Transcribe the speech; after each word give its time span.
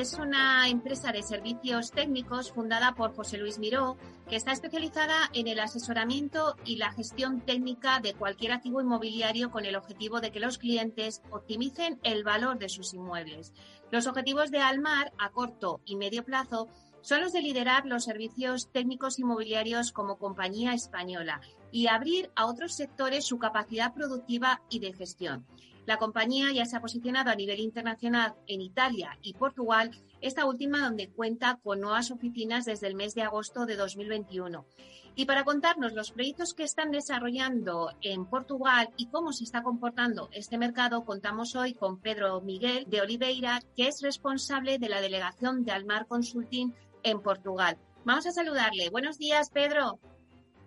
Es 0.00 0.14
una 0.14 0.68
empresa 0.68 1.10
de 1.10 1.24
servicios 1.24 1.90
técnicos 1.90 2.52
fundada 2.52 2.94
por 2.94 3.16
José 3.16 3.36
Luis 3.36 3.58
Miró, 3.58 3.96
que 4.28 4.36
está 4.36 4.52
especializada 4.52 5.28
en 5.32 5.48
el 5.48 5.58
asesoramiento 5.58 6.54
y 6.64 6.76
la 6.76 6.92
gestión 6.92 7.40
técnica 7.40 7.98
de 7.98 8.14
cualquier 8.14 8.52
activo 8.52 8.80
inmobiliario 8.80 9.50
con 9.50 9.64
el 9.64 9.74
objetivo 9.74 10.20
de 10.20 10.30
que 10.30 10.38
los 10.38 10.58
clientes 10.58 11.20
optimicen 11.30 11.98
el 12.04 12.22
valor 12.22 12.60
de 12.60 12.68
sus 12.68 12.94
inmuebles. 12.94 13.52
Los 13.90 14.06
objetivos 14.06 14.52
de 14.52 14.60
Almar 14.60 15.12
a 15.18 15.30
corto 15.30 15.80
y 15.84 15.96
medio 15.96 16.24
plazo 16.24 16.68
son 17.00 17.20
los 17.20 17.32
de 17.32 17.42
liderar 17.42 17.84
los 17.84 18.04
servicios 18.04 18.70
técnicos 18.70 19.18
inmobiliarios 19.18 19.90
como 19.90 20.16
compañía 20.16 20.74
española 20.74 21.40
y 21.72 21.88
abrir 21.88 22.30
a 22.36 22.46
otros 22.46 22.74
sectores 22.74 23.26
su 23.26 23.40
capacidad 23.40 23.92
productiva 23.94 24.62
y 24.70 24.78
de 24.78 24.92
gestión. 24.92 25.44
La 25.88 25.96
compañía 25.96 26.52
ya 26.52 26.66
se 26.66 26.76
ha 26.76 26.82
posicionado 26.82 27.30
a 27.30 27.34
nivel 27.34 27.60
internacional 27.60 28.34
en 28.46 28.60
Italia 28.60 29.18
y 29.22 29.32
Portugal, 29.32 29.90
esta 30.20 30.44
última 30.44 30.82
donde 30.82 31.08
cuenta 31.08 31.58
con 31.62 31.80
nuevas 31.80 32.10
oficinas 32.10 32.66
desde 32.66 32.88
el 32.88 32.94
mes 32.94 33.14
de 33.14 33.22
agosto 33.22 33.64
de 33.64 33.74
2021. 33.76 34.66
Y 35.14 35.24
para 35.24 35.44
contarnos 35.44 35.94
los 35.94 36.10
proyectos 36.10 36.52
que 36.52 36.64
están 36.64 36.90
desarrollando 36.90 37.90
en 38.02 38.26
Portugal 38.26 38.90
y 38.98 39.06
cómo 39.06 39.32
se 39.32 39.44
está 39.44 39.62
comportando 39.62 40.28
este 40.30 40.58
mercado, 40.58 41.06
contamos 41.06 41.56
hoy 41.56 41.72
con 41.72 41.98
Pedro 41.98 42.42
Miguel 42.42 42.84
de 42.86 43.00
Oliveira, 43.00 43.62
que 43.74 43.88
es 43.88 44.02
responsable 44.02 44.78
de 44.78 44.90
la 44.90 45.00
delegación 45.00 45.64
de 45.64 45.72
Almar 45.72 46.06
Consulting 46.06 46.70
en 47.02 47.22
Portugal. 47.22 47.78
Vamos 48.04 48.26
a 48.26 48.32
saludarle. 48.32 48.90
Buenos 48.90 49.16
días, 49.16 49.48
Pedro. 49.48 49.98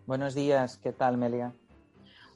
Buenos 0.08 0.33
días, 0.33 0.80
¿qué 0.80 0.92
tal, 0.92 1.17
Melia? 1.17 1.53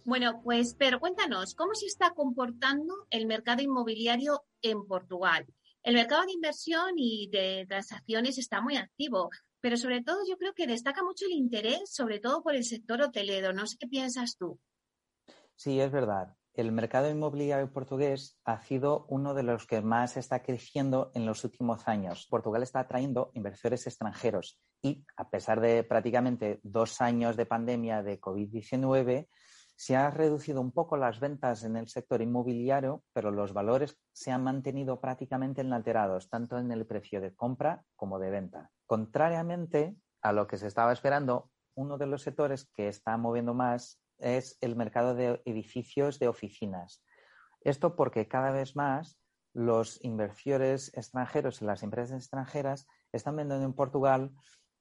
Bueno, 0.05 0.39
pues, 0.43 0.75
pero 0.77 0.99
cuéntanos, 0.99 1.55
¿cómo 1.55 1.73
se 1.73 1.87
está 1.87 2.11
comportando 2.11 2.93
el 3.09 3.25
mercado 3.25 3.63
inmobiliario 3.63 4.43
en 4.61 4.85
Portugal? 4.85 5.47
El 5.81 5.95
mercado 5.95 6.23
de 6.27 6.33
inversión 6.33 6.93
y 6.95 7.27
de 7.31 7.65
transacciones 7.67 8.37
está 8.37 8.61
muy 8.61 8.77
activo, 8.77 9.31
pero 9.61 9.77
sobre 9.77 10.03
todo 10.03 10.19
yo 10.29 10.37
creo 10.37 10.53
que 10.53 10.67
destaca 10.67 11.03
mucho 11.03 11.25
el 11.25 11.31
interés, 11.31 11.91
sobre 11.91 12.19
todo 12.19 12.43
por 12.43 12.55
el 12.55 12.63
sector 12.63 13.01
hotelero. 13.01 13.51
No 13.51 13.65
sé 13.65 13.77
qué 13.79 13.87
piensas 13.87 14.37
tú. 14.37 14.59
Sí, 15.55 15.79
es 15.79 15.91
verdad. 15.91 16.35
El 16.53 16.71
mercado 16.71 17.09
inmobiliario 17.09 17.73
portugués 17.73 18.37
ha 18.45 18.61
sido 18.61 19.07
uno 19.09 19.33
de 19.33 19.41
los 19.41 19.65
que 19.65 19.81
más 19.81 20.17
está 20.17 20.43
creciendo 20.43 21.11
en 21.15 21.25
los 21.25 21.43
últimos 21.43 21.87
años. 21.87 22.27
Portugal 22.29 22.61
está 22.61 22.81
atrayendo 22.81 23.31
inversores 23.33 23.87
extranjeros 23.87 24.59
y, 24.83 25.03
a 25.17 25.31
pesar 25.31 25.61
de 25.61 25.83
prácticamente 25.83 26.59
dos 26.61 27.01
años 27.01 27.35
de 27.37 27.47
pandemia 27.47 28.03
de 28.03 28.21
COVID-19, 28.21 29.27
se 29.75 29.95
han 29.95 30.13
reducido 30.13 30.61
un 30.61 30.71
poco 30.71 30.97
las 30.97 31.19
ventas 31.19 31.63
en 31.63 31.75
el 31.75 31.87
sector 31.87 32.21
inmobiliario, 32.21 33.03
pero 33.13 33.31
los 33.31 33.53
valores 33.53 33.97
se 34.13 34.31
han 34.31 34.43
mantenido 34.43 35.01
prácticamente 35.01 35.61
inalterados, 35.61 36.29
tanto 36.29 36.57
en 36.57 36.71
el 36.71 36.85
precio 36.85 37.19
de 37.19 37.35
compra 37.35 37.83
como 37.95 38.19
de 38.19 38.29
venta. 38.29 38.71
Contrariamente 38.85 39.95
a 40.21 40.31
lo 40.31 40.47
que 40.47 40.57
se 40.57 40.67
estaba 40.67 40.93
esperando, 40.93 41.51
uno 41.75 41.97
de 41.97 42.07
los 42.07 42.21
sectores 42.21 42.69
que 42.73 42.87
está 42.87 43.17
moviendo 43.17 43.53
más 43.53 44.01
es 44.17 44.57
el 44.61 44.75
mercado 44.75 45.13
de 45.13 45.41
edificios 45.45 46.19
de 46.19 46.29
oficinas. 46.29 47.03
Esto 47.61 47.95
porque 47.95 48.27
cada 48.27 48.51
vez 48.51 48.75
más 48.75 49.19
los 49.53 50.03
inversores 50.03 50.95
extranjeros 50.95 51.61
y 51.61 51.65
las 51.65 51.83
empresas 51.83 52.17
extranjeras 52.17 52.87
están 53.11 53.35
vendiendo 53.35 53.65
en 53.65 53.73
Portugal 53.73 54.31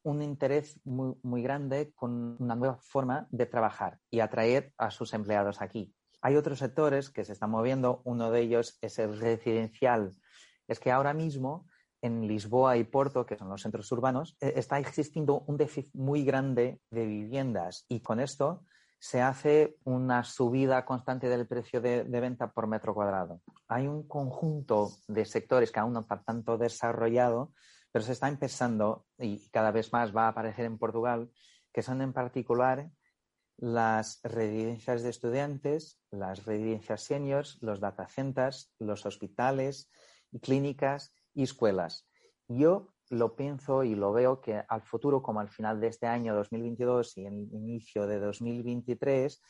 un 0.05 0.23
interés 0.23 0.81
muy, 0.85 1.15
muy 1.23 1.43
grande 1.43 1.93
con 1.95 2.37
una 2.39 2.55
nueva 2.55 2.77
forma 2.77 3.27
de 3.31 3.47
trabajar 3.47 3.99
y 4.11 4.21
atraer 4.21 4.73
a 4.79 4.91
sus 4.91 5.13
empleados 5.15 5.61
aquí. 5.61 5.93
Hay 6.23 6.37
otros 6.37 6.61
sectores 6.61 7.11
que 7.11 7.25
se 7.25 7.33
están 7.33 7.51
moviendo, 7.51 8.01
uno 8.05 8.31
de 8.31 8.41
ellos 8.41 8.79
es 8.81 8.99
el 8.99 9.19
residencial. 9.19 10.15
Es 10.69 10.79
que 10.79 10.93
ahora 10.93 11.13
mismo 11.13 11.67
en 12.01 12.29
Lisboa 12.29 12.77
y 12.77 12.85
Porto, 12.85 13.25
que 13.25 13.37
son 13.37 13.49
los 13.49 13.63
centros 13.63 13.91
urbanos, 13.93 14.37
eh, 14.41 14.53
está 14.57 14.79
existiendo 14.79 15.41
un 15.47 15.57
déficit 15.57 15.95
muy 15.95 16.25
grande 16.25 16.81
de 16.91 17.07
viviendas 17.07 17.87
y 17.89 18.01
con 18.01 18.21
esto 18.21 18.63
se 18.99 19.21
hace 19.21 19.77
una 19.85 20.25
subida 20.25 20.85
constante 20.87 21.29
del 21.29 21.47
precio 21.47 21.81
de, 21.81 22.05
venta 22.05 22.51
por 22.51 22.67
metro 22.67 22.95
cuadrado. 22.95 23.43
Hay 23.69 23.87
un 23.87 24.09
conjunto 24.09 24.93
de 25.09 25.27
sectores 25.27 25.71
que 25.71 25.81
aún 25.81 25.93
no 25.93 26.01
está 26.01 26.23
tanto 26.23 26.57
desarrollado 26.57 27.53
pero 27.95 28.05
se 28.05 28.11
está 28.11 28.27
empezando 28.27 29.07
y 29.21 29.49
cada 29.51 29.71
vez 29.71 29.93
más 29.93 30.15
va 30.15 30.25
a 30.25 30.31
aparecer 30.31 30.65
en 30.65 30.79
Portugal, 30.79 31.31
que 31.73 31.81
son 31.81 32.03
en 32.03 32.13
particular 32.13 32.91
las 33.57 34.19
residencias 34.25 35.05
de 35.05 35.11
estudiantes, 35.11 36.03
las 36.11 36.45
residencias 36.45 37.05
seniors, 37.05 37.57
los 37.63 37.79
data 37.79 38.09
centers, 38.09 38.75
los 38.81 39.07
hospitales, 39.07 39.93
clínicas 40.43 41.15
y 41.35 41.45
escuelas. 41.45 42.09
Yo 42.49 42.89
lo 43.11 43.37
pienso 43.37 43.85
y 43.85 43.95
lo 43.95 44.13
veo 44.13 44.41
que 44.41 44.61
al 44.69 44.83
futuro, 44.83 45.23
como 45.23 45.39
al 45.39 45.51
final 45.51 45.81
de 45.81 45.87
este 45.87 46.09
año 46.09 46.35
2022 46.35 47.17
y 47.19 47.27
el 47.27 47.49
inicio 47.53 48.09
de 48.09 48.19
2023, 48.19 49.41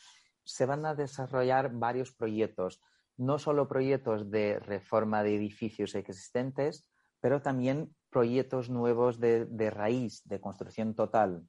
se 0.45 0.67
van 0.67 0.85
a 0.85 0.95
desarrollar 0.95 1.73
varios 1.73 2.13
proyectos, 2.13 2.83
no 3.17 3.39
solo 3.39 3.69
proyectos 3.69 4.31
de 4.31 4.59
reforma 4.59 5.23
de 5.23 5.35
edificios 5.35 5.95
existentes, 5.95 6.87
pero 7.23 7.41
también 7.41 7.97
proyectos 8.15 8.71
nuevos 8.71 9.19
de, 9.19 9.45
de 9.47 9.71
raíz, 9.71 10.23
de 10.25 10.41
construcción 10.41 10.95
total. 10.95 11.43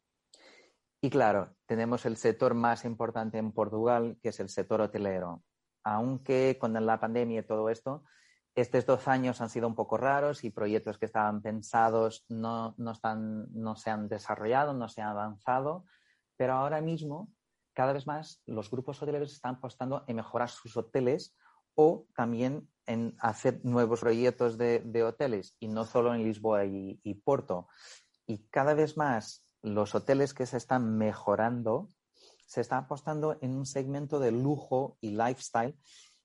Y 0.99 1.11
claro, 1.11 1.55
tenemos 1.67 2.07
el 2.07 2.17
sector 2.17 2.55
más 2.55 2.85
importante 2.85 3.37
en 3.37 3.51
Portugal, 3.51 4.17
que 4.19 4.29
es 4.29 4.39
el 4.39 4.49
sector 4.49 4.81
hotelero. 4.81 5.43
Aunque 5.83 6.57
con 6.59 6.73
la 6.73 6.99
pandemia 6.99 7.41
y 7.41 7.45
todo 7.45 7.69
esto, 7.69 8.03
estos 8.55 8.87
dos 8.87 9.07
años 9.07 9.41
han 9.41 9.51
sido 9.51 9.67
un 9.67 9.75
poco 9.75 9.97
raros 9.97 10.43
y 10.43 10.49
proyectos 10.49 10.97
que 10.97 11.05
estaban 11.05 11.43
pensados 11.43 12.25
no, 12.29 12.73
no, 12.79 12.93
están, 12.93 13.45
no 13.53 13.75
se 13.75 13.91
han 13.91 14.07
desarrollado, 14.07 14.73
no 14.73 14.89
se 14.89 15.03
han 15.03 15.09
avanzado, 15.09 15.85
pero 16.35 16.53
ahora 16.53 16.81
mismo, 16.81 17.29
cada 17.73 17.93
vez 17.93 18.07
más, 18.07 18.41
los 18.47 18.71
grupos 18.71 18.99
hoteleros 19.03 19.31
están 19.33 19.57
apostando 19.57 20.03
en 20.07 20.15
mejorar 20.15 20.49
sus 20.49 20.75
hoteles 20.75 21.37
o 21.75 22.07
también 22.15 22.67
en 22.87 23.15
hacer 23.19 23.59
nuevos 23.63 24.01
proyectos 24.01 24.57
de, 24.57 24.79
de 24.79 25.03
hoteles 25.03 25.55
y 25.59 25.67
no 25.67 25.85
solo 25.85 26.13
en 26.13 26.23
Lisboa 26.23 26.65
y, 26.65 26.99
y, 27.03 27.13
Porto. 27.15 27.67
Y 28.25 28.47
cada 28.49 28.73
vez 28.73 28.97
más 28.97 29.45
los 29.61 29.95
hoteles 29.95 30.33
que 30.33 30.45
se 30.45 30.57
están 30.57 30.97
mejorando 30.97 31.89
se 32.45 32.61
están 32.61 32.83
apostando 32.83 33.37
en 33.41 33.55
un 33.55 33.65
segmento 33.65 34.19
de 34.19 34.31
lujo 34.31 34.97
y 35.01 35.11
lifestyle 35.11 35.75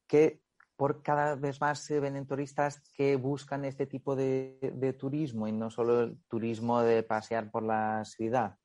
que 0.07 0.43
por 0.77 1.03
cada 1.03 1.35
vez 1.35 1.61
más 1.61 1.81
se 1.81 2.01
ven 2.01 2.17
en 2.17 2.27
turistas 2.27 2.81
que 2.95 3.17
buscan 3.17 3.65
este 3.65 3.87
tipo 3.87 4.17
de, 4.17 4.59
de 4.75 4.93
turismo 4.93 5.49
y 5.49 5.53
no 5.53 5.71
solo 5.71 6.01
el 6.01 6.23
turismo 6.29 6.81
de 6.83 7.03
pasear 7.03 7.51
por 7.51 7.63
la 7.63 8.05
ciudad. 8.05 8.57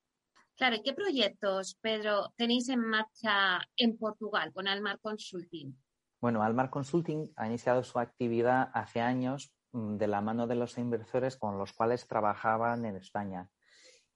Claro, 0.55 0.77
¿y 0.77 0.83
qué 0.83 0.93
proyectos, 0.93 1.75
Pedro, 1.81 2.33
tenéis 2.37 2.69
en 2.69 2.79
marcha 2.79 3.59
en 3.75 3.97
Portugal 3.97 4.53
con 4.53 4.67
Almar 4.67 4.99
Consulting? 5.01 5.77
Bueno, 6.21 6.43
Almar 6.43 6.69
Consulting 6.69 7.31
ha 7.35 7.47
iniciado 7.47 7.83
su 7.83 7.99
actividad 7.99 8.69
hace 8.73 9.01
años 9.01 9.55
mm, 9.73 9.97
de 9.97 10.07
la 10.07 10.21
mano 10.21 10.47
de 10.47 10.55
los 10.55 10.77
inversores 10.77 11.37
con 11.37 11.57
los 11.57 11.73
cuales 11.73 12.07
trabajaban 12.07 12.85
en 12.85 12.95
España. 12.95 13.49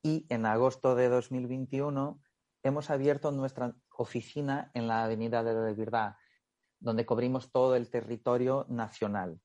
Y 0.01 0.25
en 0.29 0.45
agosto 0.45 0.95
de 0.95 1.09
2021 1.09 2.21
hemos 2.63 2.89
abierto 2.89 3.31
nuestra 3.31 3.75
oficina 3.97 4.71
en 4.73 4.87
la 4.87 5.03
Avenida 5.03 5.43
de 5.43 5.53
la 5.53 5.73
Verdad, 5.73 6.15
donde 6.79 7.05
cubrimos 7.05 7.51
todo 7.51 7.75
el 7.75 7.89
territorio 7.89 8.65
nacional. 8.69 9.39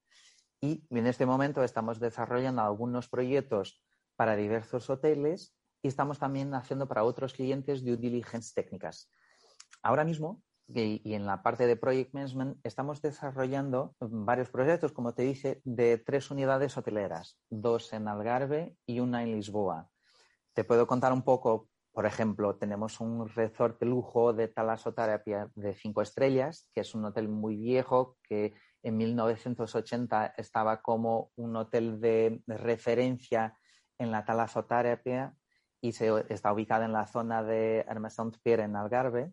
Y 0.61 0.87
en 0.91 1.07
este 1.07 1.27
momento 1.27 1.63
estamos 1.65 1.99
desarrollando 1.99 2.63
algunos 2.63 3.09
proyectos 3.09 3.83
para 4.17 4.37
diversos 4.37 4.89
hoteles 4.89 5.57
y 5.83 5.89
estamos 5.89 6.19
también 6.19 6.55
haciendo 6.55 6.87
para 6.87 7.05
otros 7.05 7.35
clientes 7.35 7.85
due 7.85 7.97
diligence 7.97 8.53
técnicas. 8.55 9.11
Ahora 9.83 10.05
mismo 10.05 10.43
y, 10.67 11.01
y, 11.09 11.15
en 11.15 11.27
la 11.27 11.43
parte 11.43 11.67
de 11.67 11.77
Project 11.77 12.15
Management 12.15 12.59
estamos 12.65 13.03
desarrollando 13.03 13.95
varios 14.01 14.49
proyectos, 14.49 14.93
como 14.93 15.15
te 15.15 15.23
dije, 15.23 15.61
de 15.65 15.99
tres 15.99 16.31
unidades 16.31 16.77
hoteleras, 16.77 17.39
dos 17.51 17.93
en 17.93 18.09
Algarve 18.09 18.77
y 18.87 19.01
una 19.01 19.23
en 19.23 19.33
Lisboa. 19.33 19.89
Te 20.55 20.65
puedo 20.65 20.87
contar 20.87 21.13
un 21.13 21.23
poco, 21.23 21.69
por 21.93 22.07
ejemplo, 22.07 22.57
tenemos 22.57 23.01
un 23.01 23.29
resort 23.29 23.79
de 23.81 23.87
lujo 23.87 24.33
de 24.33 24.49
talasoterapia 24.49 25.51
de 25.55 25.75
cinco 25.75 26.01
estrellas, 26.01 26.69
que 26.73 26.81
es 26.81 26.95
un 26.95 27.05
hotel 27.05 27.29
muy 27.29 27.57
viejo 27.57 28.17
que 28.23 28.55
en 28.83 28.97
1980 28.97 30.35
estaba 30.37 30.81
como 30.83 31.31
un 31.37 31.57
hotel 31.57 32.01
de 32.01 32.43
referencia 32.47 33.59
en 33.99 34.11
la 34.11 34.25
talasoterapia 34.25 35.35
y 35.81 35.93
se, 35.93 36.11
está 36.29 36.53
ubicado 36.53 36.85
en 36.85 36.93
la 36.93 37.07
zona 37.07 37.43
de 37.43 37.85
Hermes 37.89 38.17
Pierre 38.43 38.65
en 38.65 38.77
Algarve. 38.77 39.33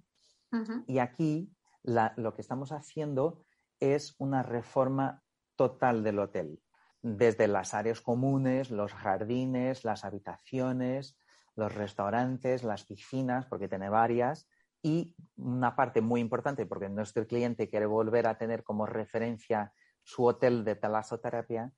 Y 0.88 1.00
aquí 1.00 1.54
lo 1.84 2.34
que 2.34 2.42
estamos 2.42 2.72
haciendo 2.72 3.44
es 3.80 4.16
una 4.20 4.44
reforma 4.44 5.24
total 5.56 6.04
del 6.04 6.20
hotel, 6.20 6.62
desde 7.02 7.48
las 7.48 7.74
áreas 7.74 8.02
comunes, 8.02 8.70
los 8.70 8.94
jardines, 8.94 9.84
las 9.84 10.06
habitaciones, 10.06 11.18
los 11.56 11.74
restaurantes, 11.74 12.64
las 12.64 12.84
piscinas, 12.86 13.46
porque 13.46 13.68
tiene 13.68 13.90
varias, 13.90 14.48
y 14.82 15.16
una 15.36 15.76
parte 15.76 16.02
muy 16.02 16.22
importante, 16.22 16.66
porque 16.66 16.90
nuestro 16.90 17.26
cliente 17.28 17.70
quiere 17.70 17.86
volver 17.86 18.28
a 18.28 18.38
tener 18.38 18.64
como 18.64 18.86
referencia 18.86 19.74
su 20.04 20.26
hotel 20.26 20.64
de 20.64 20.76
talasoterapia, 20.76 21.72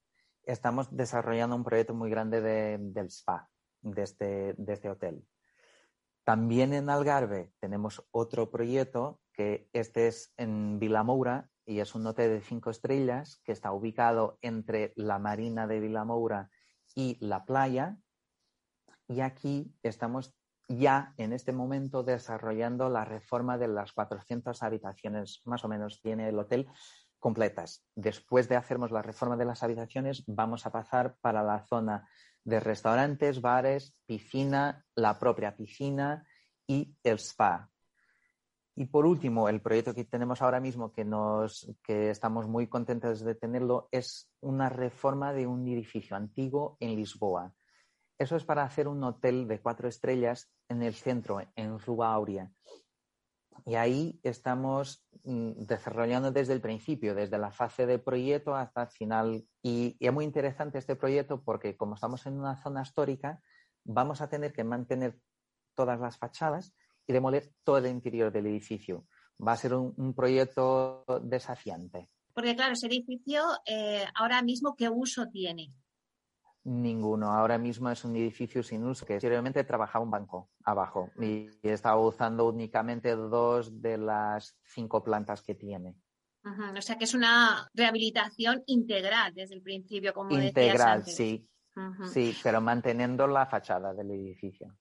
estamos 0.43 0.95
desarrollando 0.95 1.55
un 1.55 1.63
proyecto 1.63 1.93
muy 1.93 2.09
grande 2.09 2.41
del 2.41 3.07
spa 3.07 3.49
de 3.81 4.03
este, 4.03 4.53
de 4.57 4.73
este 4.73 4.89
hotel. 4.89 5.25
También 6.23 6.73
en 6.73 6.89
Algarve 6.89 7.51
tenemos 7.59 8.05
otro 8.11 8.49
proyecto 8.49 9.19
que 9.33 9.69
este 9.73 10.07
es 10.07 10.33
en 10.37 10.79
Vilamoura 10.79 11.49
y 11.65 11.79
es 11.79 11.95
un 11.95 12.05
hotel 12.07 12.31
de 12.31 12.41
cinco 12.41 12.69
estrellas 12.69 13.41
que 13.43 13.51
está 13.51 13.71
ubicado 13.71 14.37
entre 14.41 14.93
la 14.95 15.19
marina 15.19 15.67
de 15.67 15.79
Vilamoura 15.79 16.49
y 16.95 17.17
la 17.25 17.45
playa. 17.45 17.97
Y 19.07 19.21
aquí 19.21 19.75
estamos 19.83 20.33
ya 20.69 21.13
en 21.17 21.33
este 21.33 21.51
momento 21.51 22.03
desarrollando 22.03 22.89
la 22.89 23.05
reforma 23.05 23.57
de 23.57 23.67
las 23.67 23.91
400 23.91 24.63
habitaciones, 24.63 25.41
más 25.45 25.65
o 25.65 25.67
menos 25.67 26.01
tiene 26.01 26.29
el 26.29 26.39
hotel, 26.39 26.67
completas. 27.19 27.85
Después 27.95 28.49
de 28.49 28.55
hacernos 28.55 28.91
la 28.91 29.01
reforma 29.01 29.37
de 29.37 29.45
las 29.45 29.63
habitaciones, 29.63 30.23
vamos 30.27 30.65
a 30.65 30.71
pasar 30.71 31.15
para 31.21 31.43
la 31.43 31.65
zona 31.65 32.07
de 32.44 32.60
restaurantes, 32.60 33.42
bares, 33.42 33.94
piscina, 34.06 34.86
la 34.95 35.18
propia 35.19 35.56
piscina 35.56 36.28
y 36.68 36.95
el 37.04 37.19
spa. 37.19 37.69
Y 38.75 38.86
por 38.86 39.06
último, 39.06 39.50
el 39.50 39.62
proyecto 39.62 39.94
que 39.94 40.06
tenemos 40.06 40.42
ahora 40.42 40.60
mismo, 40.60 40.92
que, 40.92 41.06
nos, 41.06 41.72
que 41.84 42.10
estamos 42.10 42.48
muy 42.48 42.68
contentos 42.68 43.22
de 43.24 43.36
tenerlo, 43.36 43.88
es 43.92 44.31
una 44.42 44.68
reforma 44.68 45.31
de 45.31 45.45
un 45.45 45.68
edificio 45.68 46.16
antiguo 46.16 46.78
en 46.80 46.95
Lisboa. 46.95 47.54
Eso 48.18 48.36
es 48.36 48.44
para 48.44 48.63
hacer 48.63 48.88
un 48.88 49.04
hotel 49.04 49.48
de 49.48 49.62
cuatro 49.62 49.88
estrellas 49.88 50.51
en 50.69 50.81
el 50.81 50.95
centro, 50.95 51.40
en 51.56 51.78
Rua 51.80 52.13
Aurea. 52.13 52.50
Y 53.65 53.75
ahí 53.75 54.19
estamos 54.23 55.05
mm, 55.23 55.65
desarrollando 55.65 56.31
desde 56.31 56.53
el 56.53 56.61
principio, 56.61 57.15
desde 57.15 57.38
la 57.38 57.51
fase 57.51 57.85
de 57.85 58.00
proyecto 58.00 58.55
hasta 58.55 58.83
el 58.83 58.89
final. 58.89 59.45
Y, 59.61 59.95
es 60.00 60.13
muy 60.13 60.25
interesante 60.25 60.77
este 60.77 60.95
proyecto 60.95 61.44
porque 61.44 61.77
como 61.77 61.95
estamos 61.95 62.25
en 62.25 62.39
una 62.39 62.61
zona 62.61 62.81
histórica, 62.81 63.41
vamos 63.83 64.21
a 64.21 64.29
tener 64.29 64.53
que 64.53 64.63
mantener 64.63 65.17
todas 65.75 66.00
las 66.00 66.17
fachadas 66.17 66.75
y 67.07 67.13
demoler 67.13 67.51
todo 67.63 67.77
el 67.77 67.88
interior 67.88 68.31
del 68.31 68.47
edificio. 68.47 69.07
Va 69.45 69.53
a 69.53 69.57
ser 69.57 69.73
un, 69.73 70.13
proyecto 70.13 71.03
desafiante. 71.23 72.09
Porque 72.33 72.56
claro, 72.56 72.73
ese 72.73 72.88
edificio 72.88 73.44
eh, 73.65 74.06
ahora 74.15 74.41
mismo, 74.41 74.75
¿qué 74.75 74.89
uso 74.89 75.29
tiene? 75.29 75.73
Ninguno. 76.65 77.31
Ahora 77.31 77.57
mismo 77.57 77.89
es 77.89 78.06
un 78.06 78.15
edificio 78.15 78.63
sin 78.63 78.86
uso 78.86 79.06
que 79.06 79.15
anteriormente 79.15 79.63
trabajaba 79.65 80.06
un 80.06 80.12
banco 80.12 80.50
abajo 80.63 81.12
y 81.19 81.50
estaba 81.62 82.00
usando 82.00 82.48
únicamente 82.48 83.15
dos 83.15 83.81
de 83.81 83.98
las 83.98 84.57
cinco 84.63 85.04
plantas 85.04 85.42
que 85.42 85.56
tiene. 85.56 85.95
O 86.45 86.81
sea 86.81 86.98
que 86.98 87.04
es 87.06 87.13
una 87.13 87.69
rehabilitación 87.74 88.63
integral 88.68 89.33
desde 89.33 89.56
el 89.56 89.62
principio, 89.62 90.13
como 90.13 90.38
integral, 90.38 91.04
sí. 91.04 91.48
Sí, 92.12 92.38
pero 92.44 92.62
manteniendo 92.62 93.25
la 93.27 93.45
fachada 93.45 93.94
del 93.94 94.12
edificio. 94.12 94.77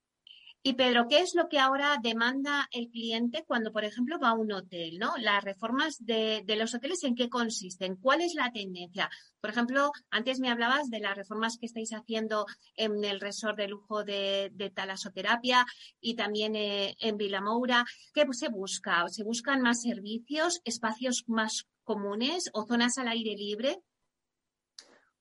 Y 0.64 0.75
Pedro, 0.75 1.09
¿qué 1.09 1.19
es 1.19 1.35
lo 1.35 1.49
que 1.49 1.59
ahora 1.59 1.97
demanda 2.00 2.69
el 2.70 2.88
cliente 2.88 3.44
cuando, 3.44 3.73
por 3.73 3.85
ejemplo, 3.85 4.20
va 4.20 4.29
a 4.29 4.35
un 4.35 4.53
hotel? 4.53 4.97
¿no? 5.00 5.12
Las 5.19 5.43
reformas 5.43 5.97
de, 5.99 6.44
los 6.56 6.73
hoteles, 6.73 7.03
¿en 7.03 7.17
qué 7.17 7.29
consisten? 7.29 7.97
¿Cuál 7.97 8.20
es 8.20 8.35
la 8.35 8.53
tendencia? 8.53 9.11
Por 9.41 9.50
ejemplo, 9.50 9.91
antes 10.11 10.38
me 10.38 10.50
hablabas 10.50 10.88
de 10.88 11.00
las 11.00 11.17
reformas 11.17 11.59
que 11.59 11.67
estáis 11.67 11.93
haciendo 11.93 12.47
en 12.76 13.05
el 13.05 13.19
resort 13.19 13.59
de 13.59 13.67
lujo 13.67 14.05
de, 14.05 14.73
talasoterapia 14.73 15.67
y 16.00 16.14
también 16.14 16.55
eh, 16.55 16.94
en 17.00 17.17
Vilamoura. 17.17 17.85
¿Qué 18.14 18.25
se 18.31 18.49
busca? 18.49 19.09
¿Se 19.09 19.25
buscan 19.25 19.62
más 19.62 19.82
servicios, 19.82 20.61
espacios 20.64 21.25
más 21.26 21.67
comunes 21.82 22.50
o 22.53 22.67
zonas 22.67 22.99
al 22.99 23.09
aire 23.09 23.35
libre? 23.35 23.82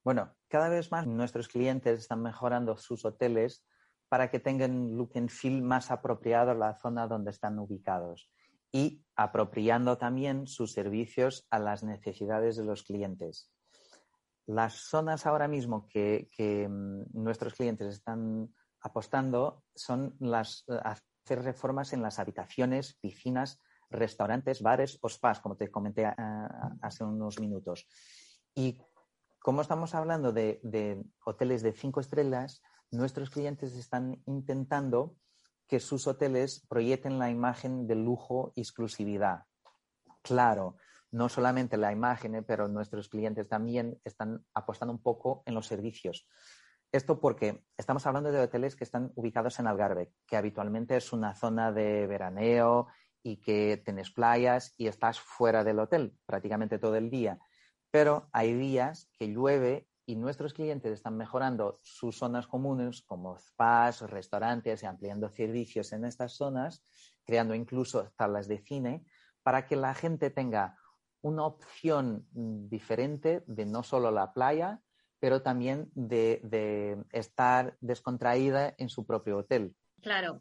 Bueno, 0.04 0.36
cada 0.46 0.68
vez 0.68 0.92
más 0.92 1.08
nuestros 1.08 1.48
clientes 1.48 1.98
están 1.98 2.22
mejorando 2.22 2.76
sus 2.76 3.04
hoteles 3.04 3.64
para 4.12 4.28
que 4.28 4.40
tengan 4.40 4.94
look 4.94 5.12
and 5.14 5.30
feel 5.30 5.62
más 5.62 5.90
apropiado 5.90 6.50
a 6.50 6.54
la 6.54 6.74
zona 6.74 7.06
donde 7.06 7.30
están 7.30 7.58
ubicados 7.58 8.30
y 8.70 9.02
apropiando 9.16 9.96
también 9.96 10.46
sus 10.46 10.72
servicios 10.72 11.46
a 11.48 11.58
las 11.58 11.82
necesidades 11.82 12.58
de 12.58 12.64
los 12.64 12.82
clientes. 12.82 13.50
Las 14.44 14.74
zonas 14.74 15.24
ahora 15.24 15.48
mismo 15.48 15.88
que, 15.88 16.28
mm, 16.68 17.22
nuestros 17.22 17.54
clientes 17.54 17.88
están 17.88 18.54
apostando 18.82 19.64
son 19.74 20.14
las 20.20 20.66
hacer 20.84 21.42
reformas 21.42 21.94
en 21.94 22.02
las 22.02 22.18
habitaciones, 22.18 22.98
piscinas, 23.00 23.62
restaurantes, 23.88 24.60
bares 24.60 24.98
o 25.00 25.08
spas, 25.08 25.40
como 25.40 25.56
te 25.56 25.70
comenté 25.70 26.04
ah, 26.04 26.76
hace 26.82 27.02
unos 27.02 27.40
minutos. 27.40 27.88
Y 28.54 28.78
como 29.40 29.62
estamos 29.62 29.94
hablando 29.94 30.32
de 30.32 31.02
hoteles 31.24 31.62
de 31.62 31.72
cinco 31.72 32.00
estrellas, 32.00 32.60
nuestros 32.92 33.30
clientes 33.30 33.74
están 33.74 34.22
intentando 34.26 35.16
que 35.66 35.80
sus 35.80 36.06
hoteles 36.06 36.64
proyecten 36.68 37.18
la 37.18 37.30
imagen 37.30 37.86
de 37.86 37.94
lujo 37.94 38.52
y 38.54 38.60
exclusividad. 38.60 39.46
Claro, 40.22 40.76
no 41.10 41.28
solamente 41.28 41.76
la 41.76 41.92
imagen, 41.92 42.34
eh, 42.34 42.42
pero 42.42 42.68
nuestros 42.68 43.08
clientes 43.08 43.48
también 43.48 43.98
están 44.04 44.44
apostando 44.54 44.92
un 44.92 45.02
poco 45.02 45.42
en 45.46 45.54
los 45.54 45.66
servicios. 45.66 46.28
Esto 46.92 47.20
porque 47.20 47.64
estamos 47.78 48.06
hablando 48.06 48.30
de 48.30 48.40
hoteles 48.40 48.76
que 48.76 48.84
están 48.84 49.12
ubicados 49.14 49.58
en 49.58 49.66
Algarve, 49.66 50.12
que 50.26 50.36
habitualmente 50.36 50.96
es 50.96 51.12
una 51.12 51.34
zona 51.34 51.72
de 51.72 52.06
veraneo 52.06 52.88
y 53.22 53.38
que 53.40 53.80
tienes 53.82 54.10
playas 54.10 54.74
y 54.76 54.88
estás 54.88 55.18
fuera 55.18 55.64
del 55.64 55.78
hotel 55.78 56.18
prácticamente 56.26 56.78
todo 56.78 56.96
el 56.96 57.08
día. 57.08 57.38
Pero 57.90 58.28
hay 58.32 58.52
días 58.52 59.08
que 59.18 59.28
llueve 59.28 59.88
y 60.06 60.16
nuestros 60.16 60.52
clientes 60.52 60.92
están 60.92 61.16
mejorando 61.16 61.78
sus 61.82 62.16
zonas 62.16 62.46
comunes 62.46 63.02
como 63.02 63.38
spas, 63.38 64.02
restaurantes 64.02 64.82
y 64.82 64.86
ampliando 64.86 65.28
servicios 65.30 65.92
en 65.92 66.04
estas 66.04 66.34
zonas, 66.34 66.84
creando 67.24 67.54
incluso 67.54 68.10
salas 68.16 68.48
de 68.48 68.58
cine, 68.58 69.04
para 69.42 69.66
que 69.66 69.76
la 69.76 69.94
gente 69.94 70.30
tenga 70.30 70.76
una 71.20 71.44
opción 71.44 72.26
diferente 72.32 73.44
de 73.46 73.64
no 73.64 73.82
solo 73.82 74.10
la 74.10 74.32
playa, 74.32 74.80
pero 75.20 75.42
también 75.42 75.90
de, 75.94 76.40
de 76.42 76.98
estar 77.12 77.76
descontraída 77.80 78.74
en 78.78 78.88
su 78.88 79.06
propio 79.06 79.38
hotel. 79.38 79.74
Claro. 80.00 80.40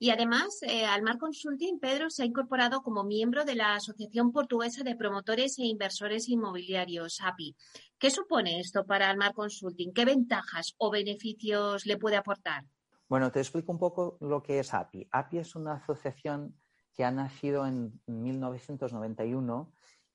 Y 0.00 0.10
además, 0.10 0.60
eh, 0.62 0.86
Almar 0.86 1.18
Consulting, 1.18 1.80
Pedro, 1.80 2.08
se 2.08 2.22
ha 2.22 2.26
incorporado 2.26 2.82
como 2.82 3.02
miembro 3.02 3.44
de 3.44 3.56
la 3.56 3.74
Asociación 3.74 4.30
Portuguesa 4.30 4.84
de 4.84 4.94
Promotores 4.94 5.58
e 5.58 5.64
Inversores 5.64 6.28
Inmobiliarios, 6.28 7.20
API. 7.20 7.56
¿Qué 7.98 8.10
supone 8.10 8.60
esto 8.60 8.86
para 8.86 9.10
Almar 9.10 9.34
Consulting? 9.34 9.92
¿Qué 9.92 10.04
ventajas 10.04 10.74
o 10.78 10.90
beneficios 10.90 11.84
le 11.84 11.96
puede 11.96 12.16
aportar? 12.16 12.64
Bueno, 13.08 13.32
te 13.32 13.40
explico 13.40 13.72
un 13.72 13.78
poco 13.78 14.18
lo 14.20 14.40
que 14.40 14.60
es 14.60 14.72
API. 14.72 15.08
API 15.10 15.38
es 15.38 15.56
una 15.56 15.74
asociación 15.74 16.54
que 16.94 17.04
ha 17.04 17.10
nacido 17.10 17.66
en 17.66 18.00
1991 18.06 19.72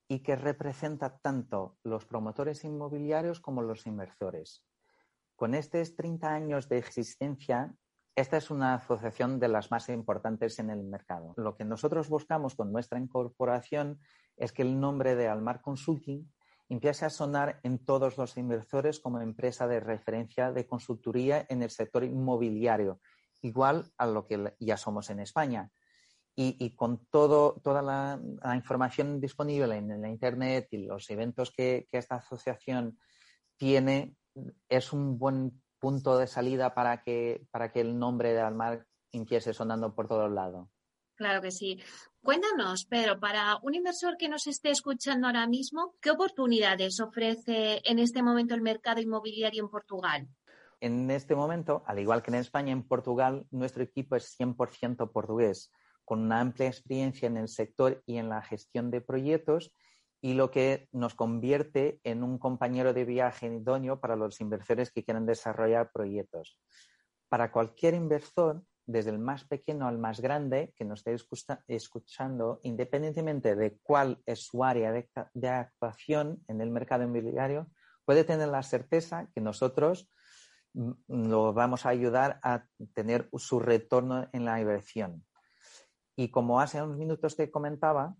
y 0.08 0.20
que 0.20 0.38
representa 0.38 1.18
tanto 1.18 1.78
los 1.84 2.06
promotores 2.06 2.64
inmobiliarios 2.64 3.42
como 3.42 3.62
los 3.62 3.86
inversores. 3.86 4.64
Con 5.36 5.56
estos 5.56 5.96
30 5.96 6.32
años 6.32 6.70
de 6.70 6.78
existencia, 6.78 7.76
esta 8.16 8.38
es 8.38 8.52
una 8.52 8.76
asociación 8.76 9.40
de 9.40 9.48
las 9.48 9.72
más 9.72 9.90
importantes 9.90 10.60
en 10.60 10.70
el 10.70 10.84
mercado. 10.84 11.34
Lo 11.36 11.56
que 11.56 11.66
nosotros 11.66 12.10
buscamos 12.10 12.56
con 12.56 12.72
nuestra 12.72 13.00
incorporación 13.00 14.00
es 14.38 14.52
que 14.52 14.62
el 14.62 14.80
nombre 14.80 15.16
de 15.16 15.28
Almar 15.28 15.62
Consulting 15.62 16.32
empiece 16.70 17.06
a 17.06 17.10
sonar 17.10 17.60
en 17.64 17.84
todos 17.84 18.18
los 18.18 18.38
inversores 18.38 19.00
como 19.00 19.20
empresa 19.20 19.68
de 19.68 19.80
referencia 19.80 20.52
de 20.52 20.68
consultoría 20.68 21.46
en 21.50 21.64
el 21.64 21.72
sector 21.72 22.04
inmobiliario, 22.04 23.00
igual 23.42 23.92
a 23.98 24.06
lo 24.06 24.28
que 24.28 24.54
ya 24.60 24.78
somos 24.78 25.10
en 25.10 25.20
España. 25.20 25.72
Y, 26.36 26.76
con 26.76 27.06
todo, 27.12 27.62
toda 27.64 27.84
la, 27.84 28.20
información 28.56 29.22
disponible 29.22 29.76
en, 29.76 30.02
la 30.02 30.10
Internet 30.10 30.68
y 30.72 30.78
los 30.78 31.08
eventos 31.12 31.52
que, 31.52 31.88
que 31.92 32.00
esta 32.00 32.16
asociación 32.16 32.98
tiene, 33.56 34.16
es 34.68 34.94
un 34.94 35.20
buen 35.20 35.63
punto 35.84 36.18
de 36.18 36.28
salida 36.28 36.74
para 36.74 37.04
que, 37.04 37.46
para 37.52 37.74
que 37.74 37.82
el 37.82 38.00
nombre 38.00 38.32
de 38.32 38.40
Almar 38.40 38.88
empiece 39.12 39.54
sonando 39.54 39.94
por 39.94 40.08
todos 40.08 40.32
lados. 40.32 40.70
Claro 41.16 41.42
que 41.42 41.52
sí. 41.52 41.78
Cuéntanos, 42.22 42.86
Pedro, 42.86 43.20
para 43.20 43.58
un 43.62 43.76
inversor 43.76 44.16
que 44.16 44.30
nos 44.30 44.48
esté 44.48 44.70
escuchando 44.70 45.28
ahora 45.28 45.46
mismo, 45.46 45.96
¿qué 46.00 46.12
oportunidades 46.12 47.02
ofrece 47.02 47.82
en 47.84 48.00
este 48.00 48.24
momento 48.24 48.56
el 48.56 48.62
mercado 48.62 49.02
inmobiliario 49.02 49.62
en 49.62 49.70
Portugal? 49.70 50.30
En 50.80 51.12
este 51.12 51.36
momento, 51.36 51.84
al 51.86 52.00
igual 52.00 52.24
que 52.24 52.32
en 52.32 52.38
España, 52.38 52.72
en 52.72 52.88
Portugal, 52.88 53.46
nuestro 53.52 53.84
equipo 53.84 54.16
es 54.16 54.38
100% 54.40 55.12
portugués, 55.12 55.70
con 56.06 56.22
una 56.22 56.40
amplia 56.40 56.68
experiencia 56.68 57.28
en 57.28 57.36
el 57.36 57.50
sector 57.50 58.02
y 58.06 58.20
en 58.20 58.30
la 58.30 58.42
gestión 58.42 58.90
de 58.90 59.02
proyectos 59.02 59.74
y 60.24 60.36
lo 60.36 60.52
que 60.52 60.88
nos 60.94 61.16
convierte 61.16 62.00
en 62.06 62.24
un 62.24 62.38
compañero 62.38 62.94
de 62.94 63.04
viaje 63.04 63.48
idóneo 63.48 64.00
para 64.00 64.16
los 64.16 64.40
inversores 64.40 64.90
que 64.90 65.04
quieran 65.04 65.26
desarrollar 65.26 65.92
proyectos. 65.92 66.58
Para 67.28 67.52
cualquier 67.52 67.94
inversor, 67.94 68.64
desde 68.86 69.10
el 69.10 69.20
más 69.20 69.44
pequeño 69.44 69.86
al 69.86 69.98
más 69.98 70.22
grande, 70.22 70.74
que 70.78 70.86
nos 70.86 71.06
esté 71.06 71.18
escuchando, 71.68 72.62
independientemente 72.64 73.58
de 73.58 73.78
cuál 73.84 74.24
es 74.26 74.46
su 74.46 74.64
área 74.64 74.94
de, 74.94 75.50
actuación 75.50 76.42
en 76.48 76.62
el 76.62 76.72
mercado 76.72 77.04
inmobiliario, 77.04 77.70
puede 78.06 78.24
tener 78.24 78.48
la 78.48 78.64
certeza 78.64 79.28
que 79.36 79.42
nosotros 79.42 80.10
mm, 80.72 80.94
lo 81.28 81.52
vamos 81.52 81.86
a 81.86 81.90
ayudar 81.90 82.40
a 82.44 82.66
tener 82.94 83.28
su 83.34 83.60
retorno 83.60 84.30
en 84.32 84.46
la 84.46 84.62
inversión. 84.62 85.26
Y 86.16 86.30
como 86.30 86.62
hace 86.62 86.82
unos 86.82 86.98
minutos 86.98 87.36
te 87.36 87.52
comentaba, 87.52 88.16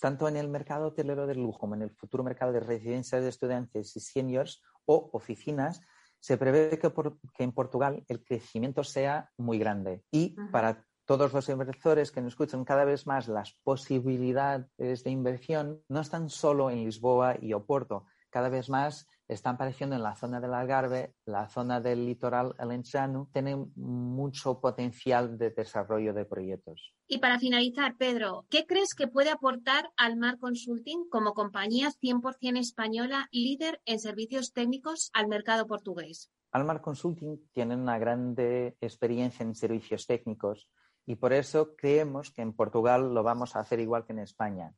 tanto 0.00 0.28
en 0.28 0.36
el 0.36 0.48
mercado 0.48 0.88
hotelero 0.88 1.26
de 1.26 1.34
lujo 1.34 1.58
como 1.58 1.74
en 1.74 1.82
el 1.82 1.90
futuro 1.90 2.22
mercado 2.22 2.52
de 2.52 2.60
residencias 2.60 3.22
de 3.22 3.28
estudiantes 3.28 3.96
y 3.96 4.00
seniors 4.00 4.62
o 4.84 5.10
oficinas, 5.12 5.80
se 6.20 6.36
prevé 6.36 6.78
que, 6.78 6.92
en 7.38 7.52
Portugal 7.52 8.04
el 8.08 8.24
crecimiento 8.24 8.82
sea 8.84 9.30
muy 9.36 9.58
grande. 9.58 10.02
Y 10.10 10.36
para 10.50 10.84
todos 11.04 11.32
los 11.32 11.48
inversores 11.48 12.10
que 12.10 12.20
nos 12.20 12.32
escuchan 12.32 12.64
cada 12.64 12.84
vez 12.84 13.06
más 13.06 13.28
las 13.28 13.52
posibilidades 13.62 15.04
de 15.04 15.10
inversión 15.10 15.82
no 15.88 16.00
están 16.00 16.28
solo 16.28 16.70
en 16.70 16.84
Lisboa 16.84 17.36
y 17.40 17.52
Oporto, 17.52 18.06
cada 18.36 18.50
vez 18.50 18.68
más 18.68 19.08
están 19.28 19.54
apareciendo 19.54 19.96
en 19.96 20.02
la 20.02 20.14
zona 20.14 20.42
del 20.42 20.52
Algarve, 20.52 21.14
la 21.24 21.48
zona 21.48 21.80
del 21.80 22.04
litoral 22.04 22.54
alentano, 22.58 23.30
tienen 23.32 23.72
mucho 23.76 24.60
potencial 24.60 25.38
de 25.38 25.52
desarrollo 25.52 26.12
de 26.12 26.26
proyectos. 26.26 26.92
Y 27.08 27.16
para 27.16 27.38
finalizar, 27.38 27.96
Pedro, 27.96 28.44
¿qué 28.50 28.66
crees 28.66 28.94
que 28.94 29.08
puede 29.08 29.30
aportar 29.30 29.88
Almar 29.96 30.36
Consulting 30.38 31.08
como 31.08 31.32
compañía 31.32 31.88
100% 31.88 32.58
española 32.58 33.26
líder 33.32 33.80
en 33.86 34.00
servicios 34.00 34.52
técnicos 34.52 35.08
al 35.14 35.28
mercado 35.28 35.66
portugués? 35.66 36.30
Almar 36.52 36.82
Consulting 36.82 37.38
tiene 37.54 37.74
una 37.74 37.98
grande 37.98 38.76
experiencia 38.82 39.44
en 39.44 39.54
servicios 39.54 40.06
técnicos 40.06 40.68
y 41.06 41.16
por 41.16 41.32
eso 41.32 41.74
creemos 41.74 42.32
que 42.32 42.42
en 42.42 42.52
Portugal 42.52 43.14
lo 43.14 43.22
vamos 43.22 43.56
a 43.56 43.60
hacer 43.60 43.80
igual 43.80 44.04
que 44.04 44.12
en 44.12 44.18
España. 44.18 44.74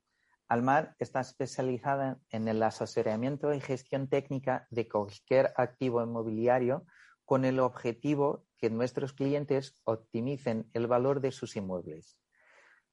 Almar 0.48 0.96
está 0.98 1.20
especializada 1.20 2.18
en 2.30 2.48
el 2.48 2.62
asesoramiento 2.62 3.52
y 3.52 3.60
gestión 3.60 4.08
técnica 4.08 4.66
de 4.70 4.88
cualquier 4.88 5.52
activo 5.56 6.02
inmobiliario 6.02 6.86
con 7.26 7.44
el 7.44 7.60
objetivo 7.60 8.46
que 8.56 8.70
nuestros 8.70 9.12
clientes 9.12 9.78
optimicen 9.84 10.70
el 10.72 10.86
valor 10.86 11.20
de 11.20 11.32
sus 11.32 11.54
inmuebles. 11.56 12.18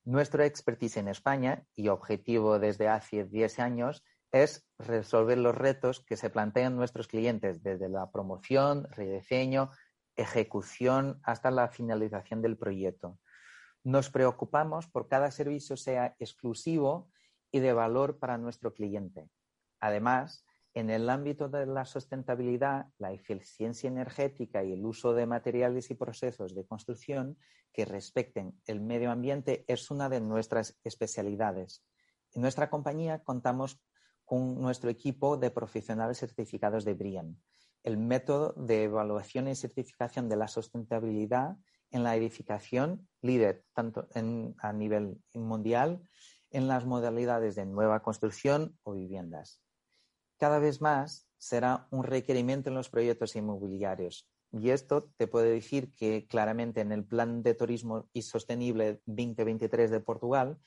Nuestra 0.04 0.46
expertise 0.46 0.98
en 0.98 1.08
España 1.08 1.66
y 1.74 1.88
objetivo 1.88 2.60
desde 2.60 2.90
hace 2.90 3.24
10 3.24 3.60
años 3.60 4.04
es 4.34 4.68
resolver 4.78 5.38
los 5.38 5.56
retos 5.56 6.04
que 6.06 6.18
se 6.18 6.30
plantean 6.30 6.76
nuestros 6.76 7.08
clientes 7.08 7.64
desde 7.64 7.88
la 7.88 8.12
promoción, 8.12 8.86
rediseño, 8.92 9.72
ejecución 10.18 11.22
hasta 11.24 11.52
la 11.52 11.70
finalización 11.70 12.42
del 12.42 12.58
proyecto. 12.58 13.18
Nos 13.86 14.10
preocupamos 14.10 14.88
por 14.88 15.08
cada 15.08 15.32
servicio 15.32 15.78
sea 15.78 16.16
exclusivo 16.20 17.10
y 17.56 17.60
de 17.62 17.72
valor 17.72 18.20
para 18.20 18.38
nuestro 18.38 18.74
cliente. 18.74 19.30
Además, 19.80 20.46
en 20.74 20.90
el 20.90 21.10
ámbito 21.10 21.48
de 21.48 21.66
la 21.66 21.86
sustentabilidad, 21.86 22.88
la 22.98 23.14
eficiencia 23.14 23.88
energética 23.88 24.62
y 24.62 24.74
el 24.74 24.86
uso 24.86 25.14
de 25.14 25.26
materiales 25.26 25.90
y 25.90 25.94
procesos 25.96 26.54
de 26.54 26.66
construcción 26.66 27.38
que 27.72 27.86
respecten 27.86 28.60
el 28.66 28.82
medio 28.82 29.10
ambiente 29.10 29.64
es 29.70 29.90
una 29.90 30.10
de 30.10 30.20
nuestras 30.20 30.78
especialidades. 30.84 31.82
En 32.34 32.42
nuestra 32.42 32.70
compañía 32.70 33.24
contamos 33.24 33.80
con 34.26 34.60
nuestro 34.60 34.90
equipo 34.90 35.38
de 35.38 35.50
profesionales 35.50 36.18
certificados 36.18 36.84
de 36.84 36.94
BRIAM, 36.94 37.38
el 37.84 37.98
método 37.98 38.52
de 38.58 38.84
evaluación 38.84 39.48
y 39.48 39.56
certificación 39.56 40.28
de 40.28 40.36
la 40.36 40.50
sustentabilidad 40.50 41.56
en 41.90 42.04
la 42.04 42.18
edificación 42.18 43.08
líder 43.22 43.64
tanto 43.74 44.10
a 44.58 44.74
nivel 44.74 45.22
mundial 45.34 46.02
en 46.56 46.70
las 46.70 46.86
modalidades 46.86 47.56
de 47.56 47.66
nueva 47.66 48.02
construcción 48.02 48.78
o 48.84 48.94
viviendas. 48.94 49.62
Cada 50.38 50.58
vez 50.60 50.80
más 50.82 51.28
será 51.38 51.88
un 51.92 52.06
requerimiento 52.06 52.70
en 52.70 52.76
los 52.76 52.90
proyectos 52.90 53.36
inmobiliarios. 53.36 54.30
Y 54.52 54.70
esto 54.70 55.12
te 55.18 55.28
puedo 55.28 55.46
decir 55.46 55.94
que 55.96 56.28
claramente 56.28 56.80
en 56.80 56.94
el 56.94 57.04
Plan 57.04 57.44
de 57.44 57.56
Turismo 57.56 58.10
y 58.14 58.22
Sostenible 58.22 59.02
2023 59.06 59.92
de 59.92 60.00
Portugal, 60.00 60.58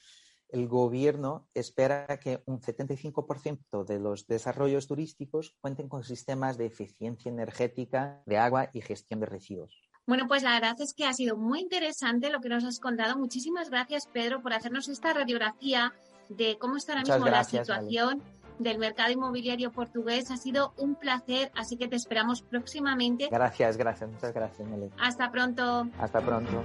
el 0.50 0.68
gobierno 0.68 1.48
espera 1.54 2.06
que 2.20 2.42
un 2.44 2.60
75% 2.60 3.84
de 3.84 3.98
los 3.98 4.26
desarrollos 4.26 4.88
turísticos 4.88 5.56
cuenten 5.62 5.88
con 5.88 6.04
sistemas 6.04 6.58
de 6.58 6.66
eficiencia 6.66 7.30
energética, 7.30 8.22
de 8.26 8.36
agua 8.36 8.68
y 8.74 8.82
gestión 8.82 9.20
de 9.20 9.26
residuos. 9.26 9.87
Bueno, 10.08 10.26
pues 10.26 10.42
la 10.42 10.54
verdad 10.54 10.74
es 10.80 10.94
que 10.94 11.04
ha 11.04 11.12
sido 11.12 11.36
muy 11.36 11.60
interesante 11.60 12.30
lo 12.30 12.40
que 12.40 12.48
nos 12.48 12.64
has 12.64 12.80
contado. 12.80 13.18
Muchísimas 13.18 13.68
gracias, 13.68 14.08
Pedro, 14.10 14.40
por 14.40 14.54
hacernos 14.54 14.88
esta 14.88 15.12
radiografía 15.12 15.92
de 16.30 16.56
cómo 16.58 16.78
está 16.78 16.94
ahora 16.94 17.04
mismo 17.04 17.28
la 17.28 17.44
situación 17.44 18.22
del 18.58 18.78
mercado 18.78 19.12
inmobiliario 19.12 19.70
portugués. 19.70 20.30
Ha 20.30 20.38
sido 20.38 20.72
un 20.78 20.94
placer, 20.94 21.52
así 21.54 21.76
que 21.76 21.88
te 21.88 21.96
esperamos 21.96 22.40
próximamente. 22.40 23.28
Gracias, 23.30 23.76
gracias, 23.76 24.10
muchas 24.10 24.32
gracias, 24.32 24.66
Meli. 24.66 24.88
Hasta 24.98 25.30
pronto. 25.30 25.86
Hasta 25.98 26.22
pronto. 26.22 26.64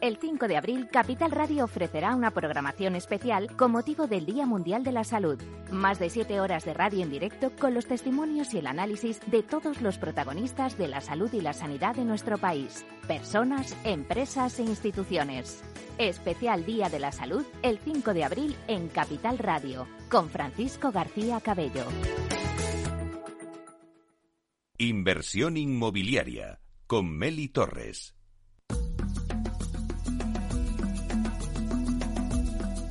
El 0.00 0.16
5 0.16 0.46
de 0.46 0.56
abril, 0.56 0.88
Capital 0.92 1.32
Radio 1.32 1.64
ofrecerá 1.64 2.14
una 2.14 2.30
programación 2.30 2.94
especial 2.94 3.48
con 3.56 3.72
motivo 3.72 4.06
del 4.06 4.26
Día 4.26 4.46
Mundial 4.46 4.84
de 4.84 4.92
la 4.92 5.02
Salud. 5.02 5.42
Más 5.72 5.98
de 5.98 6.08
siete 6.08 6.40
horas 6.40 6.64
de 6.64 6.72
radio 6.72 7.02
en 7.02 7.10
directo 7.10 7.50
con 7.58 7.74
los 7.74 7.86
testimonios 7.86 8.54
y 8.54 8.58
el 8.58 8.68
análisis 8.68 9.20
de 9.26 9.42
todos 9.42 9.82
los 9.82 9.98
protagonistas 9.98 10.78
de 10.78 10.86
la 10.86 11.00
salud 11.00 11.32
y 11.32 11.40
la 11.40 11.52
sanidad 11.52 11.96
de 11.96 12.04
nuestro 12.04 12.38
país. 12.38 12.86
Personas, 13.08 13.76
empresas 13.82 14.60
e 14.60 14.62
instituciones. 14.62 15.64
Especial 15.98 16.64
Día 16.64 16.88
de 16.90 17.00
la 17.00 17.10
Salud 17.10 17.44
el 17.62 17.78
5 17.78 18.14
de 18.14 18.22
abril 18.22 18.56
en 18.68 18.86
Capital 18.86 19.36
Radio 19.38 19.88
con 20.08 20.30
Francisco 20.30 20.92
García 20.92 21.40
Cabello. 21.40 21.86
Inversión 24.78 25.56
inmobiliaria 25.56 26.60
con 26.86 27.10
Meli 27.10 27.48
Torres. 27.48 28.17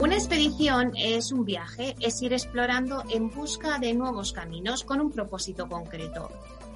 Una 0.00 0.14
expedición 0.14 0.92
es 0.96 1.30
un 1.30 1.44
viaje, 1.44 1.94
es 2.00 2.22
ir 2.22 2.32
explorando 2.32 3.04
en 3.10 3.28
busca 3.28 3.78
de 3.78 3.92
nuevos 3.92 4.32
caminos 4.32 4.82
con 4.82 4.98
un 4.98 5.12
propósito 5.12 5.68
concreto. 5.68 6.30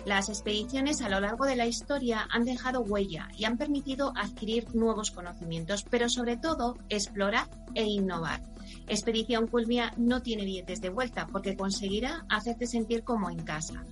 Las 0.04 0.28
expediciones 0.28 1.00
a 1.00 1.09
lo 1.09 1.21
largo 1.21 1.47
de 1.47 1.57
la 1.57 1.64
historia 1.64 2.28
han 2.31 2.45
dejado 2.45 2.83
huella 2.83 3.28
y 3.35 3.47
han 3.47 3.57
permitido 3.57 4.12
adquirir 4.14 4.75
nuevos 4.75 5.11
conocimientos, 5.11 5.85
pero 5.88 6.11
sobre 6.11 6.37
todo 6.37 6.76
explorar 6.90 7.49
e 7.75 7.85
innovar. 7.85 8.43
Expedición 8.87 9.47
Culmia 9.47 9.93
no 9.97 10.23
tiene 10.23 10.45
billetes 10.45 10.81
de 10.81 10.91
vuelta 10.91 11.26
porque 11.26 11.57
conseguirá 11.57 12.26
hacerte 12.29 12.67
sentir 12.67 13.03
como 13.03 13.31
en 13.31 13.43
casa. 13.43 13.85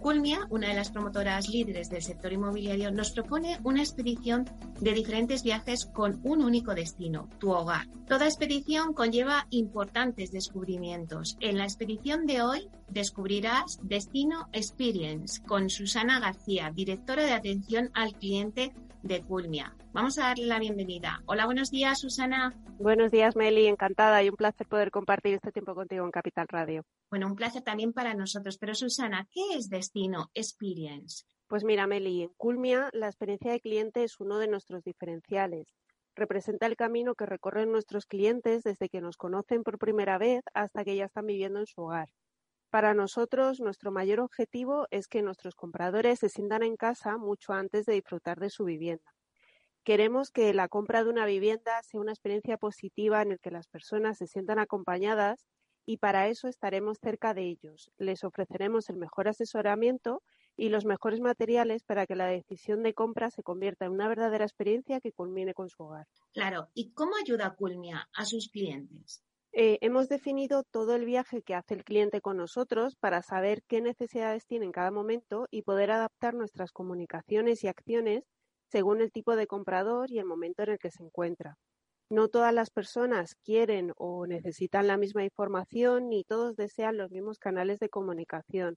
Culmia, 0.00 0.46
una 0.50 0.68
de 0.68 0.74
las 0.74 0.90
promotoras 0.90 1.48
líderes 1.48 1.90
del 1.90 2.02
sector 2.02 2.32
inmobiliario, 2.32 2.90
nos 2.90 3.10
propone 3.10 3.58
una 3.64 3.82
expedición 3.82 4.44
de 4.80 4.92
diferentes 4.92 5.42
viajes 5.42 5.84
con 5.84 6.20
un 6.24 6.42
único 6.42 6.74
destino, 6.74 7.28
tu 7.38 7.50
hogar. 7.50 7.86
Toda 8.08 8.26
expedición 8.26 8.94
conlleva 8.94 9.46
importantes 9.50 10.32
descubrimientos. 10.32 11.36
En 11.40 11.58
la 11.58 11.64
expedición 11.64 12.26
de 12.26 12.42
hoy 12.42 12.68
descubrirás 12.88 13.78
Destino 13.82 14.48
Experience 14.52 15.42
con 15.42 15.68
Susana 15.68 16.18
García, 16.18 16.72
directora 16.74 17.24
de 17.24 17.32
atención 17.32 17.90
al 17.94 18.14
cliente 18.14 18.72
de 19.02 19.22
Culmia. 19.22 19.74
Vamos 19.92 20.18
a 20.18 20.28
darle 20.28 20.46
la 20.46 20.58
bienvenida. 20.58 21.22
Hola, 21.26 21.46
buenos 21.46 21.70
días, 21.70 22.00
Susana. 22.00 22.54
Buenos 22.78 23.10
días, 23.10 23.36
Meli. 23.36 23.66
Encantada 23.66 24.22
y 24.22 24.28
un 24.28 24.36
placer 24.36 24.66
poder 24.66 24.90
compartir 24.90 25.34
este 25.34 25.52
tiempo 25.52 25.74
contigo 25.74 26.04
en 26.04 26.10
Capital 26.10 26.46
Radio. 26.48 26.84
Bueno, 27.10 27.26
un 27.26 27.36
placer 27.36 27.62
también 27.62 27.92
para 27.92 28.14
nosotros. 28.14 28.58
Pero, 28.58 28.74
Susana, 28.74 29.26
¿qué 29.32 29.56
es 29.56 29.68
Destino 29.68 30.30
Experience? 30.34 31.24
Pues 31.48 31.64
mira, 31.64 31.86
Meli, 31.86 32.22
en 32.22 32.30
Culmia 32.36 32.90
la 32.92 33.08
experiencia 33.08 33.52
de 33.52 33.60
cliente 33.60 34.04
es 34.04 34.20
uno 34.20 34.38
de 34.38 34.48
nuestros 34.48 34.84
diferenciales. 34.84 35.74
Representa 36.14 36.66
el 36.66 36.76
camino 36.76 37.14
que 37.14 37.26
recorren 37.26 37.72
nuestros 37.72 38.06
clientes 38.06 38.62
desde 38.62 38.88
que 38.88 39.00
nos 39.00 39.16
conocen 39.16 39.62
por 39.62 39.78
primera 39.78 40.18
vez 40.18 40.42
hasta 40.54 40.84
que 40.84 40.96
ya 40.96 41.06
están 41.06 41.26
viviendo 41.26 41.58
en 41.58 41.66
su 41.66 41.82
hogar. 41.82 42.08
Para 42.70 42.94
nosotros, 42.94 43.60
nuestro 43.60 43.90
mayor 43.92 44.20
objetivo 44.20 44.86
es 44.90 45.08
que 45.08 45.22
nuestros 45.22 45.54
compradores 45.54 46.20
se 46.20 46.28
sientan 46.28 46.62
en 46.62 46.76
casa 46.76 47.16
mucho 47.16 47.52
antes 47.52 47.84
de 47.84 47.94
disfrutar 47.94 48.38
de 48.38 48.48
su 48.50 48.64
vivienda. 48.64 49.12
Queremos 49.84 50.30
que 50.30 50.54
la 50.54 50.68
compra 50.68 51.04
de 51.04 51.10
una 51.10 51.26
vivienda 51.26 51.82
sea 51.82 52.00
una 52.00 52.12
experiencia 52.12 52.58
positiva 52.58 53.22
en 53.22 53.30
la 53.30 53.38
que 53.38 53.50
las 53.50 53.68
personas 53.68 54.18
se 54.18 54.26
sientan 54.26 54.58
acompañadas 54.58 55.46
y 55.86 55.98
para 55.98 56.28
eso 56.28 56.48
estaremos 56.48 56.98
cerca 57.02 57.34
de 57.34 57.44
ellos. 57.48 57.90
Les 57.98 58.24
ofreceremos 58.24 58.88
el 58.90 58.96
mejor 58.98 59.28
asesoramiento 59.28 60.22
y 60.56 60.68
los 60.68 60.84
mejores 60.84 61.20
materiales 61.20 61.84
para 61.84 62.06
que 62.06 62.16
la 62.16 62.26
decisión 62.26 62.82
de 62.82 62.94
compra 62.94 63.30
se 63.30 63.42
convierta 63.42 63.86
en 63.86 63.92
una 63.92 64.08
verdadera 64.08 64.44
experiencia 64.44 65.00
que 65.00 65.12
culmine 65.12 65.54
con 65.54 65.70
su 65.70 65.82
hogar. 65.82 66.06
Claro, 66.32 66.70
¿y 66.74 66.92
cómo 66.92 67.12
ayuda 67.16 67.54
Culmia 67.54 68.08
a 68.12 68.24
sus 68.24 68.48
clientes? 68.48 69.24
Eh, 69.52 69.78
hemos 69.80 70.08
definido 70.08 70.62
todo 70.62 70.94
el 70.94 71.04
viaje 71.04 71.42
que 71.42 71.56
hace 71.56 71.74
el 71.74 71.84
cliente 71.84 72.20
con 72.20 72.36
nosotros 72.36 72.94
para 72.96 73.20
saber 73.20 73.64
qué 73.66 73.80
necesidades 73.80 74.46
tiene 74.46 74.66
en 74.66 74.72
cada 74.72 74.92
momento 74.92 75.48
y 75.50 75.62
poder 75.62 75.90
adaptar 75.90 76.34
nuestras 76.34 76.70
comunicaciones 76.70 77.64
y 77.64 77.68
acciones 77.68 78.24
según 78.68 79.00
el 79.00 79.10
tipo 79.10 79.34
de 79.34 79.48
comprador 79.48 80.12
y 80.12 80.20
el 80.20 80.24
momento 80.24 80.62
en 80.62 80.70
el 80.70 80.78
que 80.78 80.92
se 80.92 81.02
encuentra. 81.02 81.58
No 82.10 82.28
todas 82.28 82.54
las 82.54 82.70
personas 82.70 83.34
quieren 83.44 83.92
o 83.96 84.26
necesitan 84.26 84.86
la 84.86 84.96
misma 84.96 85.24
información 85.24 86.08
ni 86.08 86.22
todos 86.22 86.54
desean 86.54 86.96
los 86.96 87.10
mismos 87.10 87.38
canales 87.38 87.80
de 87.80 87.88
comunicación. 87.88 88.76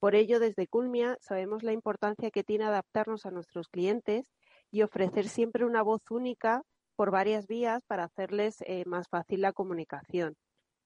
Por 0.00 0.14
ello, 0.14 0.38
desde 0.38 0.66
Culmia 0.66 1.16
sabemos 1.20 1.62
la 1.62 1.72
importancia 1.72 2.30
que 2.30 2.44
tiene 2.44 2.64
adaptarnos 2.64 3.24
a 3.24 3.30
nuestros 3.30 3.68
clientes 3.68 4.32
y 4.70 4.82
ofrecer 4.82 5.28
siempre 5.28 5.64
una 5.64 5.82
voz 5.82 6.02
única 6.10 6.62
por 7.00 7.10
varias 7.10 7.46
vías 7.46 7.82
para 7.86 8.04
hacerles 8.04 8.58
eh, 8.66 8.84
más 8.84 9.08
fácil 9.08 9.40
la 9.40 9.54
comunicación. 9.54 10.36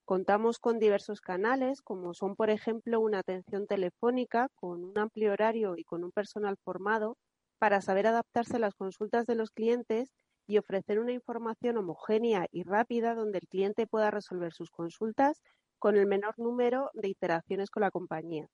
Contamos 0.05 0.59
con 0.59 0.79
diversos 0.79 1.19
canales, 1.19 1.81
como 1.81 2.13
son, 2.13 2.37
por 2.37 2.49
ejemplo, 2.49 3.01
una 3.01 3.19
atención 3.19 3.67
telefónica 3.67 4.47
con 4.55 4.85
un 4.85 4.97
amplio 4.97 5.33
horario 5.33 5.75
y 5.75 5.83
con 5.83 6.05
un 6.05 6.13
personal 6.13 6.55
formado 6.63 7.17
para 7.59 7.81
saber 7.81 8.07
adaptarse 8.07 8.55
a 8.55 8.59
las 8.59 8.75
consultas 8.75 9.25
de 9.25 9.35
los 9.35 9.51
clientes 9.51 10.13
y 10.47 10.57
ofrecer 10.57 10.99
una 10.99 11.11
información 11.11 11.75
homogénea 11.75 12.47
y 12.49 12.63
rápida 12.63 13.13
donde 13.13 13.39
el 13.39 13.49
cliente 13.49 13.85
pueda 13.85 14.09
resolver 14.09 14.53
sus 14.53 14.71
consultas 14.71 15.41
con 15.79 15.97
el 15.97 16.05
menor 16.05 16.35
número 16.39 16.91
de 16.93 17.09
iteraciones 17.09 17.69
con 17.69 17.81
la 17.81 17.91
compañía. 17.91 18.47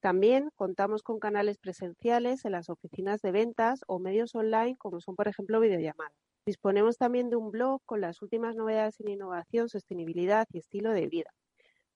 También 0.00 0.50
contamos 0.56 1.04
con 1.04 1.20
canales 1.20 1.58
presenciales 1.58 2.44
en 2.44 2.50
las 2.50 2.68
oficinas 2.70 3.22
de 3.22 3.30
ventas 3.30 3.82
o 3.86 4.00
medios 4.00 4.34
online 4.34 4.76
como 4.78 5.00
son, 5.00 5.14
por 5.14 5.28
ejemplo, 5.28 5.60
videollamadas. 5.60 6.23
Disponemos 6.46 6.98
también 6.98 7.30
de 7.30 7.36
un 7.36 7.50
blog 7.50 7.80
con 7.86 8.02
las 8.02 8.20
últimas 8.20 8.54
novedades 8.54 9.00
en 9.00 9.08
innovación, 9.08 9.70
sostenibilidad 9.70 10.46
y 10.52 10.58
estilo 10.58 10.92
de 10.92 11.06
vida. 11.06 11.30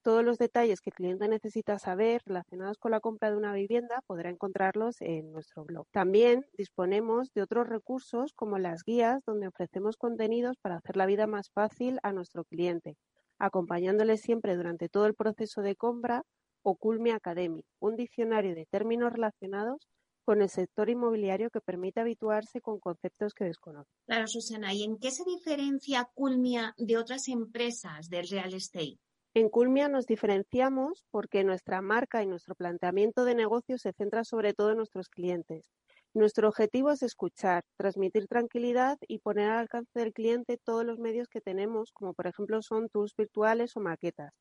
Todos 0.02 0.24
los 0.24 0.38
detalles 0.38 0.80
que 0.80 0.88
el 0.88 0.94
cliente 0.94 1.28
necesita 1.28 1.78
saber 1.78 2.22
relacionados 2.24 2.78
con 2.78 2.92
la 2.92 3.00
compra 3.00 3.30
de 3.30 3.36
una 3.36 3.52
vivienda 3.52 4.00
podrá 4.06 4.30
encontrarlos 4.30 5.02
en 5.02 5.32
nuestro 5.32 5.66
blog. 5.66 5.86
También 5.90 6.46
disponemos 6.56 7.30
de 7.34 7.42
otros 7.42 7.68
recursos 7.68 8.32
como 8.32 8.58
las 8.58 8.84
guías 8.84 9.22
donde 9.26 9.48
ofrecemos 9.48 9.98
contenidos 9.98 10.56
para 10.62 10.76
hacer 10.76 10.96
la 10.96 11.04
vida 11.04 11.26
más 11.26 11.50
fácil 11.50 11.98
a 12.02 12.12
nuestro 12.12 12.44
cliente, 12.44 12.96
acompañándole 13.38 14.16
siempre 14.16 14.56
durante 14.56 14.88
todo 14.88 15.04
el 15.04 15.14
proceso 15.14 15.60
de 15.60 15.76
compra 15.76 16.22
o 16.62 16.76
Culmi 16.76 17.10
Academy, 17.10 17.64
un 17.80 17.96
diccionario 17.96 18.54
de 18.54 18.64
términos 18.64 19.12
relacionados 19.12 19.86
con 20.28 20.42
el 20.42 20.50
sector 20.50 20.90
inmobiliario 20.90 21.48
que 21.48 21.62
permite 21.62 22.00
habituarse 22.00 22.60
con 22.60 22.80
conceptos 22.80 23.32
que 23.32 23.44
desconoce. 23.44 23.88
Claro, 24.04 24.26
Susana, 24.26 24.74
¿y 24.74 24.82
en 24.82 24.98
qué 24.98 25.10
se 25.10 25.24
diferencia 25.24 26.06
Culmia 26.12 26.74
de 26.76 26.98
otras 26.98 27.28
empresas 27.28 28.10
del 28.10 28.28
real 28.28 28.52
estate? 28.52 28.98
En 29.32 29.48
Culmia 29.48 29.88
nos 29.88 30.04
diferenciamos 30.04 31.06
porque 31.10 31.44
nuestra 31.44 31.80
marca 31.80 32.22
y 32.22 32.26
nuestro 32.26 32.54
planteamiento 32.54 33.24
de 33.24 33.36
negocio 33.36 33.78
se 33.78 33.94
centra 33.94 34.22
sobre 34.22 34.52
todo 34.52 34.72
en 34.72 34.76
nuestros 34.76 35.08
clientes. 35.08 35.64
Nuestro 36.12 36.48
objetivo 36.48 36.90
es 36.90 37.02
escuchar, 37.02 37.64
transmitir 37.78 38.26
tranquilidad 38.26 38.98
y 39.08 39.20
poner 39.20 39.48
al 39.48 39.60
alcance 39.60 39.98
del 39.98 40.12
cliente 40.12 40.58
todos 40.62 40.84
los 40.84 40.98
medios 40.98 41.28
que 41.28 41.40
tenemos, 41.40 41.90
como 41.90 42.12
por 42.12 42.26
ejemplo 42.26 42.60
son 42.60 42.90
tours 42.90 43.14
virtuales 43.16 43.78
o 43.78 43.80
maquetas, 43.80 44.34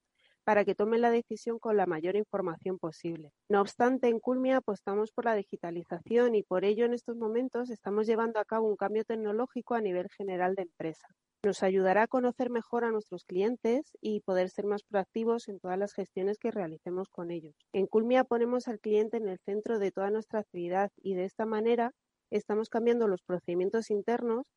para 0.48 0.64
que 0.64 0.76
tomen 0.76 1.02
la 1.02 1.12
decisión 1.12 1.60
con 1.60 1.76
la 1.76 1.86
mayor 1.86 2.16
información 2.16 2.80
posible. 2.80 3.34
No 3.50 3.60
obstante, 3.60 4.08
en 4.08 4.22
Culmia 4.22 4.56
apostamos 4.56 5.12
por 5.12 5.26
la 5.26 5.36
digitalización 5.36 6.36
y 6.36 6.44
por 6.44 6.64
ello 6.64 6.86
en 6.86 6.94
estos 6.94 7.18
momentos 7.18 7.70
estamos 7.70 8.08
llevando 8.08 8.40
a 8.40 8.46
cabo 8.46 8.66
un 8.66 8.78
cambio 8.78 9.04
tecnológico 9.04 9.76
a 9.76 9.82
nivel 9.82 10.08
general 10.08 10.56
de 10.56 10.62
empresa. 10.62 11.10
Nos 11.44 11.64
ayudará 11.64 12.04
a 12.04 12.08
conocer 12.08 12.50
mejor 12.50 12.86
a 12.86 12.92
nuestros 12.92 13.26
clientes 13.26 13.92
y 14.00 14.22
poder 14.22 14.50
ser 14.50 14.64
más 14.64 14.84
proactivos 14.84 15.50
en 15.50 15.60
todas 15.60 15.78
las 15.78 15.94
gestiones 15.94 16.38
que 16.38 16.52
realicemos 16.52 17.10
con 17.10 17.30
ellos. 17.30 17.54
En 17.74 17.86
Culmia 17.86 18.24
ponemos 18.24 18.70
al 18.70 18.80
cliente 18.80 19.18
en 19.18 19.28
el 19.28 19.40
centro 19.40 19.80
de 19.80 19.92
toda 19.92 20.12
nuestra 20.12 20.40
actividad 20.40 20.92
y 20.96 21.16
de 21.16 21.26
esta 21.26 21.46
manera 21.46 21.92
estamos 22.32 22.70
cambiando 22.70 23.10
los 23.10 23.22
procedimientos 23.22 23.92
internos 23.92 24.54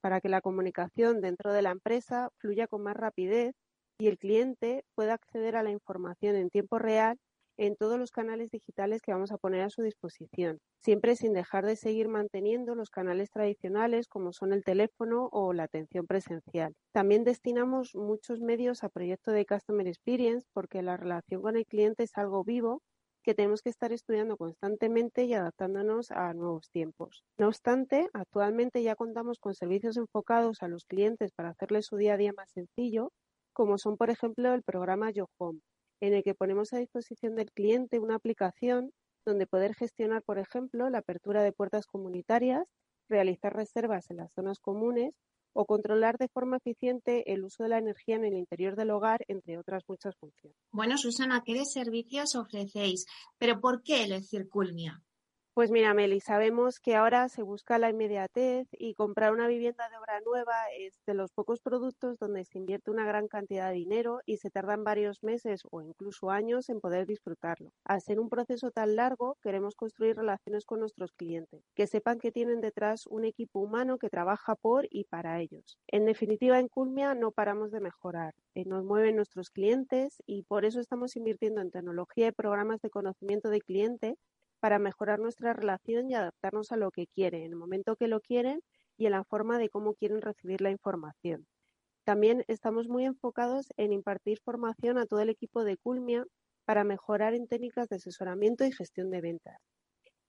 para 0.00 0.20
que 0.20 0.28
la 0.28 0.42
comunicación 0.42 1.20
dentro 1.20 1.52
de 1.52 1.62
la 1.62 1.72
empresa 1.72 2.30
fluya 2.38 2.68
con 2.68 2.84
más 2.84 2.96
rapidez 2.96 3.56
y 3.98 4.06
el 4.06 4.18
cliente 4.18 4.84
pueda 4.94 5.14
acceder 5.14 5.56
a 5.56 5.62
la 5.62 5.70
información 5.70 6.36
en 6.36 6.50
tiempo 6.50 6.78
real 6.78 7.18
en 7.58 7.74
todos 7.74 7.98
los 7.98 8.12
canales 8.12 8.50
digitales 8.50 9.02
que 9.02 9.12
vamos 9.12 9.32
a 9.32 9.36
poner 9.38 9.62
a 9.62 9.70
su 9.70 9.82
disposición, 9.82 10.58
siempre 10.80 11.16
sin 11.16 11.32
dejar 11.32 11.66
de 11.66 11.74
seguir 11.74 12.06
manteniendo 12.08 12.76
los 12.76 12.88
canales 12.88 13.30
tradicionales 13.30 14.06
como 14.06 14.32
son 14.32 14.52
el 14.52 14.62
teléfono 14.62 15.28
o 15.32 15.52
la 15.52 15.64
atención 15.64 16.06
presencial. 16.06 16.74
También 16.92 17.24
destinamos 17.24 17.96
muchos 17.96 18.40
medios 18.40 18.84
a 18.84 18.88
proyectos 18.88 19.34
de 19.34 19.44
Customer 19.44 19.88
Experience 19.88 20.46
porque 20.52 20.82
la 20.82 20.96
relación 20.96 21.42
con 21.42 21.56
el 21.56 21.66
cliente 21.66 22.04
es 22.04 22.12
algo 22.14 22.44
vivo 22.44 22.80
que 23.24 23.34
tenemos 23.34 23.60
que 23.60 23.70
estar 23.70 23.92
estudiando 23.92 24.36
constantemente 24.36 25.24
y 25.24 25.34
adaptándonos 25.34 26.12
a 26.12 26.32
nuevos 26.34 26.70
tiempos. 26.70 27.24
No 27.36 27.48
obstante, 27.48 28.08
actualmente 28.14 28.84
ya 28.84 28.94
contamos 28.94 29.40
con 29.40 29.54
servicios 29.54 29.96
enfocados 29.96 30.62
a 30.62 30.68
los 30.68 30.84
clientes 30.84 31.32
para 31.32 31.50
hacerles 31.50 31.86
su 31.86 31.96
día 31.96 32.14
a 32.14 32.16
día 32.16 32.32
más 32.32 32.52
sencillo 32.52 33.10
como 33.58 33.76
son, 33.76 33.96
por 33.96 34.08
ejemplo, 34.08 34.54
el 34.54 34.62
programa 34.62 35.10
Yo 35.10 35.28
Home, 35.36 35.58
en 36.00 36.14
el 36.14 36.22
que 36.22 36.32
ponemos 36.32 36.72
a 36.72 36.78
disposición 36.78 37.34
del 37.34 37.50
cliente 37.50 37.98
una 37.98 38.14
aplicación 38.14 38.92
donde 39.26 39.48
poder 39.48 39.74
gestionar, 39.74 40.22
por 40.22 40.38
ejemplo, 40.38 40.88
la 40.90 40.98
apertura 40.98 41.42
de 41.42 41.50
puertas 41.50 41.86
comunitarias, 41.86 42.62
realizar 43.08 43.52
reservas 43.52 44.08
en 44.10 44.18
las 44.18 44.32
zonas 44.32 44.60
comunes 44.60 45.12
o 45.54 45.66
controlar 45.66 46.18
de 46.18 46.28
forma 46.28 46.58
eficiente 46.58 47.32
el 47.32 47.42
uso 47.42 47.64
de 47.64 47.70
la 47.70 47.78
energía 47.78 48.14
en 48.14 48.26
el 48.26 48.34
interior 48.34 48.76
del 48.76 48.92
hogar, 48.92 49.24
entre 49.26 49.58
otras 49.58 49.82
muchas 49.88 50.14
funciones. 50.20 50.56
Bueno, 50.70 50.96
Susana, 50.96 51.42
¿qué 51.44 51.64
servicios 51.64 52.36
ofrecéis? 52.36 53.06
¿Pero 53.38 53.60
por 53.60 53.82
qué 53.82 54.04
elegir 54.04 54.48
Culmia? 54.48 55.02
Pues 55.58 55.72
mira, 55.72 55.92
Meli, 55.92 56.20
sabemos 56.20 56.78
que 56.78 56.94
ahora 56.94 57.28
se 57.28 57.42
busca 57.42 57.80
la 57.80 57.90
inmediatez 57.90 58.68
y 58.70 58.94
comprar 58.94 59.32
una 59.32 59.48
vivienda 59.48 59.88
de 59.88 59.96
obra 59.96 60.20
nueva 60.20 60.54
es 60.78 61.00
de 61.04 61.14
los 61.14 61.32
pocos 61.32 61.58
productos 61.60 62.16
donde 62.16 62.44
se 62.44 62.58
invierte 62.58 62.92
una 62.92 63.04
gran 63.04 63.26
cantidad 63.26 63.70
de 63.70 63.74
dinero 63.74 64.20
y 64.24 64.36
se 64.36 64.50
tardan 64.50 64.84
varios 64.84 65.24
meses 65.24 65.62
o 65.72 65.82
incluso 65.82 66.30
años 66.30 66.68
en 66.68 66.80
poder 66.80 67.08
disfrutarlo. 67.08 67.72
Al 67.82 68.00
ser 68.00 68.20
un 68.20 68.28
proceso 68.28 68.70
tan 68.70 68.94
largo, 68.94 69.36
queremos 69.42 69.74
construir 69.74 70.14
relaciones 70.14 70.64
con 70.64 70.78
nuestros 70.78 71.10
clientes, 71.10 71.64
que 71.74 71.88
sepan 71.88 72.20
que 72.20 72.30
tienen 72.30 72.60
detrás 72.60 73.08
un 73.08 73.24
equipo 73.24 73.58
humano 73.58 73.98
que 73.98 74.10
trabaja 74.10 74.54
por 74.54 74.86
y 74.90 75.06
para 75.06 75.40
ellos. 75.40 75.76
En 75.88 76.04
definitiva, 76.04 76.60
en 76.60 76.68
Culmia 76.68 77.16
no 77.16 77.32
paramos 77.32 77.72
de 77.72 77.80
mejorar. 77.80 78.32
Eh, 78.54 78.64
nos 78.64 78.84
mueven 78.84 79.16
nuestros 79.16 79.50
clientes 79.50 80.22
y 80.24 80.44
por 80.44 80.64
eso 80.64 80.78
estamos 80.78 81.16
invirtiendo 81.16 81.60
en 81.60 81.72
tecnología 81.72 82.28
y 82.28 82.30
programas 82.30 82.80
de 82.80 82.90
conocimiento 82.90 83.50
de 83.50 83.60
cliente 83.60 84.14
para 84.60 84.78
mejorar 84.78 85.18
nuestra 85.20 85.52
relación 85.52 86.10
y 86.10 86.14
adaptarnos 86.14 86.72
a 86.72 86.76
lo 86.76 86.90
que 86.90 87.06
quieren, 87.06 87.42
en 87.42 87.52
el 87.52 87.56
momento 87.56 87.96
que 87.96 88.08
lo 88.08 88.20
quieren 88.20 88.60
y 88.96 89.06
en 89.06 89.12
la 89.12 89.24
forma 89.24 89.58
de 89.58 89.68
cómo 89.70 89.94
quieren 89.94 90.22
recibir 90.22 90.60
la 90.60 90.70
información. 90.70 91.46
También 92.04 92.44
estamos 92.48 92.88
muy 92.88 93.04
enfocados 93.04 93.68
en 93.76 93.92
impartir 93.92 94.40
formación 94.40 94.98
a 94.98 95.06
todo 95.06 95.20
el 95.20 95.30
equipo 95.30 95.64
de 95.64 95.76
Culmia 95.76 96.26
para 96.64 96.84
mejorar 96.84 97.34
en 97.34 97.46
técnicas 97.48 97.88
de 97.88 97.96
asesoramiento 97.96 98.64
y 98.64 98.72
gestión 98.72 99.10
de 99.10 99.20
ventas. 99.20 99.77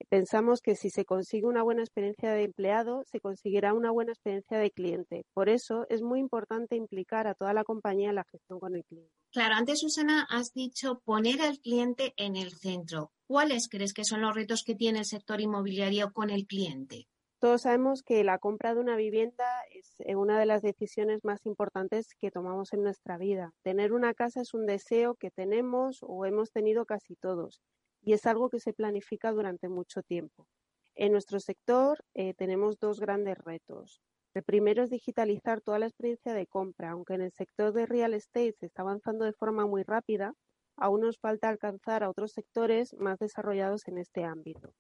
Pensamos 0.08 0.62
que 0.62 0.76
si 0.76 0.90
se 0.90 1.06
consigue 1.06 1.46
una 1.46 1.64
buena 1.64 1.82
experiencia 1.82 2.32
de 2.32 2.44
empleado, 2.44 3.04
se 3.06 3.20
conseguirá 3.20 3.74
una 3.74 3.92
buena 3.92 4.14
experiencia 4.14 4.58
de 4.58 4.72
cliente. 4.72 5.26
Por 5.34 5.50
eso 5.50 5.86
es 5.90 6.02
muy 6.02 6.20
importante 6.20 6.76
implicar 6.76 7.28
a 7.28 7.36
toda 7.36 7.54
la 7.54 7.64
compañía 7.64 8.10
en 8.10 8.16
la 8.16 8.24
gestión 8.24 8.60
con 8.60 8.76
el 8.76 8.86
cliente. 8.86 9.14
Claro, 9.32 9.56
antes 9.56 9.80
Susana 9.80 10.26
has 10.30 10.54
dicho 10.54 11.02
poner 11.06 11.42
al 11.42 11.60
cliente 11.60 12.14
en 12.18 12.36
el 12.36 12.52
centro. 12.52 13.12
¿Cuáles 13.28 13.68
crees 13.70 13.94
que 13.94 14.06
son 14.06 14.22
los 14.22 14.34
retos 14.34 14.64
que 14.64 14.76
tiene 14.76 15.00
el 15.00 15.06
sector 15.06 15.42
inmobiliario 15.42 16.12
con 16.14 16.30
el 16.30 16.48
cliente? 16.48 17.08
Todos 17.40 17.62
sabemos 17.62 18.02
que 18.02 18.24
la 18.24 18.38
compra 18.38 18.74
de 18.74 18.82
una 18.82 18.98
vivienda 18.98 19.46
es 19.72 19.94
eh, 20.00 20.16
una 20.16 20.40
de 20.40 20.46
las 20.46 20.62
decisiones 20.62 21.24
más 21.24 21.46
importantes 21.46 22.08
que 22.20 22.32
tomamos 22.32 22.74
en 22.74 22.84
nuestra 22.84 23.18
vida. 23.18 23.54
Tener 23.64 23.94
una 23.94 24.14
casa 24.14 24.42
es 24.42 24.54
un 24.54 24.66
deseo 24.66 25.16
que 25.16 25.32
tenemos 25.32 26.00
o 26.02 26.26
hemos 26.26 26.52
tenido 26.52 26.86
casi 26.86 27.16
todos 27.16 27.62
y 28.02 28.14
es 28.14 28.26
algo 28.26 28.50
que 28.50 28.60
se 28.60 28.74
planifica 28.74 29.32
durante 29.32 29.70
mucho 29.70 30.02
tiempo. 30.04 30.48
En 30.96 31.12
nuestro 31.12 31.40
sector 31.40 32.04
eh, 32.14 32.34
tenemos 32.34 32.80
dos 32.80 33.00
grandes 33.00 33.38
retos. 33.38 34.02
El 34.34 34.44
primero 34.44 34.84
es 34.84 34.90
digitalizar 34.90 35.62
toda 35.62 35.80
la 35.80 35.88
experiencia 35.88 36.34
de 36.34 36.46
compra. 36.46 36.92
Aunque 36.92 37.14
en 37.14 37.22
el 37.22 37.32
sector 37.32 37.74
de 37.74 37.86
real 37.86 38.14
estate 38.14 38.54
se 38.60 38.68
está 38.68 38.84
avanzando 38.84 39.26
de 39.26 39.34
forma 39.34 39.66
muy 39.66 39.84
rápida, 39.84 40.34
aún 40.76 41.02
nos 41.02 41.18
falta 41.18 41.50
alcanzar 41.50 42.04
a 42.04 42.10
otros 42.10 42.32
sectores 42.32 42.94
más 42.94 43.18
desarrollados 43.20 43.88
en 43.88 43.98
este 43.98 44.24
ámbito. 44.24 44.74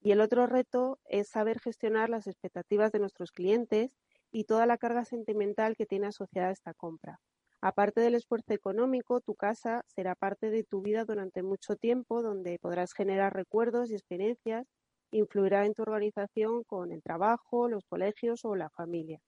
Y 0.00 0.12
el 0.12 0.20
otro 0.20 0.46
reto 0.46 0.98
es 1.04 1.28
saber 1.28 1.58
gestionar 1.60 2.10
las 2.10 2.26
expectativas 2.26 2.92
de 2.92 3.00
nuestros 3.00 3.32
clientes 3.32 3.90
y 4.30 4.44
toda 4.44 4.66
la 4.66 4.78
carga 4.78 5.04
sentimental 5.04 5.76
que 5.76 5.86
tiene 5.86 6.06
asociada 6.06 6.50
esta 6.50 6.74
compra. 6.74 7.20
Aparte 7.68 8.00
del 8.00 8.14
esfuerzo 8.14 8.52
económico, 8.54 9.20
tu 9.20 9.34
casa 9.34 9.82
será 9.88 10.14
parte 10.14 10.50
de 10.50 10.62
tu 10.62 10.82
vida 10.82 11.04
durante 11.04 11.42
mucho 11.42 11.74
tiempo, 11.74 12.22
donde 12.22 12.60
podrás 12.60 12.92
generar 12.92 13.34
recuerdos 13.34 13.90
y 13.90 13.94
experiencias, 13.94 14.68
influirá 15.10 15.66
en 15.66 15.74
tu 15.74 15.82
organización 15.82 16.62
con 16.62 16.92
el 16.92 17.02
trabajo, 17.02 17.68
los 17.68 17.84
colegios 17.86 18.44
o 18.44 18.54
la 18.54 18.70
familia. 18.70 19.18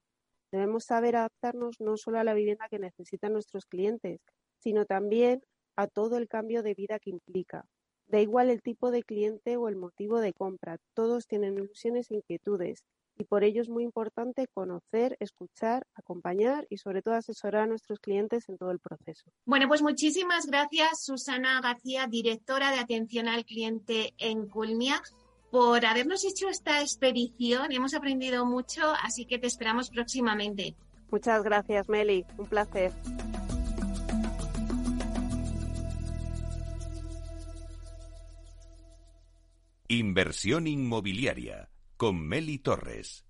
Debemos 0.52 0.84
saber 0.84 1.16
adaptarnos 1.16 1.80
no 1.80 1.96
solo 1.96 2.20
a 2.20 2.22
la 2.22 2.32
vivienda 2.32 2.68
que 2.70 2.78
necesitan 2.78 3.32
nuestros 3.32 3.66
clientes, 3.66 4.20
sino 4.58 4.84
también 4.84 5.42
a 5.74 5.88
todo 5.88 6.16
el 6.16 6.28
cambio 6.28 6.62
de 6.62 6.74
vida 6.74 7.00
que 7.00 7.10
implica. 7.10 7.64
Da 8.06 8.20
igual 8.20 8.50
el 8.50 8.62
tipo 8.62 8.92
de 8.92 9.02
cliente 9.02 9.56
o 9.56 9.66
el 9.66 9.74
motivo 9.74 10.20
de 10.20 10.32
compra, 10.32 10.78
todos 10.94 11.26
tienen 11.26 11.54
ilusiones 11.54 12.08
e 12.12 12.14
inquietudes 12.14 12.84
y 13.18 13.24
por 13.24 13.42
ello 13.44 13.60
es 13.60 13.68
muy 13.68 13.82
importante 13.82 14.46
conocer, 14.46 15.16
escuchar, 15.18 15.84
acompañar 15.94 16.66
y 16.70 16.78
sobre 16.78 17.02
todo 17.02 17.14
asesorar 17.14 17.62
a 17.62 17.66
nuestros 17.66 17.98
clientes 17.98 18.48
en 18.48 18.56
todo 18.56 18.70
el 18.70 18.78
proceso. 18.78 19.30
Bueno, 19.44 19.66
pues 19.66 19.82
muchísimas 19.82 20.46
gracias 20.46 21.04
Susana 21.04 21.60
García, 21.60 22.06
directora 22.06 22.70
de 22.70 22.78
atención 22.78 23.28
al 23.28 23.44
cliente 23.44 24.14
en 24.18 24.46
Culmia, 24.48 25.02
por 25.50 25.84
habernos 25.84 26.24
hecho 26.24 26.48
esta 26.48 26.80
expedición. 26.80 27.72
Hemos 27.72 27.94
aprendido 27.94 28.46
mucho, 28.46 28.92
así 29.02 29.26
que 29.26 29.38
te 29.38 29.46
esperamos 29.48 29.90
próximamente. 29.90 30.76
Muchas 31.10 31.42
gracias, 31.42 31.88
Meli. 31.88 32.24
Un 32.36 32.46
placer. 32.46 32.92
Inversión 39.88 40.66
inmobiliaria 40.66 41.70
con 41.98 42.20
Meli 42.20 42.58
Torres. 42.60 43.27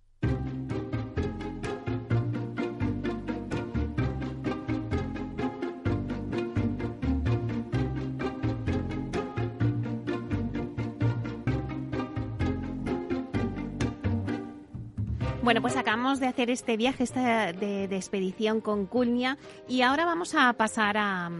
Bueno, 15.49 15.63
pues 15.63 15.79
acabamos 15.79 16.21
de 16.21 16.27
hacer 16.27 16.51
este 16.51 16.77
viaje 16.77 17.05
esta 17.05 17.55
de, 17.55 17.85
expedición 17.85 18.61
con 18.61 18.85
Culmia 18.85 19.39
y 19.67 19.81
ahora 19.81 20.05
vamos 20.05 20.35
a 20.35 20.53
pasar 20.53 20.99
a, 20.99 21.31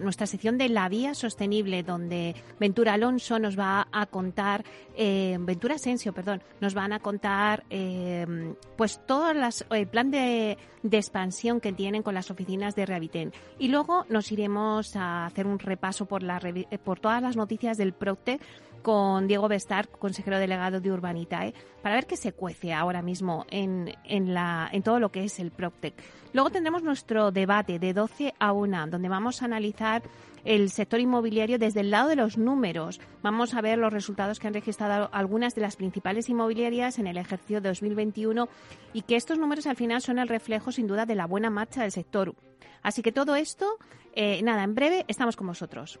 nuestra 0.00 0.26
sección 0.26 0.56
de 0.56 0.70
la 0.70 0.88
vía 0.88 1.12
sostenible, 1.12 1.82
donde 1.82 2.34
Ventura 2.58 2.94
Alonso 2.94 3.38
nos 3.38 3.58
va 3.58 3.88
a 3.92 4.06
contar, 4.06 4.64
eh, 4.96 5.36
Ventura 5.38 5.74
Asensio, 5.74 6.14
perdón, 6.14 6.42
nos 6.62 6.72
van 6.72 6.94
a 6.94 7.00
contar 7.00 7.64
eh, 7.68 8.54
pues 8.78 9.04
todo 9.04 9.30
el 9.30 9.86
plan 9.88 10.10
de, 10.10 10.56
expansión 10.90 11.60
que 11.60 11.74
tienen 11.74 12.02
con 12.02 12.14
las 12.14 12.30
oficinas 12.30 12.74
de 12.74 12.86
Rehabiten. 12.86 13.34
Y 13.58 13.68
luego 13.68 14.06
nos 14.08 14.32
iremos 14.32 14.96
a 14.96 15.26
hacer 15.26 15.46
un 15.46 15.58
repaso 15.58 16.06
por, 16.06 16.22
la, 16.22 16.40
por 16.82 17.00
todas 17.00 17.20
las 17.20 17.36
noticias 17.36 17.76
del 17.76 17.92
Procte 17.92 18.40
con 18.82 19.26
Diego 19.26 19.48
Bestar, 19.48 19.88
consejero 19.88 20.38
delegado 20.38 20.80
de 20.80 20.90
Urbanitae, 20.90 21.54
para 21.82 21.94
ver 21.96 22.06
qué 22.06 22.16
se 22.16 22.32
cuece 22.32 22.72
ahora 22.72 23.02
mismo 23.02 23.46
en, 23.50 23.94
en, 24.04 24.34
la, 24.34 24.68
en 24.72 24.82
todo 24.82 25.00
lo 25.00 25.10
que 25.10 25.24
es 25.24 25.38
el 25.38 25.50
PropTech. 25.50 25.94
Luego 26.32 26.50
tendremos 26.50 26.82
nuestro 26.82 27.30
debate 27.32 27.78
de 27.78 27.92
12 27.92 28.34
a 28.38 28.52
1, 28.52 28.86
donde 28.88 29.08
vamos 29.08 29.42
a 29.42 29.46
analizar 29.46 30.02
el 30.44 30.70
sector 30.70 31.00
inmobiliario 31.00 31.58
desde 31.58 31.80
el 31.80 31.90
lado 31.90 32.08
de 32.08 32.16
los 32.16 32.38
números. 32.38 33.00
Vamos 33.22 33.54
a 33.54 33.60
ver 33.60 33.78
los 33.78 33.92
resultados 33.92 34.38
que 34.38 34.46
han 34.46 34.54
registrado 34.54 35.10
algunas 35.12 35.54
de 35.54 35.62
las 35.62 35.76
principales 35.76 36.28
inmobiliarias 36.28 36.98
en 36.98 37.06
el 37.06 37.16
ejercicio 37.16 37.60
2021 37.60 38.48
y 38.92 39.02
que 39.02 39.16
estos 39.16 39.38
números 39.38 39.66
al 39.66 39.76
final 39.76 40.00
son 40.00 40.18
el 40.18 40.28
reflejo 40.28 40.72
sin 40.72 40.86
duda 40.86 41.06
de 41.06 41.14
la 41.14 41.26
buena 41.26 41.50
marcha 41.50 41.82
del 41.82 41.92
sector. 41.92 42.34
Así 42.82 43.02
que 43.02 43.12
todo 43.12 43.34
esto, 43.36 43.76
eh, 44.14 44.40
nada, 44.42 44.64
en 44.64 44.74
breve 44.74 45.04
estamos 45.08 45.36
con 45.36 45.46
vosotros. 45.48 46.00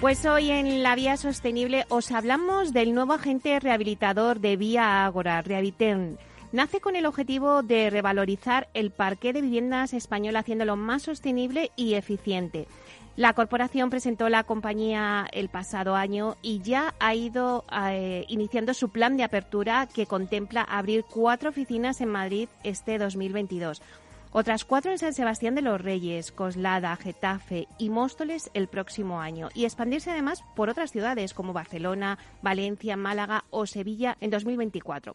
Pues 0.00 0.24
hoy 0.26 0.52
en 0.52 0.84
la 0.84 0.94
Vía 0.94 1.16
Sostenible 1.16 1.84
os 1.88 2.12
hablamos 2.12 2.72
del 2.72 2.94
nuevo 2.94 3.14
agente 3.14 3.58
rehabilitador 3.58 4.38
de 4.38 4.56
Vía 4.56 5.04
Ágora, 5.04 5.42
Rehabitern. 5.42 6.18
Nace 6.52 6.80
con 6.80 6.94
el 6.94 7.04
objetivo 7.04 7.64
de 7.64 7.90
revalorizar 7.90 8.68
el 8.74 8.92
parque 8.92 9.32
de 9.32 9.42
viviendas 9.42 9.94
español 9.94 10.36
haciéndolo 10.36 10.76
más 10.76 11.02
sostenible 11.02 11.72
y 11.74 11.94
eficiente. 11.94 12.68
La 13.16 13.32
corporación 13.32 13.90
presentó 13.90 14.28
la 14.28 14.44
compañía 14.44 15.26
el 15.32 15.48
pasado 15.48 15.96
año 15.96 16.36
y 16.42 16.60
ya 16.60 16.94
ha 17.00 17.16
ido 17.16 17.64
eh, 17.90 18.24
iniciando 18.28 18.74
su 18.74 18.90
plan 18.90 19.16
de 19.16 19.24
apertura 19.24 19.88
que 19.92 20.06
contempla 20.06 20.62
abrir 20.62 21.04
cuatro 21.12 21.50
oficinas 21.50 22.00
en 22.00 22.10
Madrid 22.10 22.48
este 22.62 22.98
2022. 22.98 23.82
Otras 24.32 24.64
cuatro 24.64 24.90
en 24.90 24.98
San 24.98 25.14
Sebastián 25.14 25.54
de 25.54 25.62
los 25.62 25.80
Reyes, 25.80 26.32
Coslada, 26.32 26.94
Getafe 26.96 27.66
y 27.78 27.88
Móstoles 27.88 28.50
el 28.52 28.68
próximo 28.68 29.20
año 29.20 29.48
y 29.54 29.64
expandirse 29.64 30.10
además 30.10 30.44
por 30.54 30.68
otras 30.68 30.92
ciudades 30.92 31.32
como 31.32 31.54
Barcelona, 31.54 32.18
Valencia, 32.42 32.96
Málaga 32.96 33.44
o 33.50 33.66
Sevilla 33.66 34.16
en 34.20 34.30
2024. 34.30 35.14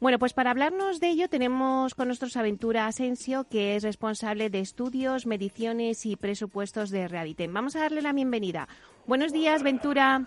Bueno, 0.00 0.18
pues 0.18 0.34
para 0.34 0.50
hablarnos 0.50 1.00
de 1.00 1.08
ello 1.08 1.28
tenemos 1.28 1.94
con 1.94 2.08
nosotros 2.08 2.36
a 2.36 2.42
Ventura 2.42 2.86
Asensio, 2.86 3.46
que 3.50 3.74
es 3.74 3.82
responsable 3.82 4.50
de 4.50 4.60
estudios, 4.60 5.26
mediciones 5.26 6.04
y 6.06 6.16
presupuestos 6.16 6.90
de 6.90 7.08
Realitem. 7.08 7.52
Vamos 7.52 7.74
a 7.74 7.80
darle 7.80 8.02
la 8.02 8.12
bienvenida. 8.12 8.68
Buenos 9.06 9.32
días, 9.32 9.62
Ventura. 9.62 10.26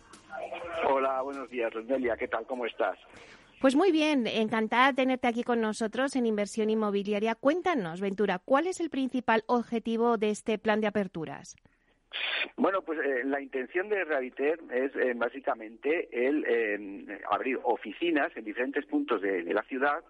Hola, 0.90 1.22
buenos 1.22 1.50
días, 1.50 1.74
Roselia. 1.74 2.18
¿Qué 2.18 2.28
tal? 2.28 2.46
¿Cómo 2.46 2.66
estás? 2.66 2.98
Pues 3.60 3.76
muy 3.76 3.92
bien, 3.92 4.28
encantada 4.28 4.90
de 4.90 4.94
tenerte 4.94 5.28
aquí 5.28 5.44
con 5.44 5.62
nosotros 5.62 6.16
en 6.16 6.28
Inversión 6.28 6.70
Inmobiliaria. 6.70 7.34
Cuéntanos, 7.34 8.02
Ventura, 8.02 8.38
¿cuál 8.38 8.68
es 8.68 8.80
el 8.80 8.92
principal 8.92 9.44
objetivo 9.48 10.18
de 10.18 10.30
este 10.30 10.60
plan 10.60 10.80
de 10.80 10.86
aperturas? 10.86 11.56
Bueno, 12.56 12.84
pues 12.84 13.00
eh, 13.00 13.24
la 13.26 13.42
intención 13.42 13.90
de 13.90 14.04
Rehabiter 14.04 14.60
es 14.72 14.96
eh, 14.96 15.14
básicamente 15.16 16.08
el 16.12 16.46
eh, 16.48 17.20
abrir 17.32 17.60
oficinas 17.64 18.32
en 18.38 18.46
diferentes 18.46 18.86
puntos 18.86 19.22
de 19.24 19.44
la 19.52 19.64
ciudad 19.64 20.04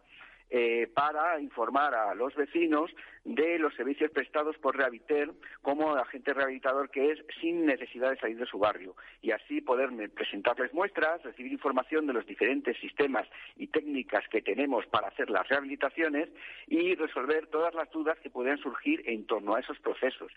para 0.94 1.40
informar 1.42 1.94
a 1.94 2.16
los 2.16 2.34
vecinos 2.36 2.90
de 3.26 3.60
los 3.60 3.74
servicios 3.76 4.10
prestados 4.12 4.58
por 4.58 4.78
Rehabiter 4.78 5.30
como 5.62 5.96
agente 5.96 6.34
rehabilitador 6.34 6.90
que 6.90 7.12
es 7.12 7.20
sin 7.42 7.66
necesidad 7.66 8.12
de 8.12 8.18
salir 8.18 8.38
de 8.38 8.46
su 8.46 8.58
barrio 8.58 8.96
y 9.22 9.32
así 9.32 9.60
poder 9.60 9.90
presentarles 10.12 10.74
muestras, 10.74 11.22
recibir 11.24 11.52
información 11.52 12.08
de 12.08 12.14
los 12.14 12.26
diferentes 12.26 12.78
sistemas 12.78 13.28
y 13.58 13.68
técnicas 13.68 14.24
que 14.30 14.42
tenemos 14.42 14.86
para 14.88 15.10
hacer 15.10 15.30
las 15.30 15.48
rehabilitaciones 15.50 16.30
y 16.68 16.96
resolver 16.96 17.48
todas 17.48 17.74
las 17.74 17.90
dudas 17.92 18.18
que 18.20 18.30
puedan 18.30 18.58
surgir 18.60 19.04
en 19.06 19.26
torno 19.26 19.56
a 19.56 19.60
esos 19.60 19.78
procesos. 19.80 20.32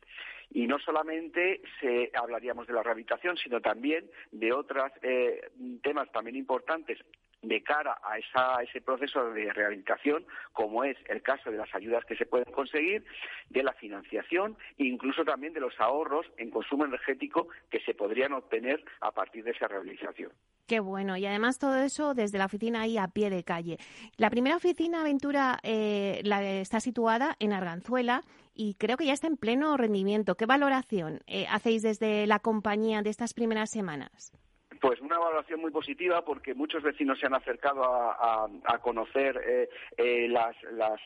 Y 0.51 0.67
no 0.67 0.79
solamente 0.81 1.61
se, 1.81 2.11
hablaríamos 2.15 2.67
de 2.67 2.73
la 2.75 2.83
rehabilitación, 2.83 3.37
sino 3.37 3.61
también 3.61 4.11
de 4.33 4.53
otros 4.53 4.91
eh, 5.03 5.51
temas 5.83 6.11
también 6.11 6.37
importantes 6.37 6.99
de 7.43 7.63
cara 7.63 7.99
a, 8.03 8.19
esa, 8.19 8.63
ese 8.63 8.81
proceso 8.81 9.31
de 9.31 9.53
rehabilitación, 9.53 10.25
como 10.53 10.85
es 10.85 10.97
el 11.09 11.23
caso 11.23 11.51
de 11.51 11.57
las 11.57 11.75
ayudas 11.75 12.05
que 12.05 12.17
se 12.17 12.27
pueden 12.27 12.53
conseguir, 12.53 13.05
de 13.49 13.63
la 13.63 13.73
financiación 13.73 14.57
e 14.79 14.85
incluso 14.85 15.25
también 15.25 15.53
de 15.53 15.61
los 15.61 15.79
ahorros 15.81 16.27
en 16.37 16.51
consumo 16.51 16.85
energético 16.85 17.49
que 17.71 17.81
se 17.81 17.95
podrían 17.95 18.33
obtener 18.33 18.85
a 19.01 19.13
partir 19.13 19.45
de 19.45 19.53
esa 19.53 19.69
rehabilitación. 19.69 20.33
Qué 20.67 20.79
bueno. 20.79 21.17
Y 21.17 21.27
además 21.27 21.59
todo 21.59 21.83
eso 21.83 22.15
desde 22.15 22.39
la 22.39 22.47
oficina 22.47 22.83
ahí 22.83 22.97
a 22.97 23.09
pie 23.09 23.29
de 23.29 23.43
calle. 23.43 23.79
La 24.17 24.31
primera 24.31 24.57
oficina 24.57 25.01
Aventura 25.01 25.59
eh, 25.65 26.23
está 26.61 26.79
situada 26.79 27.35
en 27.41 27.53
Arganzuela 27.53 28.23
y 28.55 28.75
creo 28.75 28.97
que 28.97 29.07
ya 29.07 29.13
está 29.13 29.27
en 29.27 29.37
pleno 29.37 29.77
rendimiento. 29.77 30.37
¿Qué 30.37 30.47
valoración 30.47 31.21
eh, 31.27 31.47
hacéis 31.51 31.83
desde 31.83 32.27
la 32.27 32.39
compañía 32.39 33.03
de 33.03 33.11
estas 33.11 33.35
primeras 33.35 33.71
semanas? 33.71 34.33
Pues 34.81 34.99
una 35.01 35.19
valoración 35.19 35.61
muy 35.61 35.71
positiva 35.71 36.25
porque 36.25 36.55
muchos 36.55 36.83
vecinos 36.83 37.19
se 37.19 37.27
han 37.27 37.35
acercado 37.35 37.85
a, 37.85 38.49
conocer 38.81 39.39
eh, 39.47 39.69
eh, 39.99 40.25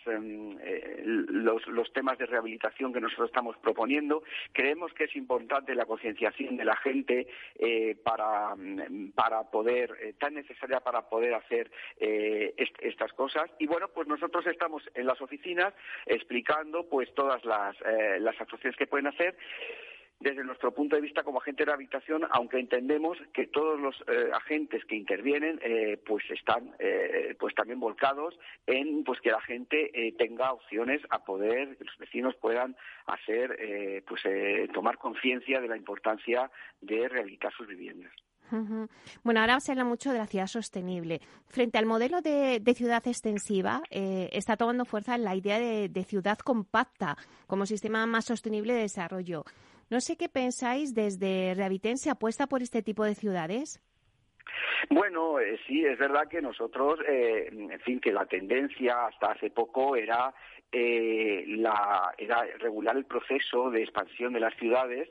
em, 0.06 0.58
eh, 0.62 1.02
los, 1.04 1.92
temas 1.92 2.16
de 2.18 2.26
rehabilitación 2.26 2.92
que 2.92 3.00
nosotros 3.00 3.30
estamos 3.30 3.56
proponiendo. 3.56 4.22
Creemos 4.52 4.92
que 4.94 5.04
es 5.04 5.16
importante 5.16 5.74
la 5.74 5.86
concienciación 5.86 6.56
de 6.56 6.64
la 6.64 6.76
gente 6.76 7.26
para, 8.04 8.54
para 9.14 9.50
poder, 9.50 10.14
tan 10.18 10.34
necesaria 10.34 10.78
para 10.78 11.08
poder 11.08 11.34
hacer 11.34 11.70
estas 11.98 13.12
cosas. 13.12 13.50
Y 13.58 13.66
bueno, 13.66 13.88
pues 13.88 14.06
nosotros 14.06 14.46
estamos 14.46 14.82
en 14.94 15.06
las 15.06 15.20
oficinas 15.20 15.74
explicando 16.06 16.88
pues 16.88 17.12
todas 17.14 17.44
las, 17.44 17.76
las 18.20 18.40
actuaciones 18.40 18.76
que 18.76 18.86
pueden 18.86 19.08
hacer 19.08 19.36
desde 20.20 20.44
nuestro 20.44 20.72
punto 20.72 20.96
de 20.96 21.02
vista 21.02 21.22
como 21.22 21.38
agente 21.38 21.62
de 21.62 21.66
rehabilitación, 21.66 22.26
aunque 22.30 22.58
entendemos 22.58 23.18
que 23.32 23.46
todos 23.46 23.78
los 23.80 23.94
eh, 24.08 24.30
agentes 24.32 24.84
que 24.86 24.96
intervienen 24.96 25.60
eh, 25.62 26.00
pues 26.06 26.24
están 26.30 26.74
eh, 26.78 27.36
pues 27.38 27.54
también 27.54 27.80
volcados 27.80 28.38
en 28.66 29.04
pues 29.04 29.20
que 29.20 29.30
la 29.30 29.40
gente 29.40 30.14
tenga 30.16 30.52
opciones 30.52 31.02
a 31.10 31.24
poder 31.24 31.76
que 31.76 31.84
los 31.84 31.98
vecinos 31.98 32.34
puedan 32.36 32.76
hacer 33.06 34.02
pues 34.06 34.22
tomar 34.72 34.98
conciencia 34.98 35.60
de 35.60 35.68
la 35.68 35.76
importancia 35.76 36.50
de 36.80 37.08
rehabilitar 37.08 37.52
sus 37.52 37.66
viviendas. 37.66 38.12
Bueno, 39.24 39.40
ahora 39.40 39.58
se 39.60 39.72
habla 39.72 39.84
mucho 39.84 40.12
de 40.12 40.18
la 40.18 40.26
ciudad 40.26 40.46
sostenible. 40.46 41.20
Frente 41.48 41.78
al 41.78 41.86
modelo 41.86 42.20
de, 42.20 42.60
ciudad 42.76 43.06
extensiva, 43.06 43.82
está 43.90 44.56
tomando 44.56 44.84
fuerza 44.84 45.18
la 45.18 45.34
idea 45.34 45.58
de, 45.58 45.88
de, 45.88 46.04
ciudad 46.04 46.38
compacta 46.38 47.16
como 47.46 47.66
sistema 47.66 48.06
más 48.06 48.26
sostenible 48.26 48.74
de 48.74 48.80
desarrollo. 48.80 49.44
No 49.90 50.00
sé 50.00 50.16
qué 50.16 50.28
pensáis 50.28 50.94
desde 50.94 51.54
Rehabiten, 51.54 51.98
¿se 51.98 52.10
apuesta 52.10 52.46
por 52.46 52.62
este 52.62 52.82
tipo 52.82 53.04
de 53.04 53.14
ciudades? 53.14 53.80
Bueno, 54.90 55.40
eh, 55.40 55.58
sí, 55.66 55.84
es 55.84 55.98
verdad 55.98 56.28
que 56.28 56.42
nosotros, 56.42 57.00
eh, 57.08 57.48
en 57.50 57.80
fin, 57.80 58.00
que 58.00 58.12
la 58.12 58.26
tendencia 58.26 59.06
hasta 59.06 59.32
hace 59.32 59.50
poco 59.50 59.96
era, 59.96 60.34
eh, 60.72 61.44
la, 61.46 62.14
era 62.18 62.44
regular 62.58 62.96
el 62.96 63.04
proceso 63.04 63.70
de 63.70 63.82
expansión 63.82 64.32
de 64.32 64.40
las 64.40 64.54
ciudades 64.56 65.08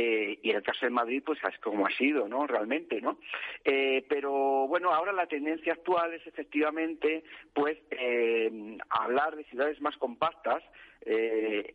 eh, 0.00 0.38
y 0.44 0.50
en 0.50 0.56
el 0.56 0.62
caso 0.62 0.86
de 0.86 0.90
Madrid, 0.90 1.24
pues 1.26 1.40
es 1.42 1.58
como 1.58 1.84
ha 1.84 1.90
sido, 1.90 2.28
¿no? 2.28 2.46
Realmente, 2.46 3.00
¿no? 3.00 3.18
Eh, 3.64 4.06
pero 4.08 4.68
bueno, 4.68 4.94
ahora 4.94 5.10
la 5.10 5.26
tendencia 5.26 5.72
actual 5.72 6.14
es 6.14 6.24
efectivamente, 6.24 7.24
pues, 7.52 7.78
eh, 7.90 8.78
hablar 8.90 9.34
de 9.34 9.42
ciudades 9.44 9.80
más 9.80 9.96
compactas 9.96 10.62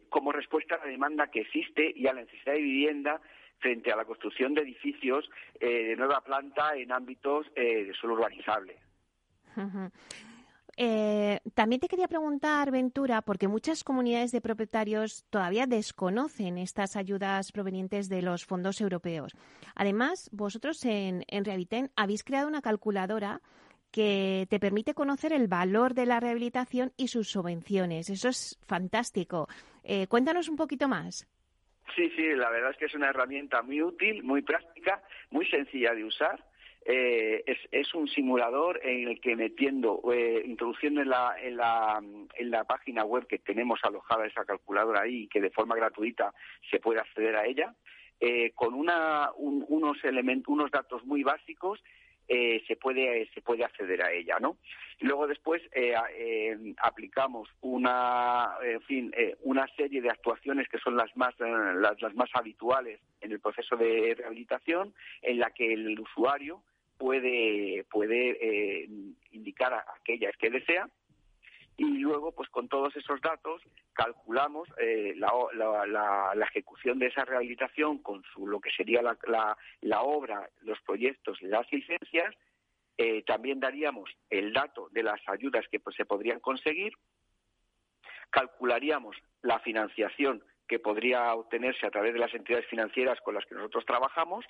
como 0.10 0.32
respuesta 0.32 0.76
a 0.76 0.80
la 0.80 0.92
demanda 0.92 1.32
que 1.32 1.42
existe 1.42 1.92
y 1.96 2.06
a 2.06 2.14
la 2.14 2.22
necesidad 2.22 2.54
de 2.54 2.62
vivienda 2.62 3.22
frente 3.58 3.92
a 3.92 3.96
la 3.96 4.06
construcción 4.06 4.54
de 4.54 4.62
edificios 4.62 5.28
de 5.60 5.96
nueva 5.96 6.22
planta 6.22 6.76
en 6.76 6.92
ámbitos 6.92 7.52
de 7.56 7.92
suelo 7.96 8.16
urbanizable. 8.16 8.78
Eh, 10.76 11.40
también 11.54 11.80
te 11.80 11.88
quería 11.88 12.08
preguntar, 12.08 12.72
Ventura, 12.72 13.22
porque 13.22 13.48
muchas 13.48 13.84
comunidades 13.84 14.32
de 14.32 14.42
propietarios 14.42 15.24
todavía 15.30 15.68
desconocen 15.68 16.58
estas 16.58 16.96
ayudas 16.96 17.52
provenientes 17.52 18.10
de 18.10 18.22
los 18.22 18.46
fondos 18.46 18.82
europeos. 18.82 19.34
Además, 19.76 20.30
vosotros 20.32 20.84
en, 20.86 21.24
en 21.28 21.46
Rehabiliten 21.46 21.92
habéis 21.96 22.24
creado 22.24 22.48
una 22.48 22.62
calculadora 22.62 23.42
que 23.92 24.48
te 24.50 24.60
permite 24.60 24.96
conocer 24.96 25.34
el 25.34 25.48
valor 25.48 25.94
de 25.94 26.08
la 26.08 26.20
rehabilitación 26.20 26.92
y 26.98 27.10
sus 27.10 27.30
subvenciones. 27.30 28.10
Eso 28.10 28.28
es 28.30 28.60
fantástico. 28.66 29.48
Eh, 29.84 30.08
cuéntanos 30.08 30.50
un 30.50 30.56
poquito 30.56 30.88
más. 30.88 31.28
Sí, 31.96 32.10
sí, 32.16 32.24
la 32.34 32.50
verdad 32.50 32.72
es 32.72 32.78
que 32.78 32.86
es 32.86 32.96
una 32.96 33.10
herramienta 33.10 33.62
muy 33.62 33.84
útil, 33.84 34.24
muy 34.24 34.42
práctica, 34.42 35.04
muy 35.30 35.46
sencilla 35.46 35.94
de 35.94 36.06
usar 36.06 36.44
eh, 36.86 37.44
es, 37.72 37.94
un 37.94 38.10
simulador 38.10 38.80
en 38.84 39.08
el 39.08 39.22
que 39.22 39.38
metiendo, 39.38 40.02
eh, 40.12 40.44
introduciendo 40.46 41.02
en 41.02 41.10
la, 41.10 41.34
en, 41.42 41.56
la, 41.56 42.02
en 42.36 42.52
la 42.52 42.66
página 42.66 43.06
web 43.06 43.26
que 43.26 43.40
tenemos 43.40 43.80
alojada 43.84 44.26
esa 44.26 44.44
calculadora 44.44 45.02
ahí 45.02 45.28
que 45.28 45.40
de 45.40 45.50
forma 45.50 45.76
gratuita 45.76 46.34
se 46.70 46.80
puede 46.80 47.00
acceder 47.00 47.38
a 47.38 47.46
ella, 47.46 47.74
eh, 48.20 48.52
con 48.54 48.74
una, 48.74 49.30
unos, 49.38 50.04
elementos, 50.04 50.50
unos 50.50 50.72
datos 50.72 51.06
muy 51.06 51.24
básicos 51.24 51.82
se 52.26 52.78
puede 52.78 53.30
se 53.34 53.42
puede 53.42 53.66
acceder 53.66 54.02
a 54.02 54.12
ella 54.12 54.38
no 54.40 54.58
luego 55.02 55.28
después 55.28 55.62
aplicamos 56.78 57.50
una 57.60 58.56
en 58.64 58.82
fin 58.84 59.14
una 59.42 59.68
serie 59.76 60.02
de 60.02 60.10
actuaciones 60.10 60.70
que 60.70 60.80
son 60.80 60.96
las 60.96 61.16
más 61.18 61.36
las, 61.38 62.02
las, 62.02 62.16
más 62.16 62.30
habituales 62.34 63.02
en 63.20 63.34
el 63.34 63.42
proceso 63.42 63.76
de 63.76 64.16
rehabilitación 64.18 64.96
en 65.22 65.38
la 65.38 65.52
que 65.52 65.74
el 65.74 66.00
usuario 66.00 66.64
puede, 66.98 67.86
puede 67.90 68.38
eh, 68.42 68.90
indicar 69.32 69.74
a 69.74 69.86
aquellas 70.00 70.36
que 70.38 70.50
desea 70.50 70.90
y 71.76 71.98
luego, 71.98 72.32
pues 72.32 72.50
con 72.50 72.68
todos 72.68 72.96
esos 72.96 73.20
datos, 73.22 73.62
calculamos 73.94 74.70
eh, 74.78 75.16
la, 75.16 76.46
ejecución 76.46 77.00
de 77.00 77.08
esa 77.08 77.26
rehabilitación 77.26 77.98
con 78.00 78.24
su, 78.32 78.48
lo 78.48 78.60
que 78.60 78.70
sería 78.72 79.02
la, 79.02 80.02
obra, 80.02 80.50
los 80.62 80.80
proyectos, 80.82 81.42
las 81.42 81.72
licencias. 81.72 82.36
Eh, 82.98 83.24
también 83.24 83.60
daríamos 83.60 84.12
el 84.30 84.54
dato 84.54 84.88
de 84.92 85.02
las 85.02 85.20
ayudas 85.28 85.66
que 85.72 85.80
pues, 85.80 85.96
se 85.96 86.06
podrían 86.06 86.40
conseguir. 86.40 86.94
Calcularíamos 88.30 89.16
la 89.42 89.60
financiación 89.60 90.44
que 90.74 90.80
podría 90.80 91.36
obtenerse 91.36 91.86
a 91.86 91.92
través 91.92 92.14
de 92.14 92.20
las 92.20 92.34
entidades 92.34 92.66
financieras 92.66 93.22
con 93.22 93.36
las 93.36 93.46
que 93.46 93.54
nosotros 93.54 93.86
trabajamos 93.86 94.44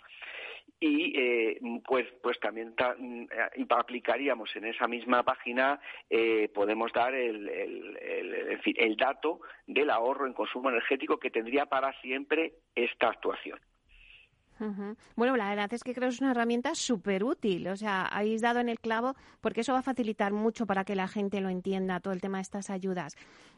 y 0.80 1.20
eh, 1.20 1.60
pues 1.86 2.08
pues 2.22 2.40
también 2.40 2.74
eh, 2.80 3.66
aplicaríamos 3.70 4.56
en 4.56 4.64
esa 4.64 4.88
misma 4.88 5.24
página 5.24 5.82
eh, 6.10 6.50
podemos 6.56 6.94
dar 6.94 7.14
el, 7.14 7.50
el 7.50 8.96
dato 8.96 9.42
del 9.68 9.90
ahorro 9.90 10.26
en 10.26 10.32
consumo 10.34 10.70
energético 10.70 11.20
que 11.20 11.30
tendría 11.30 11.66
para 11.66 11.92
siempre 12.00 12.54
esta 12.74 13.10
actuación. 13.10 13.60
Bueno, 15.16 15.36
la 15.36 15.50
verdad 15.50 15.74
es 15.74 15.84
que 15.84 15.94
creo 15.94 16.10
que 16.10 16.16
es 16.16 16.22
una 16.22 16.32
herramienta 16.32 16.76
súper 16.76 17.24
útil. 17.24 17.68
O 17.68 17.76
sea, 17.76 18.04
habéis 18.04 18.42
dado 18.42 18.60
en 18.60 18.70
el 18.70 18.80
clavo 18.80 19.16
porque 19.42 19.62
eso 19.62 19.74
va 19.74 19.80
a 19.80 19.84
facilitar 19.84 20.32
mucho 20.34 20.66
para 20.66 20.86
que 20.86 20.96
la 20.96 21.08
gente 21.08 21.42
lo 21.42 21.50
entienda, 21.50 22.00
todo 22.00 22.14
el 22.14 22.22
tema 22.22 22.38
de 22.38 22.44
estas 22.44 22.70
ayudas. 22.70 23.16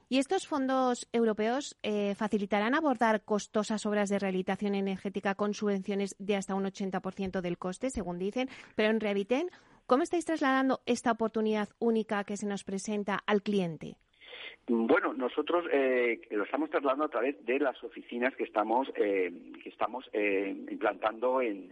¿Y 0.08 0.20
estos 0.20 0.48
fondos 0.48 1.08
europeos 1.12 1.78
eh, 1.82 2.14
facilitarán 2.16 2.76
abordar 2.76 3.24
costosas 3.24 3.86
obras 3.88 4.10
de 4.10 4.20
rehabilitación 4.20 4.76
energética 4.76 5.34
con 5.34 5.54
subvenciones 5.56 6.16
de 6.20 6.36
hasta 6.36 6.54
un 6.54 6.66
80% 6.66 7.42
del 7.42 7.58
coste, 7.58 7.90
según 7.90 8.20
dicen? 8.20 8.50
Pero 8.76 8.92
en 8.92 9.00
Reviten, 9.00 9.50
¿cómo 9.88 10.04
estáis 10.04 10.26
trasladando 10.26 10.82
esta 10.86 11.12
oportunidad 11.12 11.70
única 11.80 12.24
que 12.24 12.38
se 12.38 12.46
nos 12.46 12.64
presenta 12.64 13.24
al 13.26 13.42
cliente? 13.42 13.98
Bueno, 14.68 15.14
nosotros 15.14 15.66
eh, 15.72 16.22
lo 16.32 16.44
estamos 16.44 16.72
trasladando 16.72 17.06
a 17.06 17.10
través 17.10 17.46
de 17.46 17.60
las 17.60 17.84
oficinas 17.84 18.36
que 18.36 18.46
estamos 18.46 18.92
eh, 18.96 19.32
que 19.62 19.70
estamos 19.70 20.10
eh, 20.12 20.56
implantando 20.72 21.40
en, 21.40 21.72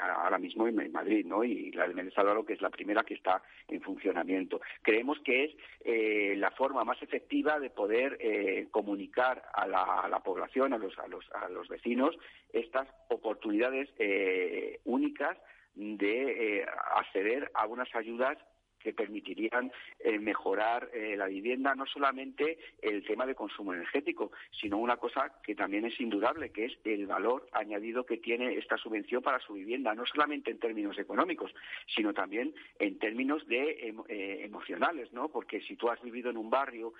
ahora 0.00 0.38
mismo 0.38 0.68
en, 0.68 0.92
Madrid, 0.92 1.26
¿no? 1.26 1.44
Y 1.44 1.72
la 1.72 1.88
de 1.88 1.94
Méndez 1.94 2.16
Álvaro, 2.16 2.44
que 2.44 2.52
es 2.52 2.60
la 2.60 2.70
primera 2.70 3.02
que 3.02 3.14
está 3.14 3.42
en 3.66 3.80
funcionamiento. 3.80 4.60
Creemos 4.82 5.18
que 5.24 5.44
es 5.44 5.56
eh, 5.84 6.34
la 6.36 6.50
forma 6.52 6.84
más 6.84 7.02
efectiva 7.02 7.58
de 7.58 7.70
poder 7.70 8.16
eh, 8.20 8.68
comunicar 8.70 9.42
a 9.52 9.66
la, 9.66 9.82
a 9.82 10.08
la, 10.08 10.20
población, 10.20 10.72
a 10.72 10.78
los, 10.78 10.96
a 10.98 11.08
los, 11.08 11.24
a 11.32 11.48
los 11.48 11.68
vecinos, 11.68 12.16
estas 12.52 12.88
oportunidades 13.08 13.88
eh, 13.98 14.80
únicas 14.84 15.36
de 15.74 16.66
acceder 16.96 17.50
a 17.54 17.66
unas 17.66 17.92
ayudas 17.94 18.36
que 18.78 18.92
permitirían 18.92 19.72
eh, 20.00 20.18
mejorar 20.18 20.90
eh, 20.92 21.16
la 21.16 21.26
vivienda, 21.26 21.74
no 21.74 21.86
solamente 21.86 22.58
el 22.80 23.04
tema 23.04 23.26
de 23.26 23.34
consumo 23.34 23.74
energético, 23.74 24.32
sino 24.50 24.78
una 24.78 24.96
cosa 24.96 25.32
que 25.42 25.54
también 25.54 25.84
es 25.84 26.00
indudable, 26.00 26.50
que 26.50 26.66
es 26.66 26.78
el 26.84 27.06
valor 27.06 27.48
añadido 27.52 28.06
que 28.06 28.18
tiene 28.18 28.54
esta 28.56 28.76
subvención 28.76 29.22
para 29.22 29.40
su 29.40 29.54
vivienda, 29.54 29.94
no 29.94 30.06
solamente 30.06 30.50
en 30.50 30.58
términos 30.58 30.98
económicos, 30.98 31.54
sino 31.94 32.14
también 32.14 32.54
en 32.78 32.98
términos 32.98 33.46
de 33.46 33.92
eh, 34.08 34.44
emocionales, 34.44 35.12
¿no? 35.12 35.28
Porque 35.28 35.60
si 35.62 35.76
tú 35.76 35.90
has 35.90 36.00
vivido 36.02 36.30
en 36.30 36.36
un 36.36 36.50
barrio 36.50 36.92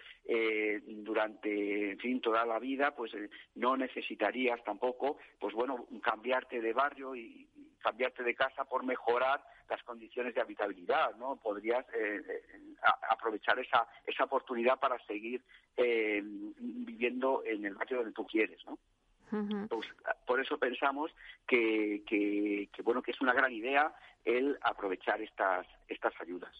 durante, 0.87 1.93
en 1.93 1.99
fin, 1.99 2.21
toda 2.21 2.45
la 2.45 2.59
vida, 2.59 2.95
pues 2.95 3.12
no 3.55 3.77
necesitarías 3.77 4.62
tampoco, 4.64 5.19
pues 5.38 5.55
bueno, 5.55 5.87
cambiarte 6.03 6.61
de 6.61 6.73
barrio 6.73 7.14
y 7.14 7.47
cambiarte 7.81 8.23
de 8.23 8.35
casa 8.35 8.64
por 8.64 8.85
mejorar 8.85 9.41
las 9.68 9.83
condiciones 9.83 10.35
de 10.35 10.40
habitabilidad, 10.40 11.14
¿no? 11.16 11.37
Podrías 11.37 11.85
eh, 11.94 12.22
eh, 12.28 12.42
aprovechar 13.11 13.59
esa, 13.59 13.87
esa 14.07 14.24
oportunidad 14.24 14.78
para 14.78 14.98
seguir 15.07 15.42
eh, 15.76 16.22
viviendo 16.24 17.42
en 17.44 17.64
el 17.66 17.74
barrio 17.74 17.98
donde 17.98 18.12
tú 18.12 18.26
quieres, 18.26 18.64
¿no? 18.66 18.78
Pues, 19.68 19.87
por 20.26 20.40
eso 20.40 20.57
pensamos 20.57 21.11
que, 21.46 22.02
que, 22.07 22.83
bueno 22.83 23.02
que 23.02 23.11
es 23.11 23.20
una 23.20 23.35
gran 23.35 23.52
idea 23.52 23.92
el 24.24 24.59
aprovechar 24.62 25.20
estas 25.20 25.66
estas 25.87 26.14
ayudas. 26.22 26.50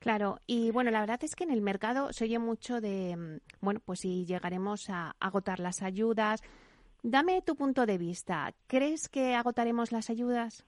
Claro, 0.00 0.40
y 0.48 0.72
bueno, 0.72 0.90
la 0.90 0.98
verdad 0.98 1.22
es 1.22 1.36
que 1.36 1.44
en 1.44 1.52
el 1.52 1.62
mercado 1.62 2.12
se 2.12 2.24
oye 2.24 2.40
mucho 2.40 2.80
de, 2.80 3.16
mm, 3.16 3.38
bueno, 3.60 3.78
pues 3.84 4.00
si 4.00 4.26
llegaremos 4.26 4.90
a 4.90 5.14
agotar 5.20 5.60
las 5.60 5.80
ayudas. 5.80 6.42
Dame 7.04 7.40
tu 7.42 7.54
punto 7.54 7.86
de 7.86 7.98
vista. 7.98 8.52
¿Crees 8.66 9.08
que 9.08 9.36
agotaremos 9.36 9.92
las 9.92 10.10
ayudas? 10.10 10.66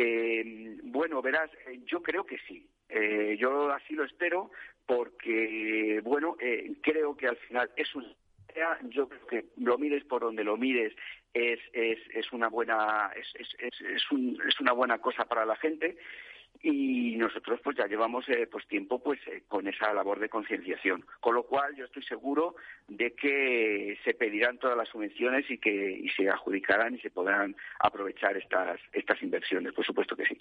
Eh, 0.00 0.78
bueno, 0.84 1.20
verás, 1.20 1.50
eh, 1.66 1.80
yo 1.84 2.00
creo 2.04 2.24
que 2.24 2.38
sí. 2.46 2.64
Eh, 2.88 3.36
yo 3.36 3.72
así 3.72 3.94
lo 3.94 4.04
espero 4.04 4.52
porque, 4.86 6.00
bueno, 6.04 6.36
eh, 6.40 6.76
creo 6.82 7.16
que 7.16 7.26
al 7.26 7.36
final 7.36 7.68
es 7.76 7.92
un 7.94 8.06
yo 8.90 9.08
creo 9.08 9.26
que 9.26 9.44
lo 9.58 9.78
mires 9.78 10.02
por 10.04 10.22
donde 10.22 10.42
lo 10.42 10.56
mires 10.56 10.92
es, 11.32 11.60
es, 11.72 11.98
es 12.12 12.32
una 12.32 12.48
buena 12.48 13.12
es, 13.14 13.26
es, 13.38 13.80
es, 13.80 14.10
un, 14.10 14.36
es 14.48 14.58
una 14.58 14.72
buena 14.72 14.98
cosa 14.98 15.26
para 15.26 15.44
la 15.44 15.54
gente 15.54 15.96
y 16.62 17.16
nosotros 17.16 17.60
pues 17.62 17.76
ya 17.76 17.86
llevamos 17.86 18.28
eh, 18.28 18.48
pues 18.50 18.66
tiempo 18.66 19.02
pues 19.02 19.20
eh, 19.26 19.42
con 19.48 19.66
esa 19.68 19.92
labor 19.92 20.18
de 20.18 20.28
concienciación. 20.28 21.04
Con 21.20 21.34
lo 21.34 21.44
cual 21.44 21.74
yo 21.76 21.84
estoy 21.84 22.02
seguro 22.02 22.56
de 22.88 23.14
que 23.14 23.98
se 24.04 24.14
pedirán 24.14 24.58
todas 24.58 24.76
las 24.76 24.88
subvenciones 24.88 25.50
y 25.50 25.58
que 25.58 25.92
y 25.92 26.08
se 26.10 26.28
adjudicarán 26.28 26.94
y 26.94 27.00
se 27.00 27.10
podrán 27.10 27.56
aprovechar 27.80 28.36
estas 28.36 28.80
estas 28.92 29.22
inversiones. 29.22 29.72
Por 29.72 29.84
supuesto 29.84 30.16
que 30.16 30.26
sí 30.26 30.38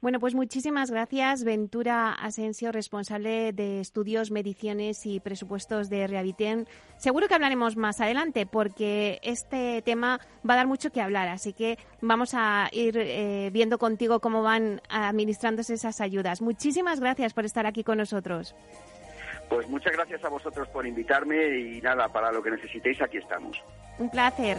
bueno, 0.00 0.18
pues 0.18 0.34
muchísimas 0.34 0.90
gracias, 0.90 1.44
Ventura 1.44 2.12
Asensio, 2.12 2.72
responsable 2.72 3.52
de 3.52 3.80
estudios, 3.80 4.30
mediciones 4.30 5.04
y 5.04 5.20
presupuestos 5.20 5.90
de 5.90 6.06
Rehabiten. 6.06 6.66
Seguro 6.96 7.28
que 7.28 7.34
hablaremos 7.34 7.76
más 7.76 8.00
adelante 8.00 8.46
porque 8.46 9.20
este 9.22 9.82
tema 9.82 10.20
va 10.48 10.54
a 10.54 10.56
dar 10.56 10.66
mucho 10.66 10.90
que 10.90 11.02
hablar, 11.02 11.28
así 11.28 11.52
que 11.52 11.78
vamos 12.00 12.32
a 12.34 12.68
ir 12.72 12.96
eh, 12.96 13.50
viendo 13.52 13.78
contigo 13.78 14.20
cómo 14.20 14.42
van 14.42 14.80
administrándose 14.88 15.74
esas 15.74 16.00
ayudas. 16.00 16.40
Muchísimas 16.40 17.00
gracias 17.00 17.34
por 17.34 17.44
estar 17.44 17.66
aquí 17.66 17.84
con 17.84 17.98
nosotros. 17.98 18.54
Pues 19.50 19.68
muchas 19.68 19.92
gracias 19.92 20.24
a 20.24 20.28
vosotros 20.28 20.68
por 20.68 20.86
invitarme 20.86 21.58
y 21.58 21.80
nada, 21.82 22.08
para 22.08 22.32
lo 22.32 22.42
que 22.42 22.52
necesitéis 22.52 23.02
aquí 23.02 23.18
estamos. 23.18 23.60
Un 23.98 24.08
placer. 24.08 24.58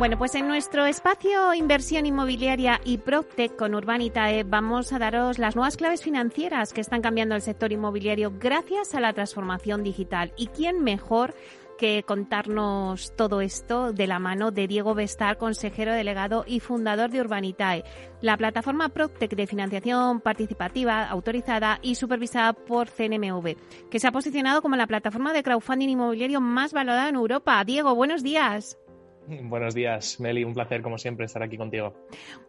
Bueno, 0.00 0.16
pues 0.16 0.34
en 0.34 0.48
nuestro 0.48 0.86
espacio 0.86 1.52
Inversión 1.52 2.06
Inmobiliaria 2.06 2.80
y 2.84 2.96
PropTech 2.96 3.54
con 3.54 3.74
Urbanitae 3.74 4.44
vamos 4.44 4.94
a 4.94 4.98
daros 4.98 5.38
las 5.38 5.56
nuevas 5.56 5.76
claves 5.76 6.02
financieras 6.02 6.72
que 6.72 6.80
están 6.80 7.02
cambiando 7.02 7.34
el 7.34 7.42
sector 7.42 7.70
inmobiliario 7.70 8.32
gracias 8.40 8.94
a 8.94 9.00
la 9.00 9.12
transformación 9.12 9.82
digital. 9.82 10.32
¿Y 10.38 10.46
quién 10.46 10.82
mejor 10.82 11.34
que 11.76 12.02
contarnos 12.02 13.14
todo 13.14 13.42
esto 13.42 13.92
de 13.92 14.06
la 14.06 14.18
mano 14.18 14.50
de 14.50 14.66
Diego 14.66 14.94
Bestar, 14.94 15.36
consejero 15.36 15.92
delegado 15.92 16.44
y 16.46 16.60
fundador 16.60 17.10
de 17.10 17.20
Urbanitae, 17.20 17.84
la 18.22 18.38
plataforma 18.38 18.88
PropTech 18.88 19.36
de 19.36 19.46
financiación 19.46 20.22
participativa 20.22 21.04
autorizada 21.08 21.78
y 21.82 21.96
supervisada 21.96 22.54
por 22.54 22.88
CNMV, 22.88 23.54
que 23.90 24.00
se 24.00 24.08
ha 24.08 24.12
posicionado 24.12 24.62
como 24.62 24.76
la 24.76 24.86
plataforma 24.86 25.34
de 25.34 25.42
crowdfunding 25.42 25.90
inmobiliario 25.90 26.40
más 26.40 26.72
valorada 26.72 27.10
en 27.10 27.16
Europa. 27.16 27.62
Diego, 27.64 27.94
buenos 27.94 28.22
días. 28.22 28.78
Buenos 29.42 29.74
días, 29.74 30.18
Meli. 30.20 30.44
Un 30.44 30.54
placer, 30.54 30.82
como 30.82 30.98
siempre, 30.98 31.26
estar 31.26 31.42
aquí 31.42 31.56
contigo. 31.56 31.94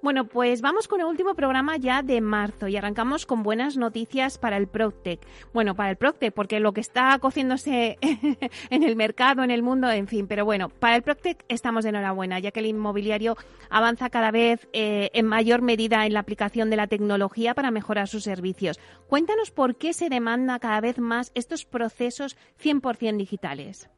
Bueno, 0.01 0.26
pues 0.26 0.61
vamos 0.61 0.88
con 0.88 0.99
el 1.01 1.07
último 1.07 1.36
programa 1.36 1.78
ya 1.78 2.01
de 2.01 2.22
marzo 2.22 2.67
y 2.67 2.78
arrancamos 2.78 3.26
con 3.26 3.43
buenas 3.43 3.78
noticias 3.78 4.38
para 4.38 4.57
el 4.57 4.67
Proctec. 4.67 5.19
Bueno, 5.53 5.76
para 5.76 5.89
el 5.89 5.97
Proctec, 5.97 6.34
porque 6.34 6.59
lo 6.59 6.74
que 6.74 6.82
está 6.82 7.17
cociéndose 7.19 7.97
en 8.69 8.84
el 8.84 8.95
mercado, 8.95 9.43
en 9.43 9.51
el 9.51 9.63
mundo, 9.63 9.89
en 9.89 10.07
fin. 10.07 10.28
Pero 10.28 10.45
bueno, 10.45 10.69
para 10.69 10.95
el 10.95 11.01
Proctec 11.01 11.43
estamos 11.47 11.84
de 11.84 11.89
enhorabuena, 11.89 12.39
ya 12.39 12.51
que 12.51 12.59
el 12.59 12.67
inmobiliario 12.67 13.38
avanza 13.69 14.09
cada 14.09 14.32
vez 14.32 14.67
eh, 14.74 15.09
en 15.13 15.26
mayor 15.26 15.61
medida 15.61 16.05
en 16.05 16.13
la 16.13 16.19
aplicación 16.22 16.69
de 16.69 16.78
la 16.78 16.88
tecnología 16.88 17.53
para 17.53 17.72
mejorar 17.72 18.07
sus 18.07 18.24
servicios. 18.24 18.80
Cuéntanos 19.07 19.51
por 19.51 19.76
qué 19.76 19.93
se 19.93 20.09
demanda 20.09 20.59
cada 20.59 20.82
vez 20.82 20.99
más 20.99 21.32
estos 21.36 21.65
procesos 21.65 22.38
100% 22.61 23.17
digitales. 23.17 23.89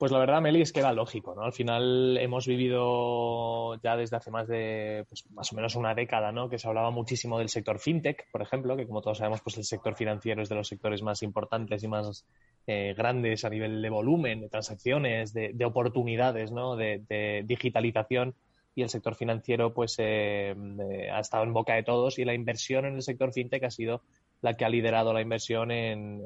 Pues 0.00 0.12
la 0.12 0.18
verdad, 0.18 0.40
Meli, 0.40 0.62
es 0.62 0.72
que 0.72 0.80
era 0.80 0.94
lógico, 0.94 1.34
¿no? 1.34 1.42
Al 1.42 1.52
final 1.52 2.16
hemos 2.16 2.46
vivido 2.46 3.74
ya 3.82 3.98
desde 3.98 4.16
hace 4.16 4.30
más 4.30 4.48
de, 4.48 5.04
pues, 5.06 5.30
más 5.32 5.52
o 5.52 5.56
menos 5.56 5.76
una 5.76 5.94
década, 5.94 6.32
¿no? 6.32 6.48
Que 6.48 6.58
se 6.58 6.66
hablaba 6.66 6.90
muchísimo 6.90 7.38
del 7.38 7.50
sector 7.50 7.78
fintech, 7.78 8.26
por 8.32 8.40
ejemplo, 8.40 8.78
que 8.78 8.86
como 8.86 9.02
todos 9.02 9.18
sabemos, 9.18 9.42
pues 9.42 9.58
el 9.58 9.64
sector 9.64 9.94
financiero 9.94 10.40
es 10.40 10.48
de 10.48 10.54
los 10.54 10.68
sectores 10.68 11.02
más 11.02 11.22
importantes 11.22 11.82
y 11.82 11.88
más 11.88 12.24
eh, 12.66 12.94
grandes 12.96 13.44
a 13.44 13.50
nivel 13.50 13.82
de 13.82 13.90
volumen, 13.90 14.40
de 14.40 14.48
transacciones, 14.48 15.34
de, 15.34 15.64
oportunidades, 15.66 16.50
¿no? 16.50 16.76
De, 16.76 17.44
digitalización 17.44 18.34
y 18.74 18.80
el 18.80 18.88
sector 18.88 19.16
financiero, 19.16 19.74
pues, 19.74 19.96
eh, 19.98 20.54
eh, 20.56 21.10
ha 21.10 21.20
estado 21.20 21.44
en 21.44 21.52
boca 21.52 21.74
de 21.74 21.82
todos 21.82 22.18
y 22.18 22.24
la 22.24 22.32
inversión 22.32 22.86
en 22.86 22.94
el 22.94 23.02
sector 23.02 23.34
fintech 23.34 23.64
ha 23.64 23.70
sido 23.70 24.00
la 24.40 24.56
que 24.56 24.64
ha 24.64 24.70
liderado 24.70 25.12
la 25.12 25.20
inversión 25.20 25.70
en, 25.70 26.24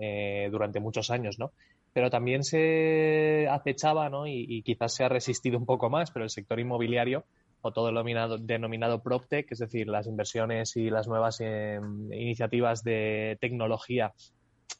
durante 0.52 0.78
muchos 0.78 1.10
años, 1.10 1.40
¿no? 1.40 1.50
Pero 1.94 2.10
también 2.10 2.42
se 2.42 3.46
acechaba, 3.48 4.10
¿no? 4.10 4.26
Y, 4.26 4.62
quizás 4.62 4.94
se 4.94 5.04
ha 5.04 5.08
resistido 5.08 5.56
un 5.56 5.64
poco 5.64 5.88
más, 5.88 6.10
pero 6.10 6.24
el 6.24 6.30
sector 6.30 6.58
inmobiliario 6.58 7.24
o 7.62 7.72
todo 7.72 7.88
el 7.88 7.94
denominado, 7.94 8.36
denominado 8.36 9.00
PropTech, 9.00 9.50
es 9.52 9.60
decir, 9.60 9.86
las 9.86 10.06
inversiones 10.08 10.76
y 10.76 10.90
las 10.90 11.06
nuevas 11.06 11.40
em, 11.40 12.12
iniciativas 12.12 12.82
de 12.82 13.38
tecnología 13.40 14.12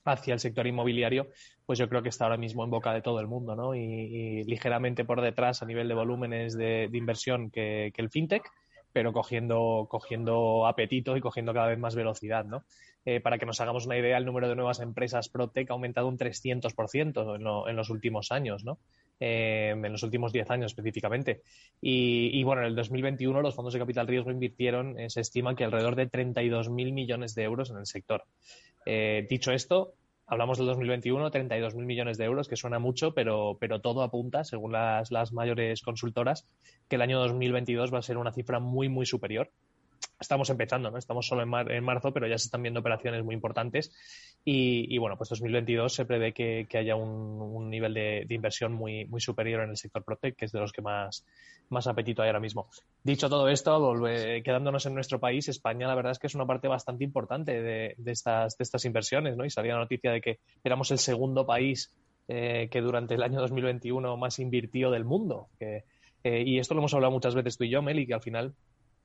hacia 0.05 0.35
el 0.35 0.41
sector 0.41 0.67
inmobiliario, 0.67 1.29
pues 1.65 1.79
yo 1.79 1.89
creo 1.89 2.03
que 2.03 2.09
está 2.09 2.25
ahora 2.25 2.37
mismo 2.37 2.65
en 2.65 2.71
boca 2.71 2.93
de 2.93 3.01
todo 3.01 3.21
el 3.21 3.29
mundo, 3.29 3.55
¿no? 3.55 3.77
Y, 3.77 4.43
ligeramente 4.45 5.05
por 5.05 5.23
detrás 5.23 5.63
a 5.63 5.67
nivel 5.67 5.87
de 5.87 5.95
volúmenes 5.95 6.57
de, 6.57 6.91
inversión 6.93 7.49
que, 7.49 7.93
que, 7.95 8.03
el 8.03 8.11
fintech, 8.11 8.43
pero 8.95 9.13
cogiendo, 9.13 9.89
cogiendo 9.91 10.69
apetito 10.69 11.17
y 11.17 11.21
cogiendo 11.21 11.53
cada 11.53 11.67
vez 11.67 11.79
más 11.81 11.97
velocidad, 11.97 12.45
¿no? 12.45 12.65
Eh, 13.05 13.21
para 13.21 13.39
que 13.39 13.45
nos 13.45 13.61
hagamos 13.61 13.87
una 13.87 13.99
idea, 13.99 14.17
el 14.17 14.25
número 14.25 14.49
de 14.49 14.55
nuevas 14.55 14.79
empresas 14.79 15.29
PropTech 15.29 15.69
ha 15.69 15.75
aumentado 15.75 16.07
un 16.07 16.17
300% 16.17 17.35
en, 17.35 17.71
en 17.71 17.77
los 17.77 17.91
últimos 17.91 18.31
años, 18.31 18.65
¿no? 18.65 18.79
Eh, 19.19 19.71
en 19.75 19.93
los 19.93 20.05
últimos 20.05 20.33
10 20.33 20.49
años 20.51 20.71
específicamente. 20.71 21.43
Y, 21.81 22.43
bueno, 22.45 22.63
en 22.63 22.69
el 22.69 22.77
2021 22.77 23.43
los 23.43 23.55
fondos 23.57 23.75
de 23.75 23.81
capital 23.81 24.07
riesgo 24.07 24.31
invirtieron, 24.31 24.99
eh, 24.99 25.11
se 25.11 25.21
estima 25.21 25.57
que 25.57 25.65
alrededor 25.65 25.97
de 25.97 26.09
32.000 26.09 26.93
millones 26.93 27.35
de 27.35 27.43
euros 27.43 27.71
en 27.71 27.79
el 27.79 27.87
sector. 27.87 28.25
dicho 29.29 29.51
esto, 29.51 29.95
hablamos 30.27 30.59
del 30.59 30.67
2021, 30.67 31.31
32.000 31.31 31.85
millones 31.85 32.19
de 32.19 32.25
euros, 32.25 32.49
que 32.49 32.57
suena 32.57 32.79
mucho, 32.79 33.15
pero, 33.15 33.57
pero 33.61 33.81
todo 33.81 34.03
apunta, 34.03 34.45
según 34.45 34.73
las, 34.73 35.11
las 35.11 35.33
mayores 35.33 35.83
consultoras, 35.83 36.47
que 36.89 36.97
el 36.97 37.03
año 37.03 37.19
2022 37.21 37.93
va 37.93 37.99
a 37.99 38.03
ser 38.03 38.17
una 38.17 38.33
cifra 38.33 38.59
muy, 38.59 38.89
muy 38.89 39.07
superior 39.07 39.51
estamos 40.21 40.49
empezando, 40.51 40.91
¿no? 40.91 40.99
Estamos 40.99 41.27
solo 41.27 41.43
en, 41.43 41.85
marzo, 41.85 42.13
pero 42.13 42.27
ya 42.27 42.39
se 42.39 42.47
están 42.47 42.63
viendo 42.63 42.81
operaciones 42.81 43.25
muy 43.25 43.35
importantes 43.35 43.93
y, 44.45 44.97
bueno, 44.99 45.17
pues 45.17 45.31
2022 45.31 45.93
se 45.93 46.05
prevé 46.05 46.33
que, 46.33 46.67
haya 46.75 46.97
un, 46.97 47.71
nivel 47.71 47.95
de, 47.95 48.27
inversión 48.31 48.73
muy, 48.73 49.05
muy 49.07 49.21
superior 49.21 49.63
en 49.63 49.71
el 49.71 49.77
sector 49.77 50.05
Protec, 50.05 50.37
que 50.37 50.45
es 50.45 50.53
de 50.53 50.61
los 50.61 50.73
que 50.73 50.83
más, 50.83 51.25
más 51.69 51.87
apetito 51.87 52.23
hay 52.23 52.29
ahora 52.29 52.41
mismo. 52.41 52.69
Dicho 53.03 53.29
todo 53.29 53.49
esto, 53.49 53.95
quedándonos 54.45 54.87
en 54.87 54.95
nuestro 54.95 55.21
país, 55.21 55.49
España 55.49 55.87
la 55.87 55.95
verdad 55.95 56.13
es 56.13 56.19
que 56.19 56.27
es 56.27 56.35
una 56.35 56.47
parte 56.47 56.69
bastante 56.69 57.05
importante 57.05 57.63
de, 57.63 57.97
estas, 58.07 58.57
de 58.57 58.63
estas 58.63 58.85
inversiones, 58.85 59.37
¿no? 59.37 59.45
Y 59.45 59.51
salía 59.51 59.75
la 59.75 59.81
noticia 59.81 60.13
de 60.13 60.21
que 60.21 60.39
éramos 60.63 60.91
el 60.91 60.99
segundo 60.99 61.47
país 61.47 61.93
eh, 62.29 62.69
que 62.71 62.81
durante 62.81 63.15
el 63.15 63.23
año 63.23 63.41
2021 63.41 64.17
más 64.17 64.39
invirtió 64.39 64.91
del 64.91 65.05
mundo. 65.05 65.49
Eh, 65.61 65.83
y 66.25 66.59
esto 66.59 66.73
lo 66.73 66.81
hemos 66.81 66.95
hablado 66.95 67.13
muchas 67.13 67.35
veces 67.35 67.59
tú 67.59 67.65
y 67.65 67.69
yo, 67.69 67.83
Meli, 67.83 68.07
que 68.07 68.15
al 68.15 68.23
final 68.23 68.55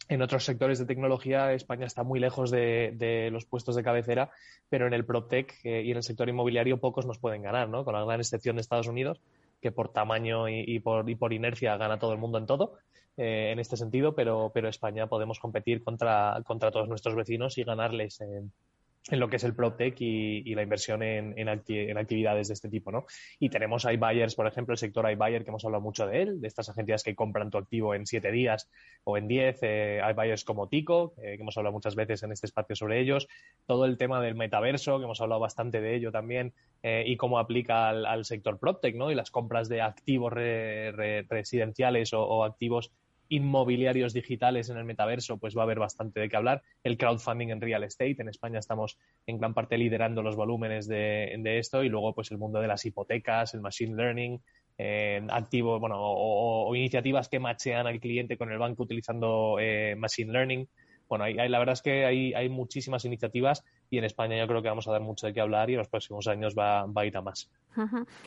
en 0.10 0.24
otros 0.24 0.44
sectores 0.44 0.80
de 0.80 0.88
tecnología, 0.88 1.54
España 1.54 1.86
está 1.86 2.04
muy 2.04 2.20
lejos 2.20 2.50
de, 2.50 3.30
los 3.32 3.46
puestos 3.46 3.76
de 3.76 3.84
cabecera, 3.84 4.32
pero 4.68 4.88
en 4.88 4.94
el 4.94 5.06
PropTech 5.06 5.64
eh, 5.64 5.84
y 5.86 5.92
en 5.92 5.98
el 5.98 6.04
sector 6.04 6.28
inmobiliario 6.28 6.80
pocos 6.80 7.06
nos 7.06 7.20
pueden 7.20 7.44
ganar, 7.44 7.70
¿no? 7.70 7.86
Con 7.86 7.94
la 7.94 8.04
gran 8.04 8.20
excepción 8.20 8.56
de 8.56 8.62
Estados 8.62 8.88
Unidos, 8.88 9.22
que 9.62 9.72
por 9.72 9.94
tamaño 9.94 10.50
y, 10.50 10.80
por, 10.80 11.08
y 11.08 11.16
por, 11.16 11.32
inercia 11.32 11.78
gana 11.78 12.00
todo 12.00 12.12
el 12.12 12.18
mundo 12.18 12.40
en 12.40 12.48
todo, 12.48 12.80
eh, 13.18 13.52
en 13.52 13.60
este 13.60 13.78
sentido, 13.78 14.16
pero, 14.16 14.52
España 14.68 15.06
podemos 15.06 15.40
competir 15.40 15.84
contra, 15.84 16.42
contra 16.44 16.72
todos 16.72 16.90
nuestros 16.90 17.16
vecinos 17.16 17.60
y 17.60 17.64
ganarles 17.64 18.20
en, 18.22 18.52
en 19.12 19.20
lo 19.20 19.30
que 19.30 19.38
es 19.38 19.44
el 19.44 19.56
PropTech 19.56 20.00
y, 20.02 20.44
y 20.46 20.56
la 20.56 20.64
inversión 20.64 21.04
en, 21.04 21.50
actividades 21.50 22.48
de 22.48 22.54
este 22.54 22.70
tipo, 22.70 22.92
¿no? 22.92 23.06
Y 23.40 23.50
tenemos 23.50 23.86
iBuyers, 23.86 24.36
por 24.36 24.48
ejemplo, 24.48 24.74
el 24.74 24.78
sector 24.78 25.10
iBuyer, 25.10 25.44
que 25.44 25.50
hemos 25.50 25.66
hablado 25.66 25.82
mucho 25.82 26.08
de 26.08 26.22
él, 26.22 26.42
de 26.42 26.48
estas 26.48 26.70
agencias 26.70 27.04
que 27.04 27.16
compran 27.16 27.50
tu 27.50 27.58
activo 27.58 27.96
en 27.96 28.06
siete 28.06 28.32
días 28.32 28.70
o 29.04 29.18
en 29.18 29.28
diez, 29.28 29.60
eh, 29.62 30.02
iBuyers 30.12 30.44
como 30.44 30.68
Tico, 30.68 31.14
eh, 31.18 31.36
que 31.36 31.42
hemos 31.42 31.58
hablado 31.58 31.74
muchas 31.74 31.96
veces 31.96 32.24
en 32.24 32.32
este 32.32 32.48
espacio 32.48 32.76
sobre 32.76 33.00
ellos, 33.00 33.28
todo 33.66 33.86
el 33.86 33.98
tema 33.98 34.22
del 34.22 34.36
metaverso, 34.36 34.98
que 34.98 35.06
hemos 35.06 35.22
hablado 35.22 35.42
bastante 35.42 35.82
de 35.82 35.96
ello 35.96 36.12
también, 36.12 36.54
eh, 36.84 37.04
y 37.06 37.18
cómo 37.18 37.40
aplica 37.40 37.90
al, 37.90 38.26
sector 38.26 38.60
PropTech, 38.60 38.96
¿no? 38.96 39.12
Y 39.12 39.16
las 39.16 39.32
compras 39.32 39.70
de 39.70 39.82
activos 39.82 40.34
residenciales 40.34 42.14
o 42.14 42.44
activos 42.44 42.92
inmobiliarios 43.30 44.14
digitales 44.14 44.70
en 44.70 44.78
el 44.78 44.86
metaverso, 44.86 45.38
pues 45.38 45.56
va 45.56 45.62
a 45.62 45.64
haber 45.64 45.80
bastante 45.80 46.20
de 46.20 46.30
qué 46.30 46.36
hablar. 46.36 46.64
El 46.84 46.98
crowdfunding 46.98 47.50
en 47.50 47.62
real 47.62 47.84
estate, 47.84 48.18
en 48.20 48.30
España 48.30 48.60
estamos 48.60 48.98
en 49.26 49.38
gran 49.38 49.54
parte 49.54 49.78
liderando 49.78 50.22
los 50.22 50.36
volúmenes 50.36 50.88
de, 50.88 51.40
esto 51.60 51.84
y 51.84 51.90
luego 51.90 52.14
pues 52.14 52.32
el 52.32 52.38
mundo 52.38 52.60
de 52.60 52.68
las 52.68 52.86
hipotecas, 52.86 53.54
el 53.54 53.62
machine 53.62 53.96
learning, 53.96 54.42
eh, 54.78 55.22
activos, 55.30 55.80
bueno, 55.80 55.98
o, 56.00 56.76
iniciativas 56.76 57.30
que 57.30 57.40
machean 57.40 57.88
al 57.88 58.00
cliente 58.00 58.38
con 58.38 58.52
el 58.52 58.58
banco 58.58 58.84
utilizando 58.84 59.58
eh, 59.60 59.96
machine 59.96 60.32
learning 60.32 60.68
bueno, 61.10 61.26
hay, 61.26 61.34
la 61.34 61.60
verdad 61.60 61.74
es 61.74 61.82
que 61.82 62.06
hay, 62.06 62.50
muchísimas 62.50 63.04
iniciativas 63.04 63.66
y 63.90 63.98
en 63.98 64.04
España 64.04 64.38
yo 64.38 64.48
creo 64.48 64.62
que 64.62 64.70
vamos 64.70 64.88
a 64.88 64.92
dar 64.92 65.02
mucho 65.02 65.26
de 65.28 65.34
qué 65.34 65.42
hablar 65.42 65.70
y 65.70 65.74
en 65.74 65.80
los 65.80 65.88
próximos 65.88 66.28
años 66.28 66.54
va, 66.58 66.82
a 66.84 67.06
ir 67.06 67.18
a 67.18 67.22
más. 67.22 67.50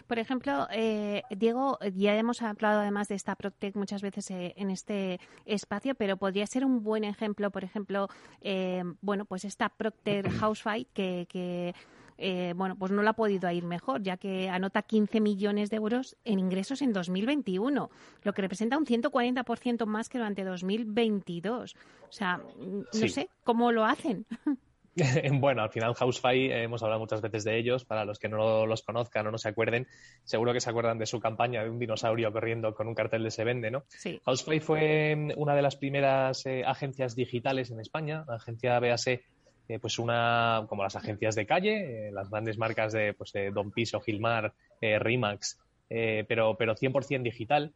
Por 0.07 0.19
ejemplo, 0.19 0.67
eh, 0.73 1.23
Diego, 1.31 1.79
ya 1.95 2.17
hemos 2.17 2.43
hablado 2.43 2.81
además 2.81 3.09
de 3.09 3.15
esta 3.15 3.37
Protec 3.37 3.77
muchas 3.77 4.03
veces 4.03 4.31
eh, 4.31 4.55
en 4.57 4.71
este 4.71 5.21
espacio, 5.47 5.95
pero 5.95 6.17
podría 6.17 6.47
ser 6.47 6.65
un 6.65 6.83
buen 6.83 7.05
ejemplo, 7.05 7.51
por 7.51 7.63
ejemplo, 7.63 8.09
eh, 8.41 8.83
bueno, 9.01 9.25
pues 9.25 9.45
esta 9.45 9.69
Procter 9.69 10.29
Housefight 10.29 10.89
que, 10.93 11.27
que 11.29 11.75
eh, 12.19 12.55
bueno, 12.57 12.77
pues 12.77 12.93
no 12.93 13.03
la 13.03 13.11
ha 13.11 13.15
podido 13.15 13.51
ir 13.51 13.65
mejor, 13.65 14.03
ya 14.03 14.17
que 14.17 14.49
anota 14.49 14.83
15 14.83 15.21
millones 15.21 15.71
de 15.71 15.77
euros 15.77 16.17
en 16.25 16.39
ingresos 16.39 16.83
en 16.83 16.93
2021, 16.93 17.91
lo 18.23 18.33
que 18.33 18.43
representa 18.43 18.79
un 18.79 18.87
140% 18.87 19.87
más 19.87 20.09
que 20.09 20.19
durante 20.19 20.45
2022. 20.45 21.75
O 22.09 22.13
sea, 22.13 22.41
no 22.59 23.09
sé 23.09 23.29
cómo 23.45 23.73
lo 23.73 23.85
hacen. 23.85 24.27
bueno, 25.41 25.63
al 25.63 25.71
final 25.71 25.95
Housefly, 25.95 26.51
eh, 26.51 26.65
hemos 26.65 26.83
hablado 26.83 27.01
muchas 27.01 27.23
veces 27.23 27.45
de 27.45 27.59
ellos, 27.59 27.85
para 27.85 28.05
los 28.05 28.19
que 28.19 28.29
no 28.29 28.67
los 28.67 28.83
conozcan 28.83 29.27
o 29.27 29.31
no 29.31 29.39
se 29.39 29.49
acuerden, 29.49 29.87
seguro 30.25 30.53
que 30.53 30.61
se 30.61 30.69
acuerdan 30.69 30.99
de 30.99 31.07
su 31.07 31.19
campaña 31.19 31.63
de 31.63 31.71
un 31.71 31.79
dinosaurio 31.79 32.33
corriendo 32.33 32.75
con 32.75 32.89
un 32.89 32.95
cartel 32.95 33.23
de 33.23 33.31
se 33.31 33.45
vende, 33.45 33.71
¿no? 33.71 33.85
Sí. 33.89 34.21
Housefly 34.25 34.61
fue 34.61 35.17
mm, 35.17 35.33
una 35.37 35.55
de 35.55 35.63
las 35.63 35.77
primeras 35.77 36.45
eh, 36.47 36.63
agencias 36.67 37.17
digitales 37.17 37.71
en 37.71 37.81
España, 37.81 38.25
la 38.29 38.37
agencia 38.37 38.79
BAC 38.81 39.23
eh, 39.69 39.79
pues 39.79 39.99
una, 39.99 40.67
como 40.69 40.83
las 40.83 40.97
agencias 40.97 41.35
de 41.35 41.47
calle, 41.47 42.09
eh, 42.09 42.13
las 42.13 42.31
grandes 42.31 42.59
marcas 42.59 42.93
de, 42.93 43.15
pues 43.15 43.33
Don 43.55 43.71
Piso, 43.71 44.01
Gilmar, 44.01 44.53
eh, 44.81 44.99
Rimax, 44.99 45.59
pero, 45.89 46.57
pero 46.57 46.75
100% 46.75 47.23
digital. 47.23 47.75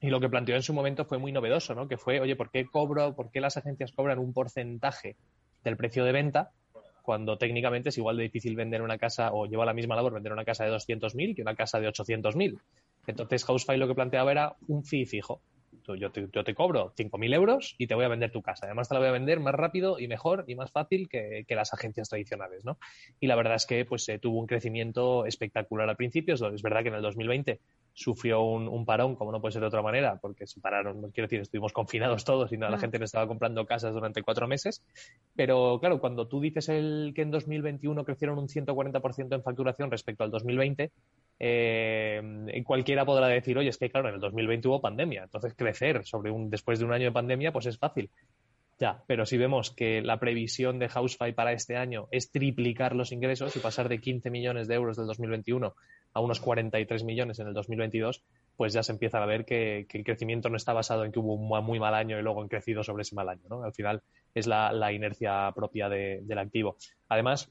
Y 0.00 0.08
lo 0.08 0.20
que 0.20 0.28
planteó 0.28 0.54
en 0.54 0.62
su 0.62 0.72
momento 0.72 1.04
fue 1.04 1.18
muy 1.18 1.32
novedoso, 1.32 1.74
¿no? 1.74 1.88
Que 1.88 1.96
fue, 1.96 2.20
oye, 2.20 2.36
¿por 2.36 2.50
qué 2.50 2.66
cobro, 2.66 3.16
por 3.16 3.30
qué 3.30 3.40
las 3.40 3.56
agencias 3.56 3.90
cobran 3.90 4.18
un 4.18 4.32
porcentaje 4.32 5.16
del 5.64 5.76
precio 5.76 6.04
de 6.04 6.12
venta 6.12 6.50
cuando 7.02 7.36
técnicamente 7.38 7.88
es 7.88 7.98
igual 7.98 8.16
de 8.16 8.24
difícil 8.24 8.54
vender 8.54 8.82
una 8.82 8.98
casa 8.98 9.32
o 9.32 9.46
lleva 9.46 9.64
la 9.64 9.74
misma 9.74 9.96
labor 9.96 10.12
vender 10.12 10.32
una 10.32 10.44
casa 10.44 10.64
de 10.64 10.70
200.000 10.70 11.34
que 11.34 11.42
una 11.42 11.56
casa 11.56 11.80
de 11.80 11.88
800.000? 11.88 12.60
Entonces, 13.06 13.44
Housefly 13.44 13.78
lo 13.78 13.88
que 13.88 13.94
planteaba 13.94 14.30
era 14.30 14.56
un 14.68 14.84
fee 14.84 15.06
fijo 15.06 15.40
yo 15.94 16.10
te, 16.10 16.28
yo 16.32 16.44
te 16.44 16.54
cobro 16.54 16.92
5.000 16.96 17.34
euros 17.34 17.74
y 17.78 17.86
te 17.86 17.94
voy 17.94 18.04
a 18.04 18.08
vender 18.08 18.30
tu 18.30 18.42
casa. 18.42 18.66
Además, 18.66 18.88
te 18.88 18.94
la 18.94 19.00
voy 19.00 19.08
a 19.08 19.12
vender 19.12 19.40
más 19.40 19.54
rápido 19.54 19.98
y 19.98 20.08
mejor 20.08 20.44
y 20.46 20.54
más 20.54 20.70
fácil 20.70 21.08
que, 21.08 21.44
las 21.48 21.74
agencias 21.74 22.08
tradicionales, 22.08 22.64
¿no? 22.64 22.78
Y 23.18 23.26
la 23.26 23.34
verdad 23.34 23.56
es 23.56 23.66
que 23.66 23.84
pues 23.84 24.08
eh, 24.08 24.18
tuvo 24.20 24.38
un 24.38 24.46
crecimiento 24.46 25.26
espectacular 25.26 25.88
al 25.88 25.96
principio. 25.96 26.34
Es 26.34 26.62
verdad 26.62 26.82
que 26.82 26.88
en 26.88 26.94
el 26.94 27.02
2020 27.02 27.60
sufrió 27.94 28.42
un, 28.42 28.84
parón, 28.84 29.16
como 29.16 29.32
no 29.32 29.40
puede 29.40 29.52
ser 29.52 29.62
de 29.62 29.66
otra 29.66 29.82
manera, 29.82 30.18
porque 30.20 30.46
se 30.46 30.60
pararon, 30.60 31.10
quiero 31.10 31.26
decir, 31.26 31.40
estuvimos 31.40 31.72
confinados 31.72 32.24
todos 32.24 32.52
y 32.52 32.56
no, 32.56 32.68
la 32.68 32.76
mm. 32.76 32.80
gente 32.80 32.98
no 33.00 33.04
estaba 33.04 33.26
comprando 33.26 33.66
casas 33.66 33.92
durante 33.92 34.22
cuatro 34.22 34.46
meses. 34.46 34.84
Pero 35.34 35.78
claro, 35.80 35.98
cuando 35.98 36.28
tú 36.28 36.40
dices 36.40 36.68
el, 36.68 37.12
que 37.14 37.22
en 37.22 37.32
2021 37.32 38.04
crecieron 38.04 38.38
un 38.38 38.46
140% 38.46 39.34
en 39.34 39.42
facturación 39.42 39.90
respecto 39.90 40.22
al 40.22 40.30
2020, 40.30 40.92
eh, 41.40 42.62
cualquiera 42.64 43.04
podrá 43.04 43.28
decir, 43.28 43.56
oye, 43.58 43.68
es 43.68 43.78
que 43.78 43.90
claro, 43.90 44.08
en 44.08 44.16
el 44.16 44.20
2020 44.20 44.68
hubo 44.68 44.80
pandemia, 44.80 45.24
entonces 45.24 45.54
crecer 45.54 46.04
sobre 46.04 46.30
un, 46.30 46.50
después 46.50 46.78
de 46.78 46.84
un 46.84 46.92
año 46.92 47.06
de 47.06 47.12
pandemia, 47.12 47.52
pues 47.52 47.66
es 47.66 47.78
fácil. 47.78 48.10
Ya, 48.80 49.02
pero 49.08 49.26
si 49.26 49.36
vemos 49.36 49.72
que 49.72 50.02
la 50.02 50.20
previsión 50.20 50.78
de 50.78 50.88
Housefly 50.88 51.32
para 51.32 51.52
este 51.52 51.76
año 51.76 52.06
es 52.12 52.30
triplicar 52.30 52.94
los 52.94 53.10
ingresos 53.10 53.56
y 53.56 53.58
pasar 53.58 53.88
de 53.88 53.98
15 53.98 54.30
millones 54.30 54.68
de 54.68 54.76
euros 54.76 54.96
del 54.96 55.06
2021 55.08 55.74
a 56.14 56.20
unos 56.20 56.38
43 56.38 57.02
millones 57.02 57.40
en 57.40 57.48
el 57.48 57.54
2022, 57.54 58.22
pues 58.56 58.72
ya 58.72 58.84
se 58.84 58.92
empieza 58.92 59.20
a 59.20 59.26
ver 59.26 59.44
que, 59.44 59.86
el 59.92 60.04
crecimiento 60.04 60.48
no 60.48 60.56
está 60.56 60.72
basado 60.72 61.04
en 61.04 61.10
que 61.10 61.18
hubo 61.18 61.34
un 61.34 61.64
muy 61.64 61.80
mal 61.80 61.94
año 61.94 62.20
y 62.20 62.22
luego 62.22 62.40
han 62.40 62.48
crecido 62.48 62.84
sobre 62.84 63.02
ese 63.02 63.16
mal 63.16 63.28
año. 63.28 63.42
¿no? 63.48 63.64
Al 63.64 63.72
final 63.72 64.00
es 64.32 64.46
la, 64.46 64.92
inercia 64.92 65.50
propia 65.56 65.88
del 65.88 66.38
activo. 66.38 66.76
Además, 67.08 67.50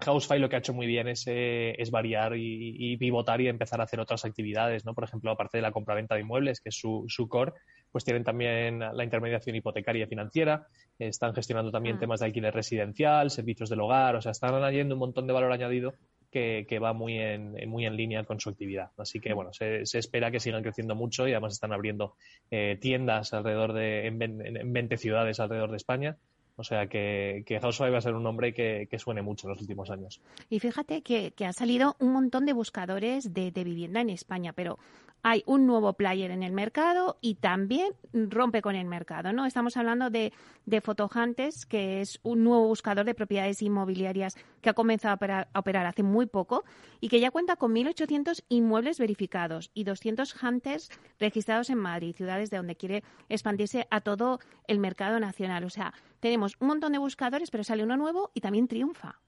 Housefly 0.00 0.38
lo 0.38 0.48
que 0.48 0.56
ha 0.56 0.58
hecho 0.58 0.74
muy 0.74 0.86
bien 0.86 1.08
es, 1.08 1.24
eh, 1.26 1.76
variar 1.90 2.34
y, 2.36 2.96
pivotar 2.96 3.40
y 3.40 3.48
empezar 3.48 3.80
a 3.80 3.84
hacer 3.84 4.00
otras 4.00 4.24
actividades, 4.24 4.84
¿no? 4.84 4.94
Por 4.94 5.04
ejemplo, 5.04 5.30
aparte 5.30 5.58
de 5.58 5.62
la 5.62 5.72
compraventa 5.72 6.14
de 6.14 6.22
inmuebles, 6.22 6.60
que 6.60 6.70
es 6.70 6.76
su, 6.76 7.04
su 7.08 7.28
core, 7.28 7.52
pues 7.90 8.04
tienen 8.04 8.24
también 8.24 8.80
la 8.80 9.04
intermediación 9.04 9.56
hipotecaria 9.56 10.04
y 10.04 10.08
financiera, 10.08 10.66
están 10.98 11.34
gestionando 11.34 11.70
también 11.70 11.96
mm. 11.96 12.00
temas 12.00 12.20
de 12.20 12.26
alquiler 12.26 12.54
residencial, 12.54 13.30
servicios 13.30 13.68
del 13.68 13.80
hogar, 13.80 14.16
o 14.16 14.22
sea, 14.22 14.32
están 14.32 14.54
añadiendo 14.54 14.94
un 14.94 15.00
montón 15.00 15.26
de 15.26 15.32
valor 15.32 15.52
añadido 15.52 15.94
que, 16.32 16.78
va 16.82 16.94
muy 16.94 17.18
en, 17.18 17.68
muy 17.68 17.84
en 17.84 17.94
línea 17.94 18.24
con 18.24 18.40
su 18.40 18.48
actividad. 18.48 18.90
Así 18.96 19.20
que, 19.20 19.34
bueno, 19.34 19.52
se, 19.52 19.82
espera 19.82 20.30
que 20.30 20.40
sigan 20.40 20.62
creciendo 20.62 20.94
mucho 20.94 21.28
y 21.28 21.32
además 21.32 21.52
están 21.52 21.72
abriendo 21.72 22.14
eh, 22.50 22.78
tiendas 22.80 23.34
alrededor 23.34 23.74
de, 23.74 24.06
en, 24.06 24.22
en 24.22 24.72
20 24.72 24.96
ciudades 24.96 25.40
alrededor 25.40 25.70
de 25.70 25.76
España 25.76 26.16
o 26.62 26.64
sea 26.64 26.86
que, 26.86 27.42
que 27.44 27.58
va 27.58 27.98
a 27.98 28.00
ser 28.00 28.14
un 28.14 28.22
nombre 28.22 28.54
que, 28.54 28.88
suene 28.98 29.20
mucho 29.20 29.48
en 29.48 29.54
los 29.54 29.60
últimos 29.60 29.90
años. 29.90 30.20
Y 30.48 30.60
fíjate 30.60 31.02
que, 31.02 31.34
ha 31.44 31.52
salido 31.52 31.96
un 31.98 32.12
montón 32.12 32.46
de 32.46 32.52
buscadores 32.52 33.34
de, 33.34 33.50
vivienda 33.50 34.00
en 34.00 34.10
España, 34.10 34.52
pero 34.52 34.78
hay 35.24 35.42
un 35.46 35.66
nuevo 35.66 35.92
player 35.94 36.30
en 36.30 36.44
el 36.44 36.52
mercado 36.52 37.18
y 37.20 37.34
también 37.34 37.92
rompe 38.12 38.62
con 38.62 38.76
el 38.76 38.86
mercado, 38.86 39.32
¿no? 39.32 39.44
Estamos 39.44 39.76
hablando 39.76 40.08
de, 40.08 40.32
de 40.66 40.80
Fotohantes, 40.80 41.66
que 41.66 42.00
es 42.00 42.20
un 42.22 42.44
nuevo 42.44 42.68
buscador 42.68 43.04
de 43.04 43.14
propiedades 43.14 43.60
inmobiliarias 43.62 44.36
que 44.60 44.70
ha 44.70 44.74
comenzado 44.74 45.18
a 45.20 45.58
operar, 45.58 45.86
hace 45.86 46.04
muy 46.04 46.26
poco 46.26 46.64
y 47.00 47.08
que 47.08 47.18
ya 47.18 47.32
cuenta 47.32 47.56
con 47.56 47.74
1.800 47.74 48.44
inmuebles 48.48 49.00
verificados 49.00 49.70
y 49.74 49.82
200 49.82 50.40
hunters 50.42 50.90
registrados 51.18 51.70
en 51.70 51.78
Madrid, 51.78 52.14
ciudades 52.14 52.50
de 52.50 52.58
donde 52.58 52.76
quiere 52.76 53.02
expandirse 53.28 53.88
a 53.90 54.00
todo 54.00 54.38
el 54.68 54.78
mercado 54.78 55.18
nacional. 55.18 55.64
O 55.64 55.70
sea, 55.70 55.92
tenemos 56.22 56.56
un 56.60 56.68
montón 56.68 56.92
de 56.92 56.98
buscadores, 56.98 57.50
pero 57.50 57.64
sale 57.64 57.82
uno 57.82 57.96
nuevo 57.96 58.30
y 58.32 58.40
también 58.40 58.68
triunfa. 58.68 59.20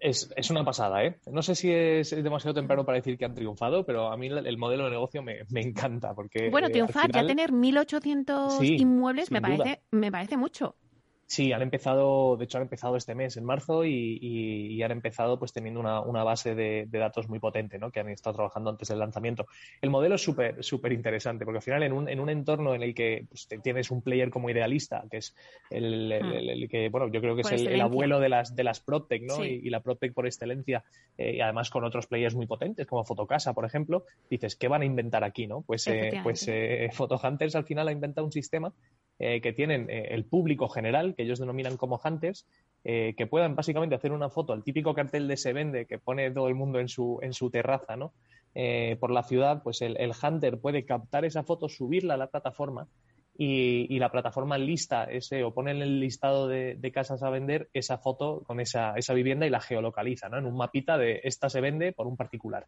Es, 0.00 0.28
es, 0.36 0.50
una 0.50 0.64
pasada, 0.64 1.04
¿eh? 1.04 1.20
No 1.30 1.40
sé 1.40 1.54
si 1.54 1.72
es, 1.72 2.10
demasiado 2.10 2.52
temprano 2.52 2.84
para 2.84 2.96
decir 2.96 3.16
que 3.16 3.24
han 3.24 3.34
triunfado, 3.34 3.86
pero 3.86 4.10
a 4.10 4.16
mí 4.16 4.26
el, 4.26 4.58
modelo 4.58 4.84
de 4.84 4.90
negocio 4.90 5.22
me, 5.22 5.38
me 5.50 5.60
encanta. 5.60 6.14
porque 6.14 6.50
Bueno, 6.50 6.66
eh, 6.66 6.72
triunfar, 6.72 7.12
ya 7.12 7.24
tener 7.24 7.52
1.800 7.52 8.80
inmuebles 8.80 9.30
me 9.30 9.40
parece, 9.40 9.82
me 9.92 10.10
parece 10.10 10.36
mucho. 10.36 10.74
Sí, 11.28 11.52
han 11.52 11.60
empezado, 11.60 12.36
de 12.36 12.44
hecho 12.44 12.58
han 12.58 12.62
empezado 12.62 12.96
este 12.96 13.16
mes, 13.16 13.36
en 13.36 13.44
marzo, 13.44 13.84
y, 13.84 14.80
han 14.80 14.92
empezado 14.92 15.40
pues 15.40 15.52
teniendo 15.52 15.80
una, 15.80 16.22
base 16.22 16.54
de, 16.54 16.86
datos 16.86 17.28
muy 17.28 17.40
potente, 17.40 17.78
¿no? 17.78 17.90
Que 17.90 17.98
han 17.98 18.08
estado 18.08 18.36
trabajando 18.36 18.70
antes 18.70 18.88
del 18.88 19.00
lanzamiento. 19.00 19.46
El 19.80 19.90
modelo 19.90 20.14
es 20.14 20.22
súper 20.22 20.62
súper 20.62 20.92
interesante, 20.92 21.44
porque 21.44 21.58
al 21.58 21.62
final 21.62 21.82
en 21.82 21.92
un, 21.92 22.08
en 22.08 22.20
un 22.20 22.30
entorno 22.30 22.76
en 22.76 22.82
el 22.84 22.94
que 22.94 23.26
pues, 23.28 23.48
tienes 23.60 23.90
un 23.90 24.02
player 24.02 24.30
como 24.30 24.50
idealista, 24.50 25.04
que 25.10 25.16
es 25.16 25.34
el, 25.68 26.14
hmm. 26.14 26.68
que, 26.68 26.88
bueno, 26.90 27.08
yo 27.08 27.20
creo 27.20 27.34
que 27.34 27.42
es 27.42 27.50
el, 27.50 27.80
abuelo 27.80 28.20
de 28.20 28.28
las, 28.28 28.54
de 28.54 28.62
las 28.62 28.78
PropTech, 28.78 29.22
¿no? 29.22 29.44
Y, 29.44 29.68
la 29.68 29.80
PropTech 29.80 30.14
por 30.14 30.26
excelencia, 30.26 30.84
eh, 31.18 31.34
y 31.34 31.40
además 31.40 31.70
con 31.70 31.82
otros 31.82 32.06
players 32.06 32.36
muy 32.36 32.46
potentes, 32.46 32.86
como 32.86 33.04
Fotocasa, 33.04 33.52
por 33.52 33.64
ejemplo, 33.64 34.04
dices, 34.30 34.54
¿qué 34.54 34.68
van 34.68 34.82
a 34.82 34.84
inventar 34.84 35.24
aquí, 35.24 35.48
no? 35.48 35.62
Pues, 35.62 35.88
eh, 35.88 36.20
pues 36.22 36.46
eh, 36.46 36.88
Photohunters 36.92 37.56
al 37.56 37.64
final 37.64 37.88
ha 37.88 37.92
inventado 37.92 38.24
un 38.24 38.32
sistema 38.32 38.72
eh, 39.18 39.40
que 39.40 39.52
tienen 39.52 39.88
eh, 39.88 40.08
el 40.10 40.24
público 40.26 40.68
general, 40.68 41.14
que 41.14 41.22
ellos 41.22 41.38
denominan 41.38 41.78
como 41.78 41.98
hunters, 42.04 42.46
eh, 42.84 43.14
que 43.16 43.26
puedan 43.26 43.56
básicamente 43.56 43.94
hacer 43.94 44.12
una 44.12 44.28
foto 44.28 44.52
al 44.52 44.62
típico 44.62 44.94
cartel 44.94 45.26
de 45.26 45.38
se 45.38 45.54
vende 45.54 45.86
que 45.86 45.98
pone 45.98 46.30
todo 46.30 46.48
el 46.48 46.54
mundo 46.54 46.80
en 46.80 46.88
su, 46.88 47.18
en 47.22 47.32
su 47.32 47.50
terraza, 47.50 47.96
¿no? 47.96 48.12
por 49.00 49.10
la 49.10 49.22
ciudad, 49.22 49.62
pues 49.62 49.82
el, 49.82 49.98
el, 49.98 50.12
hunter 50.22 50.58
puede 50.58 50.86
captar 50.86 51.26
esa 51.26 51.42
foto, 51.42 51.68
subirla 51.68 52.14
a 52.14 52.16
la 52.16 52.28
plataforma 52.28 52.88
y, 53.38 53.98
la 53.98 54.10
plataforma 54.10 54.58
lista 54.58 55.04
ese 55.04 55.44
o 55.44 55.52
pone 55.52 55.70
en 55.70 55.82
el 55.82 56.00
listado 56.00 56.48
de, 56.48 56.90
casas 56.92 57.22
a 57.22 57.30
vender 57.30 57.68
esa 57.72 57.98
foto 57.98 58.42
con 58.46 58.60
esa, 58.60 58.94
esa, 58.96 59.12
vivienda 59.12 59.46
y 59.46 59.50
la 59.50 59.60
geolocaliza, 59.60 60.28
¿no? 60.28 60.38
En 60.38 60.46
un 60.46 60.56
mapita 60.56 60.96
de 60.96 61.20
esta 61.24 61.50
se 61.50 61.60
vende 61.60 61.92
por 61.92 62.06
un 62.06 62.16
particular. 62.16 62.66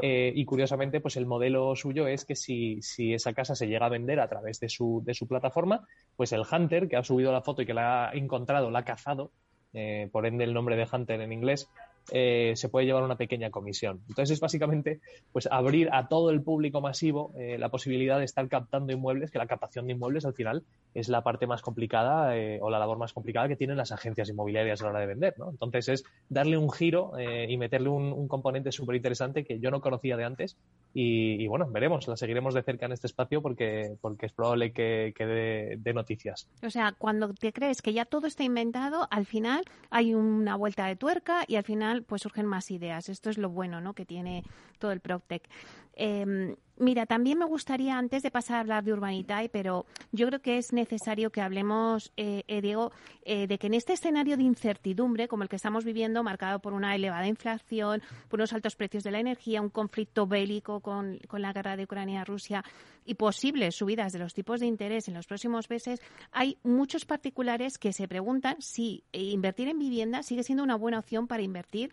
Eh, 0.00 0.32
y 0.34 0.44
curiosamente, 0.44 1.00
pues 1.00 1.16
el 1.16 1.26
modelo 1.26 1.74
suyo 1.76 2.06
es 2.06 2.24
que 2.24 2.36
si, 2.36 2.82
si, 2.82 3.14
esa 3.14 3.32
casa 3.32 3.54
se 3.54 3.68
llega 3.68 3.86
a 3.86 3.90
vender 3.90 4.20
a 4.20 4.28
través 4.28 4.60
de 4.60 4.68
su, 4.68 5.02
de 5.04 5.14
su 5.14 5.26
plataforma, 5.26 5.86
pues 6.16 6.32
el 6.32 6.42
hunter 6.50 6.88
que 6.88 6.96
ha 6.96 7.04
subido 7.04 7.32
la 7.32 7.42
foto 7.42 7.62
y 7.62 7.66
que 7.66 7.74
la 7.74 8.08
ha 8.08 8.12
encontrado, 8.12 8.70
la 8.70 8.80
ha 8.80 8.84
cazado, 8.84 9.30
eh, 9.72 10.08
por 10.12 10.26
ende 10.26 10.44
el 10.44 10.52
nombre 10.52 10.76
de 10.76 10.86
hunter 10.90 11.20
en 11.20 11.32
inglés, 11.32 11.70
eh, 12.10 12.52
se 12.56 12.68
puede 12.68 12.86
llevar 12.86 13.04
una 13.04 13.16
pequeña 13.16 13.50
comisión. 13.50 14.00
Entonces 14.08 14.32
es 14.32 14.40
básicamente 14.40 15.00
pues 15.32 15.48
abrir 15.50 15.88
a 15.92 16.08
todo 16.08 16.30
el 16.30 16.42
público 16.42 16.80
masivo 16.80 17.32
eh, 17.38 17.58
la 17.58 17.68
posibilidad 17.68 18.18
de 18.18 18.24
estar 18.24 18.48
captando 18.48 18.92
inmuebles, 18.92 19.30
que 19.30 19.38
la 19.38 19.46
captación 19.46 19.86
de 19.86 19.92
inmuebles 19.92 20.24
al 20.24 20.34
final 20.34 20.64
es 20.94 21.08
la 21.08 21.22
parte 21.22 21.46
más 21.46 21.62
complicada 21.62 22.36
eh, 22.36 22.58
o 22.60 22.70
la 22.70 22.78
labor 22.78 22.98
más 22.98 23.12
complicada 23.12 23.48
que 23.48 23.56
tienen 23.56 23.76
las 23.76 23.92
agencias 23.92 24.28
inmobiliarias 24.28 24.80
a 24.80 24.84
la 24.84 24.90
hora 24.90 25.00
de 25.00 25.06
vender. 25.06 25.34
Entonces 25.50 25.88
es 25.88 26.04
darle 26.28 26.58
un 26.58 26.70
giro 26.70 27.12
y 27.48 27.56
meterle 27.56 27.88
un, 27.88 28.28
componente 28.28 28.72
súper 28.72 28.96
interesante 28.96 29.44
que 29.44 29.58
yo 29.58 29.70
no 29.70 29.80
conocía 29.80 30.16
de 30.16 30.24
antes 30.24 30.56
y, 30.94 31.46
bueno, 31.48 31.66
veremos, 31.70 32.08
la 32.08 32.16
seguiremos 32.16 32.54
de 32.54 32.62
cerca 32.62 32.86
en 32.86 32.92
este 32.92 33.06
espacio 33.06 33.42
porque, 33.42 33.96
porque 34.00 34.26
es 34.26 34.32
probable 34.32 34.72
que, 34.72 35.12
que 35.16 35.26
dé, 35.26 35.92
noticias. 35.92 36.48
O 36.62 36.70
sea, 36.70 36.94
cuando 36.96 37.34
te 37.34 37.52
crees 37.52 37.82
que 37.82 37.92
ya 37.92 38.04
todo 38.04 38.26
está 38.26 38.44
inventado, 38.44 39.06
al 39.10 39.26
final 39.26 39.64
hay 39.90 40.14
una 40.14 40.56
vuelta 40.56 40.86
de 40.86 40.96
tuerca 40.96 41.44
y 41.46 41.56
al 41.56 41.64
final 41.64 41.91
pues 42.00 42.22
surgen 42.22 42.46
más 42.46 42.70
ideas. 42.70 43.08
Esto 43.08 43.28
es 43.28 43.38
lo 43.38 43.50
bueno 43.50 43.80
¿no? 43.80 43.94
que 43.94 44.06
tiene 44.06 44.42
todo 44.78 44.92
el 44.92 45.00
PropTech. 45.00 45.48
Em, 45.94 46.56
mira, 46.78 47.06
también 47.06 47.38
me 47.38 47.44
gustaría, 47.44 47.98
antes 47.98 48.22
de 48.22 48.30
pasar 48.30 48.56
a 48.56 48.60
hablar 48.60 48.84
de 48.84 48.92
Urbanitae, 48.92 49.48
pero 49.48 49.86
yo 50.10 50.26
creo 50.26 50.40
que 50.40 50.58
es 50.58 50.72
necesario 50.72 51.30
que 51.30 51.40
hablemos, 51.40 52.12
eh, 52.16 52.44
eh, 52.48 52.60
Diego, 52.60 52.92
eh, 53.24 53.46
de 53.46 53.58
que 53.58 53.66
en 53.66 53.74
este 53.74 53.92
escenario 53.92 54.36
de 54.36 54.42
incertidumbre, 54.42 55.28
como 55.28 55.42
el 55.42 55.48
que 55.48 55.56
estamos 55.56 55.84
viviendo, 55.84 56.22
marcado 56.22 56.60
por 56.60 56.72
una 56.72 56.94
elevada 56.94 57.26
inflación, 57.26 58.02
por 58.28 58.40
unos 58.40 58.52
altos 58.52 58.74
precios 58.76 59.04
de 59.04 59.10
la 59.10 59.20
energía, 59.20 59.60
un 59.60 59.70
conflicto 59.70 60.26
bélico 60.26 60.80
con, 60.80 61.18
con 61.28 61.42
la 61.42 61.52
guerra 61.52 61.76
de 61.76 61.84
Ucrania-Rusia 61.84 62.64
y 63.04 63.14
posibles 63.14 63.76
subidas 63.76 64.12
de 64.12 64.20
los 64.20 64.32
tipos 64.32 64.60
de 64.60 64.66
interés 64.66 65.08
en 65.08 65.14
los 65.14 65.26
próximos 65.26 65.68
meses, 65.68 66.00
hay 66.30 66.56
muchos 66.62 67.04
particulares 67.04 67.78
que 67.78 67.92
se 67.92 68.08
preguntan 68.08 68.56
si 68.60 69.04
invertir 69.12 69.68
en 69.68 69.78
vivienda 69.78 70.22
sigue 70.22 70.44
siendo 70.44 70.62
una 70.62 70.76
buena 70.76 71.00
opción 71.00 71.26
para 71.26 71.42
invertir 71.42 71.90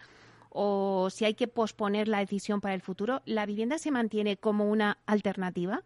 o 0.50 1.10
si 1.10 1.26
hay 1.26 1.34
que 1.34 1.48
posponer 1.48 2.08
la 2.08 2.20
decisión 2.20 2.62
para 2.62 2.74
el 2.74 2.82
futuro, 2.82 3.22
¿la 3.26 3.46
vivienda 3.46 3.78
se 3.78 3.92
mantiene 3.92 4.38
como 4.38 4.66
una 4.70 4.98
alternativa? 5.06 5.84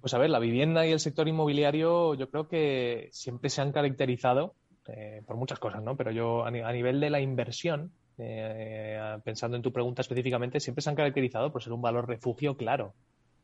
Pues 0.00 0.14
a 0.14 0.18
ver, 0.18 0.30
la 0.30 0.38
vivienda 0.38 0.86
y 0.86 0.92
el 0.92 1.00
sector 1.00 1.28
inmobiliario 1.28 2.14
yo 2.14 2.28
creo 2.28 2.48
que 2.48 3.08
siempre 3.12 3.50
se 3.50 3.60
han 3.60 3.72
caracterizado 3.72 4.54
eh, 4.88 5.22
por 5.26 5.36
muchas 5.36 5.60
cosas, 5.60 5.82
¿no? 5.82 5.96
Pero 5.96 6.10
yo 6.10 6.44
a, 6.44 6.50
nivel 6.50 6.98
de 6.98 7.10
la 7.10 7.20
inversión, 7.20 7.92
eh, 8.18 8.98
pensando 9.24 9.56
en 9.56 9.62
tu 9.62 9.72
pregunta 9.72 10.02
específicamente, 10.02 10.58
siempre 10.58 10.82
se 10.82 10.90
han 10.90 10.96
caracterizado 10.96 11.52
por 11.52 11.62
ser 11.62 11.72
un 11.72 11.82
valor 11.82 12.08
refugio 12.08 12.56
claro, 12.56 12.94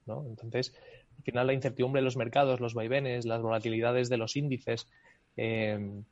¿no? 0.07 0.25
Entonces, 0.27 0.75
al 1.17 1.23
final 1.23 1.47
la 1.47 1.53
incertidumbre 1.53 2.01
de 2.01 2.05
los 2.05 2.17
mercados, 2.17 2.59
los 2.59 2.75
vaivenes, 2.75 3.25
las 3.25 3.41
volatilidades 3.41 4.09
de 4.09 4.17
los 4.17 4.35
índices, 4.35 4.89
eh, 5.37 6.03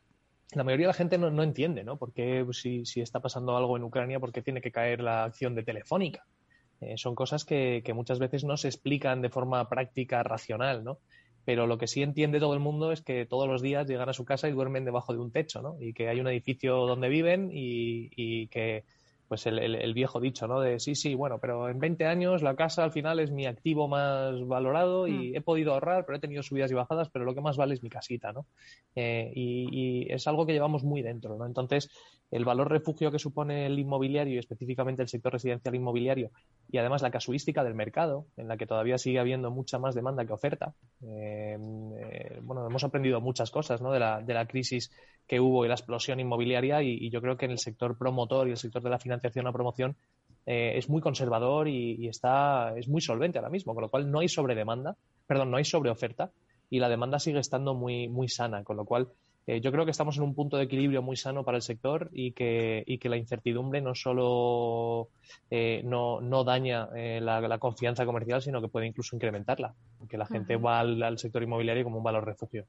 la 0.52 0.64
mayoría 0.64 0.86
de 0.86 0.90
la 0.92 0.94
gente 0.94 1.18
no, 1.18 1.42
entiende, 1.42 1.84
¿no? 1.84 1.96
¿Por 1.96 2.12
qué 2.12 2.42
pues, 2.44 2.60
si, 2.60 2.84
si, 2.84 3.00
está 3.00 3.20
pasando 3.20 3.56
algo 3.56 3.76
en 3.76 3.82
Ucrania, 3.82 4.20
por 4.20 4.32
qué 4.32 4.42
tiene 4.42 4.60
que 4.60 4.70
caer 4.70 5.00
la 5.00 5.24
acción 5.24 5.54
de 5.54 5.62
Telefónica? 5.62 6.24
Eh, 6.80 6.96
son 6.96 7.14
cosas 7.14 7.44
que, 7.44 7.82
que, 7.84 7.94
muchas 7.94 8.18
veces 8.18 8.44
no 8.44 8.56
se 8.56 8.68
explican 8.68 9.22
de 9.22 9.30
forma 9.30 9.68
práctica, 9.68 10.22
racional, 10.22 10.84
¿no? 10.84 10.98
Pero 11.44 11.66
lo 11.66 11.78
que 11.78 11.86
sí 11.86 12.02
entiende 12.02 12.40
todo 12.40 12.54
el 12.54 12.60
mundo 12.60 12.92
es 12.92 13.02
que 13.02 13.24
todos 13.24 13.48
los 13.48 13.62
días 13.62 13.86
llegan 13.86 14.08
a 14.08 14.12
su 14.12 14.24
casa 14.24 14.48
y 14.48 14.52
duermen 14.52 14.84
debajo 14.84 15.12
de 15.12 15.20
un 15.20 15.30
techo, 15.30 15.62
¿no? 15.62 15.76
Y 15.80 15.92
que 15.94 16.08
hay 16.08 16.20
un 16.20 16.28
edificio 16.28 16.86
donde 16.86 17.08
viven 17.08 17.50
y, 17.52 18.10
y 18.14 18.48
que 18.48 18.84
pues 19.28 19.46
el, 19.46 19.58
el, 19.58 19.94
viejo 19.94 20.20
dicho, 20.20 20.46
¿no? 20.46 20.60
De 20.60 20.78
sí, 20.78 20.94
sí, 20.94 21.14
bueno, 21.14 21.38
pero 21.38 21.68
en 21.68 21.78
20 21.78 22.06
años 22.06 22.42
la 22.42 22.54
casa 22.54 22.84
al 22.84 22.92
final 22.92 23.18
es 23.18 23.30
mi 23.30 23.46
activo 23.46 23.88
más 23.88 24.46
valorado 24.46 25.08
y 25.08 25.30
mm. 25.30 25.36
he 25.36 25.40
podido 25.40 25.72
ahorrar, 25.72 26.06
pero 26.06 26.18
he 26.18 26.20
tenido 26.20 26.42
subidas 26.42 26.70
y 26.70 26.74
bajadas, 26.74 27.08
pero 27.10 27.24
lo 27.24 27.34
que 27.34 27.40
más 27.40 27.56
vale 27.56 27.74
es 27.74 27.82
mi 27.82 27.88
casita, 27.88 28.32
¿no? 28.32 28.46
Eh, 28.94 29.32
y, 29.34 30.06
es 30.12 30.26
algo 30.28 30.46
que 30.46 30.52
llevamos 30.52 30.84
muy 30.84 31.02
dentro, 31.02 31.36
¿no? 31.36 31.46
Entonces, 31.46 31.90
el 32.30 32.44
valor 32.44 32.70
refugio 32.70 33.10
que 33.10 33.18
supone 33.18 33.66
el 33.66 33.78
inmobiliario 33.78 34.34
y 34.34 34.38
específicamente 34.38 35.02
el 35.02 35.08
sector 35.08 35.32
residencial 35.32 35.74
inmobiliario 35.74 36.30
y 36.70 36.78
además 36.78 37.02
la 37.02 37.10
casuística 37.10 37.64
del 37.64 37.74
mercado, 37.74 38.26
en 38.36 38.48
la 38.48 38.56
que 38.56 38.66
todavía 38.66 38.98
sigue 38.98 39.18
habiendo 39.18 39.50
mucha 39.50 39.78
más 39.78 39.94
demanda 39.94 40.24
que 40.24 40.32
oferta. 40.32 40.74
Eh, 41.02 41.56
eh, 42.00 42.40
bueno, 42.42 42.66
hemos 42.66 42.84
aprendido 42.84 43.20
muchas 43.20 43.50
cosas, 43.50 43.80
¿no? 43.80 43.92
De 43.92 43.98
la, 43.98 44.20
de 44.22 44.34
la 44.34 44.46
crisis 44.46 44.90
que 45.26 45.40
hubo 45.40 45.64
y 45.64 45.68
la 45.68 45.74
explosión 45.74 46.20
inmobiliaria 46.20 46.82
y, 46.82 47.10
yo 47.10 47.20
creo 47.20 47.36
que 47.36 47.46
en 47.46 47.52
el 47.52 47.58
sector 47.58 47.96
promotor 47.98 48.48
y 48.48 48.52
el 48.52 48.56
sector 48.56 48.82
de 48.82 48.90
la 48.90 48.98
financiación 48.98 49.46
a 49.46 49.52
promoción 49.52 49.96
eh, 50.46 50.74
es 50.76 50.88
muy 50.88 51.00
conservador 51.00 51.68
y, 51.68 52.06
está 52.08 52.76
es 52.76 52.88
muy 52.88 53.00
solvente 53.00 53.38
ahora 53.38 53.50
mismo, 53.50 53.74
con 53.74 53.82
lo 53.82 53.88
cual 53.88 54.10
no 54.10 54.20
hay 54.20 54.28
sobredemanda, 54.28 54.96
perdón, 55.26 55.50
no 55.50 55.56
hay 55.56 55.64
sobreoferta 55.64 56.30
y 56.70 56.78
la 56.78 56.88
demanda 56.88 57.18
sigue 57.18 57.38
estando 57.38 57.74
muy 57.74 58.08
muy 58.08 58.28
sana, 58.28 58.62
con 58.62 58.76
lo 58.76 58.84
cual 58.84 59.08
eh, 59.48 59.60
yo 59.60 59.70
creo 59.70 59.84
que 59.84 59.92
estamos 59.92 60.16
en 60.16 60.24
un 60.24 60.34
punto 60.34 60.56
de 60.56 60.64
equilibrio 60.64 61.02
muy 61.02 61.16
sano 61.16 61.44
para 61.44 61.56
el 61.56 61.62
sector 61.62 62.10
y 62.12 62.32
que, 62.32 62.82
y 62.84 62.98
que 62.98 63.08
la 63.08 63.16
incertidumbre 63.16 63.80
no 63.80 63.94
solo 63.94 65.08
eh, 65.50 65.82
no, 65.84 66.20
no, 66.20 66.42
daña 66.42 66.88
la, 67.20 67.58
confianza 67.58 68.04
comercial, 68.04 68.42
sino 68.42 68.60
que 68.60 68.68
puede 68.68 68.86
incluso 68.86 69.14
incrementarla, 69.14 69.74
porque 69.98 70.18
la 70.18 70.26
gente 70.26 70.56
va 70.56 70.80
al 70.80 71.18
sector 71.18 71.42
inmobiliario 71.42 71.84
como 71.84 71.98
un 71.98 72.04
valor 72.04 72.24
refugio. 72.24 72.66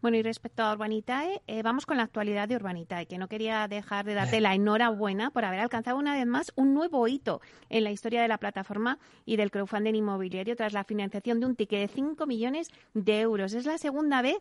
Bueno, 0.00 0.16
y 0.16 0.22
respecto 0.22 0.62
a 0.62 0.72
Urbanitae, 0.72 1.42
eh, 1.46 1.62
vamos 1.62 1.86
con 1.86 1.96
la 1.96 2.02
actualidad 2.02 2.48
de 2.48 2.56
Urbanitae, 2.56 3.06
que 3.06 3.18
no 3.18 3.28
quería 3.28 3.68
dejar 3.68 4.04
de 4.04 4.14
darte 4.14 4.40
la 4.40 4.54
enhorabuena 4.54 5.30
por 5.30 5.44
haber 5.44 5.60
alcanzado 5.60 5.96
una 5.98 6.14
vez 6.14 6.26
más 6.26 6.52
un 6.56 6.74
nuevo 6.74 7.06
hito 7.08 7.40
en 7.68 7.84
la 7.84 7.90
historia 7.90 8.22
de 8.22 8.28
la 8.28 8.38
plataforma 8.38 8.98
y 9.24 9.36
del 9.36 9.50
crowdfunding 9.50 9.94
inmobiliario 9.94 10.56
tras 10.56 10.72
la 10.72 10.84
financiación 10.84 11.40
de 11.40 11.46
un 11.46 11.56
ticket 11.56 11.80
de 11.80 11.88
5 11.88 12.26
millones 12.26 12.68
de 12.94 13.20
euros. 13.20 13.54
Es 13.54 13.64
la 13.64 13.78
segunda 13.78 14.22
vez 14.22 14.38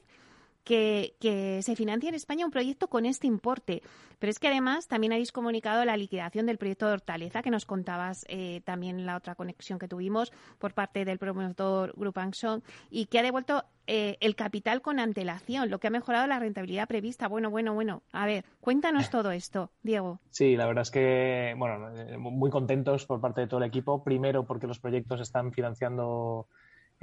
que, 0.64 1.60
se 1.62 1.76
financia 1.76 2.10
en 2.10 2.16
España 2.16 2.46
un 2.46 2.52
proyecto 2.52 2.88
con 2.88 3.06
este 3.06 3.28
importe. 3.28 3.82
Pero 4.20 4.30
es 4.30 4.40
que 4.40 4.48
además 4.48 4.88
también 4.88 5.14
habéis 5.14 5.32
comunicado 5.32 5.84
la 5.84 5.98
liquidación 5.98 6.46
del 6.46 6.58
proyecto 6.58 6.88
de 6.88 6.94
Hortaleza, 6.94 7.42
que 7.42 7.50
nos 7.50 7.66
contabas 7.66 8.26
eh, 8.30 8.62
también 8.66 9.00
en 9.00 9.06
la 9.06 9.18
otra 9.18 9.36
conexión 9.36 9.80
que 9.80 9.88
tuvimos 9.88 10.32
por 10.60 10.74
parte 10.74 11.06
del 11.06 11.18
promotor 11.18 11.94
Group 11.98 12.20
Action, 12.20 12.64
y 12.90 13.08
que 13.08 13.20
ha 13.20 13.24
devuelto 13.24 13.64
eh, 13.88 14.18
el 14.22 14.36
capital 14.36 14.82
con 14.82 15.00
antelación, 15.00 15.70
lo 15.70 15.80
que 15.80 15.88
ha 15.88 15.90
mejorado 15.90 16.28
la 16.28 16.40
rentabilidad 16.40 16.88
prevista. 16.88 17.28
Bueno, 17.28 17.50
bueno, 17.50 17.74
bueno. 17.74 18.04
A 18.12 18.26
ver, 18.26 18.46
cuéntanos 18.60 19.10
todo 19.10 19.32
esto, 19.32 19.72
Diego. 19.82 20.20
Sí, 20.30 20.56
la 20.56 20.68
verdad 20.68 20.84
es 20.84 20.92
que, 20.92 21.56
bueno, 21.58 21.90
eh, 21.98 22.18
muy 22.18 22.52
contentos 22.52 23.06
por 23.06 23.20
parte 23.20 23.42
de 23.42 23.48
todo 23.48 23.60
el 23.60 23.68
equipo. 23.68 24.04
Primero 24.04 24.46
porque 24.46 24.68
los 24.68 24.80
proyectos 24.80 25.20
están 25.20 25.52
financiando 25.52 26.48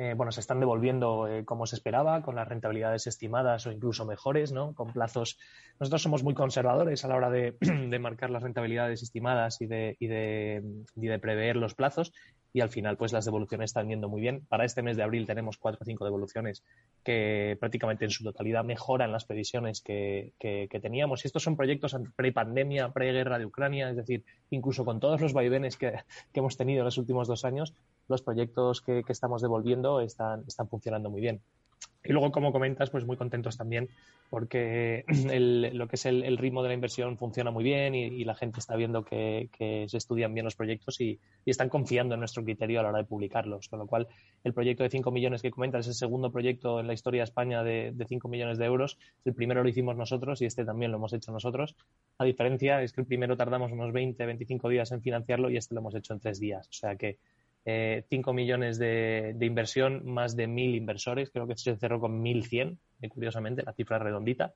eh, 0.00 0.14
bueno, 0.16 0.30
se 0.30 0.38
están 0.40 0.60
devolviendo 0.60 1.26
eh, 1.26 1.44
como 1.44 1.66
se 1.66 1.74
esperaba, 1.74 2.22
con 2.22 2.36
las 2.36 2.46
rentabilidades 2.46 3.08
estimadas 3.08 3.66
o 3.66 3.72
incluso 3.72 4.06
mejores, 4.06 4.52
¿no? 4.52 4.72
Con 4.72 4.92
plazos. 4.92 5.38
Nosotros 5.80 6.02
somos 6.02 6.22
muy 6.22 6.34
conservadores 6.34 7.04
a 7.04 7.08
la 7.08 7.16
hora 7.16 7.30
de, 7.30 7.98
marcar 7.98 8.30
las 8.30 8.44
rentabilidades 8.44 9.02
estimadas 9.02 9.60
y 9.60 9.66
de, 9.66 9.96
y 9.98 10.06
de, 10.06 10.62
y 10.94 11.06
de 11.08 11.18
prever 11.18 11.56
los 11.56 11.74
plazos 11.74 12.12
y 12.52 12.60
al 12.60 12.70
final 12.70 12.96
pues 12.96 13.12
las 13.12 13.24
devoluciones 13.24 13.70
están 13.70 13.88
yendo 13.88 14.08
muy 14.08 14.20
bien. 14.20 14.44
Para 14.48 14.64
este 14.64 14.82
mes 14.82 14.96
de 14.96 15.02
abril 15.02 15.26
tenemos 15.26 15.58
cuatro 15.58 15.80
o 15.82 15.84
cinco 15.84 16.04
devoluciones 16.04 16.64
que 17.04 17.56
prácticamente 17.60 18.04
en 18.04 18.10
su 18.10 18.24
totalidad 18.24 18.64
mejoran 18.64 19.12
las 19.12 19.24
previsiones 19.24 19.80
que, 19.80 20.32
teníamos. 20.80 21.24
Y 21.24 21.28
estos 21.28 21.42
son 21.42 21.56
proyectos 21.56 21.96
pre-pandemia, 22.16 22.92
pre-guerra 22.92 23.38
de 23.38 23.46
Ucrania, 23.46 23.90
es 23.90 23.96
decir, 23.96 24.24
incluso 24.50 24.84
con 24.84 25.00
todos 25.00 25.20
los 25.20 25.32
vaivenes 25.32 25.76
que, 25.76 25.94
hemos 26.34 26.56
tenido 26.56 26.80
en 26.80 26.86
los 26.86 26.98
últimos 26.98 27.28
dos 27.28 27.44
años, 27.44 27.74
los 28.08 28.22
proyectos 28.22 28.80
que, 28.80 29.04
estamos 29.08 29.42
devolviendo 29.42 30.00
están, 30.00 30.44
funcionando 30.68 31.10
muy 31.10 31.20
bien. 31.20 31.40
Y 32.04 32.12
luego, 32.12 32.32
como 32.32 32.52
comentas, 32.52 32.90
pues 32.90 33.04
muy 33.04 33.16
contentos 33.16 33.56
también 33.56 33.88
porque 34.30 35.04
lo 35.72 35.88
que 35.88 35.96
es 35.96 36.06
el, 36.06 36.38
ritmo 36.38 36.62
de 36.62 36.68
la 36.68 36.74
inversión 36.74 37.18
funciona 37.18 37.50
muy 37.50 37.64
bien 37.64 37.94
y, 37.94 38.24
la 38.24 38.34
gente 38.34 38.60
está 38.60 38.76
viendo 38.76 39.04
que, 39.04 39.48
se 39.88 39.96
estudian 39.96 40.32
bien 40.34 40.44
los 40.44 40.56
proyectos 40.56 41.00
y, 41.00 41.18
están 41.44 41.68
confiando 41.68 42.14
en 42.14 42.20
nuestro 42.20 42.44
criterio 42.44 42.80
a 42.80 42.82
la 42.82 42.88
hora 42.90 42.98
de 42.98 43.04
publicarlos. 43.04 43.68
Con 43.68 43.78
lo 43.78 43.86
cual, 43.86 44.06
el 44.44 44.52
proyecto 44.52 44.82
de 44.82 44.90
5 44.90 45.10
millones 45.10 45.42
que 45.42 45.50
comentas 45.50 45.86
es 45.86 45.88
el 45.88 45.94
segundo 45.94 46.30
proyecto 46.30 46.80
en 46.80 46.86
la 46.86 46.92
historia 46.92 47.20
de 47.20 47.24
España 47.24 47.62
de, 47.62 47.92
de 47.94 48.06
5 48.06 48.28
millones 48.28 48.58
de 48.58 48.66
euros. 48.66 48.98
El 49.24 49.34
primero 49.34 49.62
lo 49.62 49.68
hicimos 49.68 49.96
nosotros 49.96 50.40
y 50.42 50.46
este 50.46 50.64
también 50.64 50.90
lo 50.90 50.98
hemos 50.98 51.12
hecho 51.12 51.32
nosotros. 51.32 51.74
La 52.18 52.26
diferencia 52.26 52.82
es 52.82 52.92
que 52.92 53.00
el 53.00 53.06
primero 53.06 53.36
tardamos 53.36 53.72
unos 53.72 53.92
20, 53.92 54.24
25 54.24 54.68
días 54.68 54.92
en 54.92 55.02
financiarlo 55.02 55.50
y 55.50 55.56
este 55.56 55.74
lo 55.74 55.80
hemos 55.80 55.94
hecho 55.94 56.12
en 56.12 56.20
tres 56.20 56.38
días. 56.38 56.68
O 56.68 56.72
sea 56.72 56.96
que 56.96 57.18
5 58.08 58.30
eh, 58.30 58.34
millones 58.34 58.78
de, 58.78 59.36
inversión, 59.40 60.02
más 60.06 60.36
de 60.36 60.48
1.000 60.48 60.76
inversores, 60.76 61.30
creo 61.30 61.46
que 61.46 61.56
se 61.56 61.76
cerró 61.76 62.00
con 62.00 62.22
1.100, 62.24 62.78
eh, 63.02 63.08
curiosamente, 63.08 63.62
la 63.62 63.74
cifra 63.74 63.98
redondita, 63.98 64.54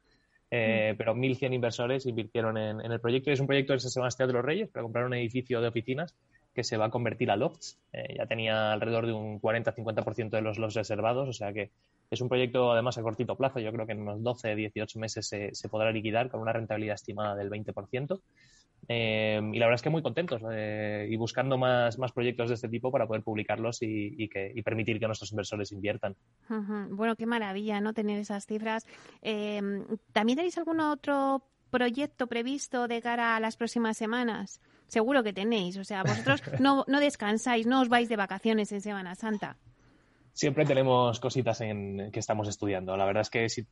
eh, 0.51 0.93
mm. 0.93 0.97
pero 0.97 1.15
1.100 1.15 1.53
inversores 1.55 2.07
invirtieron 2.07 2.57
en, 2.57 2.81
el 2.81 3.01
proyecto. 3.01 3.31
Es 3.31 3.41
un 3.41 3.47
proyecto 3.47 3.75
que 3.75 3.81
se 3.81 3.91
llama 3.91 4.09
Teatro 4.09 4.41
Reyes 4.41 4.71
para 4.71 4.83
comprar 4.83 5.05
un 5.05 5.15
edificio 5.15 5.61
de 5.61 5.69
oficinas 5.69 6.15
que 6.55 6.65
se 6.65 6.77
va 6.77 6.87
a 6.87 6.91
convertir 6.91 7.31
a 7.31 7.37
lofts. 7.37 7.79
ya 7.93 8.27
tenía 8.27 8.73
alrededor 8.73 9.07
de 9.07 9.13
un 9.13 9.41
40-50% 9.41 10.31
de 10.31 10.43
los 10.43 10.59
lofts 10.59 10.77
reservados, 10.77 11.29
o 11.29 11.33
sea 11.33 11.53
que 11.53 11.71
es 12.11 12.21
un 12.21 12.29
proyecto 12.29 12.73
además 12.73 12.99
a 12.99 13.03
cortito 13.03 13.37
plazo. 13.37 13.59
Yo 13.59 13.73
creo 13.73 13.87
que 13.87 13.93
en 13.93 14.03
unos 14.03 14.23
12, 14.23 14.55
18 14.55 14.99
meses 14.99 15.27
se, 15.27 15.55
se 15.55 15.69
podrá 15.71 15.91
liquidar 15.93 16.31
con 16.31 16.41
una 16.41 16.53
rentabilidad 16.53 16.95
estimada 16.95 17.35
del 17.35 17.49
20%. 17.51 18.21
Em, 18.89 19.55
y 19.55 19.59
la 19.59 19.66
verdad 19.66 19.76
es 19.76 19.83
que 19.83 19.91
muy 19.91 20.03
contentos 20.03 20.43
eh, 20.53 21.07
y 21.09 21.16
buscando 21.16 21.57
más, 21.57 21.99
más 21.99 22.12
proyectos 22.12 22.49
de 22.49 22.57
este 22.57 22.68
tipo 22.68 22.91
para 22.91 23.07
poder 23.07 23.22
publicarlos 23.22 23.78
y, 23.83 24.28
que, 24.28 24.61
permitir 24.64 24.99
que 24.99 25.07
nuestros 25.07 25.30
inversores 25.33 25.72
inviertan. 25.72 26.16
Bueno, 26.91 27.16
qué 27.16 27.26
maravilla, 27.26 27.80
¿no? 27.80 27.95
Tener 27.95 28.18
esas 28.18 28.47
cifras. 28.47 28.87
Em, 29.20 29.85
¿También 30.12 30.37
tenéis 30.37 30.59
algún 30.59 30.80
otro 30.80 31.43
proyecto 31.70 32.26
previsto 32.26 32.89
de 32.89 33.01
cara 33.01 33.37
a 33.37 33.41
las 33.41 33.57
próximas 33.57 33.97
semanas? 33.97 34.61
Seguro 34.89 35.22
que 35.22 35.33
tenéis. 35.33 35.76
O 35.78 35.85
sea, 35.85 36.03
vosotros 36.03 36.43
no, 36.61 36.85
no 36.89 37.01
descansáis, 37.01 37.66
no 37.66 37.80
os 37.80 37.89
vais 37.89 38.09
de 38.09 38.16
vacaciones 38.16 38.72
en 38.72 38.80
Semana 38.80 39.14
Santa. 39.14 39.57
Siempre 40.35 40.64
tenemos 40.64 41.20
cositas 41.20 41.61
en, 41.61 42.11
que 42.11 42.18
estamos 42.18 42.49
estudiando. 42.49 42.97
La 42.97 43.05
verdad 43.05 43.20
es 43.20 43.28
que 43.28 43.51
si 43.51 43.66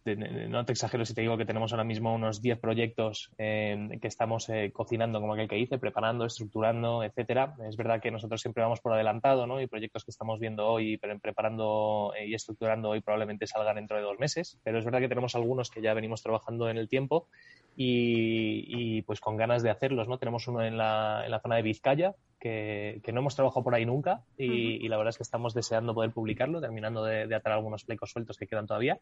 no 0.48 0.66
te 0.66 0.72
exagero 0.72 1.06
si 1.06 1.14
te 1.14 1.22
digo 1.22 1.38
que 1.38 1.46
tenemos 1.46 1.72
ahora 1.72 1.84
mismo 1.84 2.14
unos 2.14 2.42
10 2.42 2.58
proyectos 2.58 3.30
que 3.38 3.98
estamos 4.02 4.46
eh, 4.50 4.70
cocinando, 4.70 5.20
como 5.20 5.32
aquel 5.32 5.48
que 5.48 5.58
hice, 5.58 5.78
preparando, 5.78 6.26
estructurando, 6.26 7.02
etcétera. 7.02 7.56
Es 7.66 7.76
verdad 7.76 8.02
que 8.02 8.10
nosotros 8.10 8.42
siempre 8.42 8.62
vamos 8.62 8.80
por 8.80 8.92
adelantado, 8.92 9.46
¿no? 9.46 9.58
Y 9.60 9.68
proyectos 9.68 10.04
que 10.04 10.10
estamos 10.10 10.38
viendo 10.38 10.66
hoy, 10.66 10.98
preparando 10.98 12.12
eh, 12.18 12.26
y 12.26 12.34
estructurando 12.34 12.90
hoy 12.90 13.00
probablemente 13.00 13.46
salgan 13.46 13.76
dentro 13.76 13.96
de 13.96 14.02
dos 14.02 14.18
meses. 14.18 14.58
Pero 14.62 14.78
es 14.78 14.84
verdad 14.84 15.00
que 15.00 15.08
tenemos 15.08 15.34
algunos 15.34 15.70
que 15.70 15.80
ya 15.80 15.94
venimos 15.94 16.22
trabajando 16.22 16.68
en 16.68 16.76
el 16.76 16.90
tiempo 16.90 17.28
y, 17.74 19.00
pues 19.02 19.20
con 19.20 19.38
ganas 19.38 19.62
de 19.62 19.70
hacerlos, 19.70 20.08
¿no? 20.08 20.18
Tenemos 20.18 20.46
uno 20.46 20.62
en 20.62 20.76
la, 20.76 21.22
en 21.24 21.30
la 21.30 21.40
zona 21.40 21.56
de 21.56 21.62
Vizcaya, 21.62 22.14
que, 22.40 23.02
no 23.12 23.20
hemos 23.20 23.36
trabajado 23.36 23.62
por 23.62 23.74
ahí 23.74 23.86
nunca 23.86 24.22
y, 24.36 24.88
la 24.88 24.96
verdad 24.96 25.10
es 25.10 25.18
que 25.18 25.22
estamos 25.22 25.54
deseando 25.54 25.94
poder 25.94 26.10
publicarlo, 26.10 26.60
terminando 26.60 27.04
de, 27.04 27.32
atar 27.34 27.52
algunos 27.52 27.84
flecos 27.84 28.10
sueltos 28.10 28.38
que 28.38 28.46
quedan 28.46 28.66
todavía, 28.66 28.98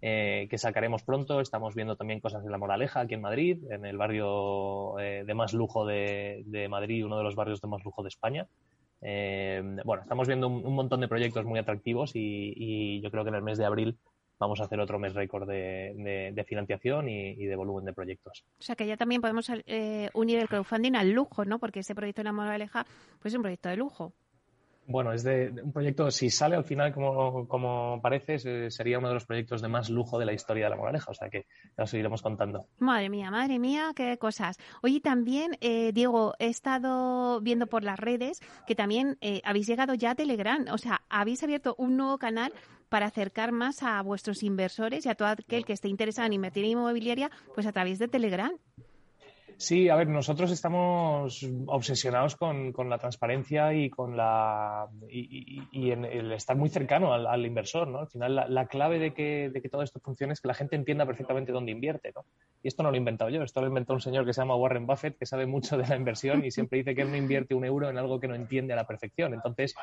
eh, 0.00 0.46
que 0.48 0.56
sacaremos 0.56 1.02
pronto. 1.02 1.40
Estamos 1.40 1.74
viendo 1.74 1.96
también 1.96 2.20
cosas 2.20 2.44
de 2.44 2.50
La 2.50 2.58
Moraleja 2.58 3.00
aquí 3.00 3.14
en 3.14 3.20
Madrid, 3.20 3.58
en 3.70 3.84
el 3.84 3.98
barrio 3.98 4.98
eh, 5.00 5.24
de 5.26 5.34
más 5.34 5.52
lujo 5.52 5.84
de, 5.84 6.66
Madrid, 6.70 7.04
uno 7.04 7.18
de 7.18 7.24
los 7.24 7.34
barrios 7.34 7.60
de 7.60 7.68
más 7.68 7.84
lujo 7.84 8.02
de 8.02 8.08
España. 8.08 8.46
Eh, 9.02 9.62
bueno, 9.84 10.02
estamos 10.02 10.26
viendo 10.26 10.48
un, 10.48 10.74
montón 10.74 11.00
de 11.00 11.08
proyectos 11.08 11.44
muy 11.44 11.58
atractivos 11.58 12.12
y 12.14 13.00
yo 13.02 13.10
creo 13.10 13.24
que 13.24 13.28
en 13.30 13.36
el 13.36 13.42
mes 13.42 13.58
de 13.58 13.66
abril 13.66 13.98
vamos 14.38 14.60
a 14.60 14.64
hacer 14.64 14.80
otro 14.80 14.98
mes 14.98 15.14
récord 15.14 15.48
de, 15.48 16.44
financiación 16.46 17.08
y, 17.08 17.44
de 17.44 17.56
volumen 17.56 17.84
de 17.84 17.92
proyectos. 17.92 18.44
O 18.58 18.62
sea 18.62 18.76
que 18.76 18.86
ya 18.86 18.96
también 18.96 19.20
podemos 19.20 19.50
eh, 19.50 20.10
unir 20.14 20.38
el 20.38 20.48
crowdfunding 20.48 20.94
al 20.94 21.10
lujo, 21.10 21.44
¿no? 21.44 21.58
Porque 21.58 21.80
ese 21.80 21.94
proyecto 21.94 22.20
de 22.20 22.24
la 22.24 22.32
Moraleja 22.32 22.86
pues 23.20 23.32
es 23.32 23.36
un 23.36 23.42
proyecto 23.42 23.68
de 23.68 23.76
lujo. 23.76 24.12
Bueno, 24.88 25.12
es 25.12 25.24
de, 25.24 25.52
un 25.64 25.72
proyecto, 25.72 26.10
si 26.12 26.30
sale 26.30 26.54
al 26.54 26.64
final 26.64 26.94
como, 26.94 27.48
como 27.48 28.00
parece, 28.00 28.70
sería 28.70 28.98
uno 28.98 29.08
de 29.08 29.14
los 29.14 29.26
proyectos 29.26 29.60
de 29.60 29.68
más 29.68 29.90
lujo 29.90 30.18
de 30.18 30.26
la 30.26 30.32
historia 30.32 30.64
de 30.64 30.70
la 30.70 30.76
Moraleja, 30.76 31.10
o 31.10 31.14
sea 31.14 31.28
que 31.28 31.46
ya 31.76 31.82
lo 31.82 31.86
seguiremos 31.88 32.22
contando. 32.22 32.66
Madre 32.78 33.08
mía, 33.08 33.30
madre 33.32 33.58
mía, 33.58 33.92
qué 33.96 34.16
cosas. 34.16 34.58
Oye, 34.82 35.00
también, 35.00 35.58
eh, 35.60 35.90
Diego, 35.92 36.34
he 36.38 36.46
estado 36.46 37.40
viendo 37.40 37.66
por 37.66 37.82
las 37.82 37.98
redes 37.98 38.40
que 38.66 38.76
también 38.76 39.18
eh, 39.20 39.40
habéis 39.44 39.66
llegado 39.66 39.94
ya 39.94 40.12
a 40.12 40.14
Telegram, 40.14 40.64
o 40.70 40.78
sea, 40.78 41.02
habéis 41.08 41.42
abierto 41.42 41.74
un 41.78 41.96
nuevo 41.96 42.18
canal 42.18 42.52
para 42.88 43.06
acercar 43.06 43.52
más 43.52 43.82
a 43.82 44.00
vuestros 44.02 44.42
inversores 44.42 45.06
y 45.06 45.08
a 45.08 45.14
todo 45.14 45.28
aquel 45.28 45.64
que 45.64 45.72
esté 45.72 45.88
interesado 45.88 46.26
en 46.26 46.34
invertir 46.34 46.64
en 46.64 46.72
inmobiliaria, 46.72 47.30
pues 47.54 47.66
a 47.66 47.72
través 47.72 47.98
de 47.98 48.08
Telegram. 48.08 48.52
Sí, 49.58 49.88
a 49.88 49.96
ver, 49.96 50.08
nosotros 50.08 50.50
estamos 50.50 51.46
obsesionados 51.66 52.36
con, 52.36 52.74
la 52.90 52.98
transparencia 52.98 53.72
y 53.72 53.88
con 53.88 54.14
la 54.14 54.86
y, 55.08 55.90
en 55.90 56.04
el 56.04 56.30
estar 56.32 56.56
muy 56.56 56.68
cercano 56.68 57.14
al, 57.14 57.46
inversor, 57.46 57.88
¿no? 57.88 58.00
Al 58.00 58.08
final, 58.08 58.44
la, 58.48 58.66
clave 58.66 58.98
de 58.98 59.14
que, 59.14 59.48
de 59.48 59.62
que, 59.62 59.70
todo 59.70 59.82
esto 59.82 59.98
funcione 59.98 60.34
es 60.34 60.42
que 60.42 60.48
la 60.48 60.54
gente 60.54 60.76
entienda 60.76 61.06
perfectamente 61.06 61.52
dónde 61.52 61.72
invierte, 61.72 62.12
¿no? 62.14 62.26
Y 62.62 62.68
esto 62.68 62.82
no 62.82 62.90
lo 62.90 62.96
he 62.96 62.98
inventado 62.98 63.30
yo, 63.30 63.42
esto 63.42 63.62
lo 63.62 63.68
inventó 63.68 63.94
un 63.94 64.02
señor 64.02 64.26
que 64.26 64.34
se 64.34 64.42
llama 64.42 64.56
Warren 64.56 64.86
Buffett, 64.86 65.16
que 65.16 65.24
sabe 65.24 65.46
mucho 65.46 65.78
de 65.78 65.86
la 65.86 65.96
inversión 65.96 66.44
y 66.44 66.50
siempre 66.50 66.78
dice 66.78 66.94
que 66.94 67.02
él 67.02 67.10
no 67.10 67.16
invierte 67.16 67.54
un 67.54 67.64
euro 67.64 67.88
en 67.88 67.96
algo 67.96 68.20
que 68.20 68.28
no 68.28 68.34
entiende 68.34 68.74
a 68.74 68.76
la 68.76 68.86
perfección. 68.86 69.32
Entonces, 69.32 69.74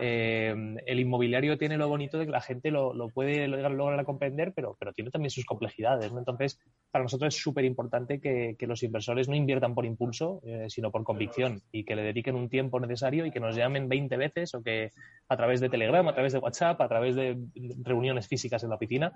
eh, 0.00 0.52
el 0.86 0.98
inmobiliario 0.98 1.56
tiene 1.56 1.76
lo 1.76 1.88
bonito 1.88 2.18
de 2.18 2.26
que 2.26 2.32
la 2.32 2.40
gente 2.40 2.72
lo, 2.72 3.08
puede 3.10 3.46
lograr, 3.46 4.04
comprender, 4.04 4.52
pero, 4.54 4.76
pero 4.76 4.92
tiene 4.92 5.12
también 5.12 5.30
sus 5.30 5.44
complejidades, 5.44 6.10
¿no? 6.12 6.18
Entonces, 6.18 6.58
para 6.90 7.04
nosotros 7.04 7.32
es 7.32 7.40
súper 7.40 7.64
importante 7.64 8.20
que 8.20 8.56
los 8.66 8.82
inversores 8.82 9.19
no 9.28 9.34
inviertan 9.34 9.74
por 9.74 9.84
impulso, 9.84 10.40
eh, 10.44 10.66
sino 10.68 10.90
por 10.90 11.04
convicción 11.04 11.60
y 11.72 11.84
que 11.84 11.96
le 11.96 12.02
dediquen 12.02 12.36
un 12.36 12.48
tiempo 12.48 12.80
necesario 12.80 13.26
y 13.26 13.30
que 13.30 13.40
nos 13.40 13.56
llamen 13.56 13.88
20 13.88 14.16
veces 14.16 14.54
o 14.54 14.62
que 14.62 14.90
a 15.28 15.36
través 15.36 15.60
de 15.60 15.68
Telegram, 15.68 16.06
a 16.08 16.14
través 16.14 16.32
de 16.32 16.38
WhatsApp, 16.38 16.80
a 16.80 16.88
través 16.88 17.14
de 17.14 17.38
reuniones 17.82 18.28
físicas 18.28 18.62
en 18.62 18.70
la 18.70 18.76
oficina. 18.76 19.12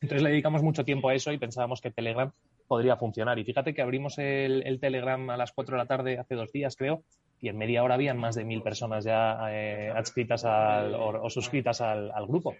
Entonces 0.00 0.22
le 0.22 0.30
dedicamos 0.30 0.62
mucho 0.62 0.84
tiempo 0.84 1.08
a 1.08 1.14
eso 1.14 1.32
y 1.32 1.38
pensábamos 1.38 1.80
que 1.80 1.90
Telegram 1.90 2.30
podría 2.66 2.96
funcionar. 2.96 3.38
Y 3.38 3.44
fíjate 3.44 3.74
que 3.74 3.82
abrimos 3.82 4.18
el, 4.18 4.78
Telegram 4.80 5.30
a 5.30 5.36
las 5.36 5.52
4 5.52 5.76
de 5.76 5.82
la 5.82 5.86
tarde 5.86 6.18
hace 6.18 6.34
dos 6.34 6.52
días, 6.52 6.76
creo, 6.76 7.02
y 7.40 7.48
en 7.48 7.56
media 7.56 7.82
hora 7.82 7.94
habían 7.94 8.18
más 8.18 8.34
de 8.34 8.44
mil 8.44 8.62
personas 8.62 9.04
ya 9.04 9.38
eh, 9.50 9.92
adscritas 9.94 10.44
o, 10.44 11.30
suscritas 11.30 11.80
al, 11.80 12.26
grupo. 12.26 12.54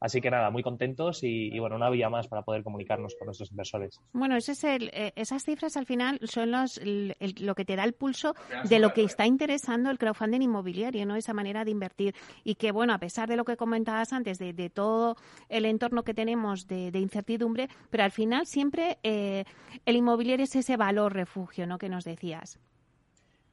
Así 0.00 0.20
que 0.20 0.30
nada, 0.30 0.50
muy 0.50 0.62
contentos 0.62 1.20
y, 1.22 1.58
bueno, 1.58 1.76
una 1.76 1.90
vía 1.90 2.08
más 2.08 2.28
para 2.28 2.42
poder 2.42 2.62
comunicarnos 2.62 3.16
con 3.18 3.26
nuestros 3.26 3.50
inversores. 3.50 4.00
Bueno, 4.12 4.36
ese 4.36 4.52
es 4.52 4.64
el, 4.64 4.90
eh, 4.92 5.12
esas 5.16 5.42
cifras 5.44 5.76
al 5.76 5.86
final 5.86 6.20
son 6.22 6.52
los, 6.52 6.80
lo 6.84 7.54
que 7.54 7.64
te 7.64 7.74
da 7.74 7.84
el 7.84 7.94
pulso 7.94 8.34
de 8.68 8.78
lo 8.78 8.92
que 8.92 9.02
está 9.02 9.26
interesando 9.26 9.90
el 9.90 9.98
crowdfunding 9.98 10.42
inmobiliario, 10.42 11.04
¿no? 11.04 11.16
Esa 11.16 11.34
manera 11.34 11.64
de 11.64 11.72
invertir. 11.72 12.14
Y 12.44 12.54
que, 12.54 12.70
bueno, 12.70 12.92
a 12.92 12.98
pesar 12.98 13.28
de 13.28 13.36
lo 13.36 13.44
que 13.44 13.56
comentabas 13.56 14.12
antes, 14.12 14.38
de, 14.38 14.52
de 14.52 14.70
todo 14.70 15.16
el 15.48 15.64
entorno 15.64 16.04
que 16.04 16.14
tenemos 16.14 16.66
de, 16.66 16.90
incertidumbre, 16.98 17.68
pero 17.90 18.04
al 18.04 18.12
final 18.12 18.46
siempre 18.46 18.98
eh, 19.02 19.44
el 19.84 19.96
inmobiliario 19.96 20.44
es 20.44 20.54
ese 20.56 20.76
valor 20.76 21.12
refugio, 21.12 21.66
¿no? 21.66 21.78
Que 21.78 21.88
nos 21.88 22.04
decías. 22.04 22.58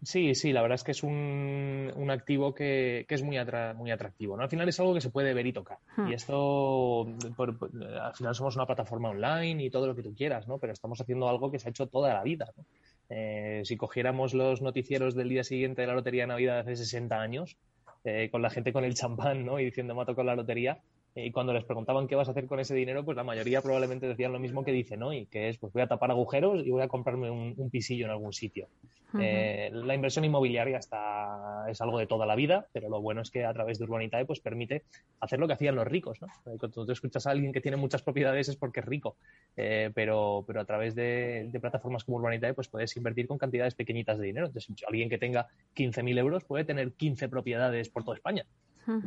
Sí, 0.04 0.36
sí, 0.36 0.54
la 0.54 0.62
verdad 0.62 0.76
es 0.76 0.84
que 0.84 0.92
es 0.92 1.04
un, 1.04 1.92
un 1.96 2.12
activo 2.12 2.54
que, 2.54 3.06
que 3.08 3.16
es 3.16 3.24
muy, 3.24 3.38
muy 3.76 3.92
atractivo. 3.92 4.38
¿no? 4.38 4.44
Al 4.44 4.50
final 4.50 4.70
es 4.70 4.80
algo 4.80 4.94
que 4.94 5.02
se 5.02 5.10
puede 5.10 5.34
ver 5.34 5.48
y 5.48 5.54
tocar. 5.54 5.80
Hmm. 5.98 6.08
Y 6.10 6.14
esto, 6.14 7.06
al 7.06 8.16
final 8.16 8.36
somos 8.36 8.56
una 8.56 8.66
plataforma 8.66 9.10
online 9.10 9.64
y 9.64 9.70
todo 9.70 9.88
lo 9.88 9.96
que 9.96 10.04
tú 10.04 10.14
quieras, 10.14 10.48
¿no? 10.48 10.58
pero 10.60 10.74
estamos 10.74 11.00
haciendo 11.02 11.28
algo 11.28 11.52
que 11.52 11.60
se 11.60 11.70
ha 11.70 11.72
hecho 11.72 11.88
toda 11.88 12.14
la 12.14 12.24
vida. 12.24 12.52
¿no? 12.56 12.66
Eh, 13.10 13.62
si 13.64 13.78
cogiéramos 13.78 14.34
los 14.34 14.62
noticieros 14.62 15.16
del 15.16 15.30
día 15.30 15.44
siguiente 15.44 15.82
de 15.82 15.88
la 15.88 15.94
Lotería 15.94 16.24
de 16.24 16.28
Navidad 16.28 16.56
de 16.56 16.74
hace 16.74 16.76
60 16.84 17.20
años, 17.20 17.58
eh, 18.04 18.30
con 18.32 18.42
la 18.42 18.50
gente 18.50 18.72
con 18.72 18.84
el 18.84 18.94
champán 18.94 19.46
¿no? 19.46 19.60
y 19.60 19.66
diciendo 19.66 19.96
mato 19.96 20.16
con 20.16 20.28
la 20.28 20.36
lotería, 20.36 20.80
y 21.16 21.32
cuando 21.32 21.54
les 21.54 21.64
preguntaban 21.64 22.08
qué 22.08 22.16
vas 22.16 22.28
a 22.28 22.32
hacer 22.32 22.46
con 22.46 22.60
ese 22.60 22.76
dinero, 22.76 23.06
pues 23.06 23.16
la 23.16 23.24
mayoría 23.24 23.62
probablemente 23.62 24.06
decían 24.06 24.34
lo 24.34 24.40
mismo 24.40 24.66
que 24.66 24.74
dicen 24.74 25.02
hoy, 25.02 25.28
que 25.28 25.48
es 25.48 25.58
pues 25.58 25.72
voy 25.72 25.82
a 25.82 25.88
tapar 25.88 26.12
agujeros 26.12 26.66
y 26.66 26.72
voy 26.72 26.82
a 26.82 26.90
comprarme 26.90 27.32
un, 27.32 27.70
pisillo 27.70 28.06
en 28.06 28.12
algún 28.12 28.34
sitio. 28.34 28.68
Eh, 29.18 29.70
la 29.72 29.96
inversión 29.96 30.26
inmobiliaria 30.26 30.78
está, 30.78 31.66
es 31.70 31.80
algo 31.80 32.00
de 32.00 32.06
toda 32.06 32.26
la 32.26 32.36
vida, 32.36 32.68
pero 32.74 32.90
lo 32.90 33.02
bueno 33.02 33.22
es 33.22 33.32
que 33.32 33.46
a 33.46 33.54
través 33.54 33.80
de 33.80 33.86
Urbanitae 33.86 34.26
pues 34.26 34.42
permite 34.42 34.84
hacer 35.22 35.40
lo 35.40 35.48
que 35.48 35.54
hacían 35.54 35.76
los 35.76 35.88
ricos. 35.88 36.22
¿no? 36.22 36.28
Cuando 36.44 36.86
tú 36.86 36.92
escuchas 36.92 37.26
a 37.26 37.32
alguien 37.32 37.54
que 37.54 37.62
tiene 37.62 37.78
muchas 37.78 38.02
propiedades 38.02 38.50
es 38.50 38.58
porque 38.58 38.82
es 38.82 38.86
rico, 38.86 39.16
eh, 39.56 39.92
pero, 39.96 40.44
pero 40.46 40.60
a 40.60 40.66
través 40.66 40.96
de, 40.96 41.50
plataformas 41.62 42.04
como 42.04 42.18
Urbanitae 42.18 42.54
pues 42.54 42.68
puedes 42.68 42.96
invertir 42.98 43.26
con 43.28 43.38
cantidades 43.38 43.74
pequeñitas 43.74 44.18
de 44.18 44.26
dinero. 44.26 44.48
Entonces, 44.48 44.76
alguien 44.86 45.10
que 45.10 45.18
tenga 45.18 45.48
15.000 45.78 46.18
euros 46.18 46.44
puede 46.44 46.66
tener 46.66 46.92
15 46.92 47.30
propiedades 47.30 47.88
por 47.88 48.04
toda 48.04 48.18
España. 48.18 48.46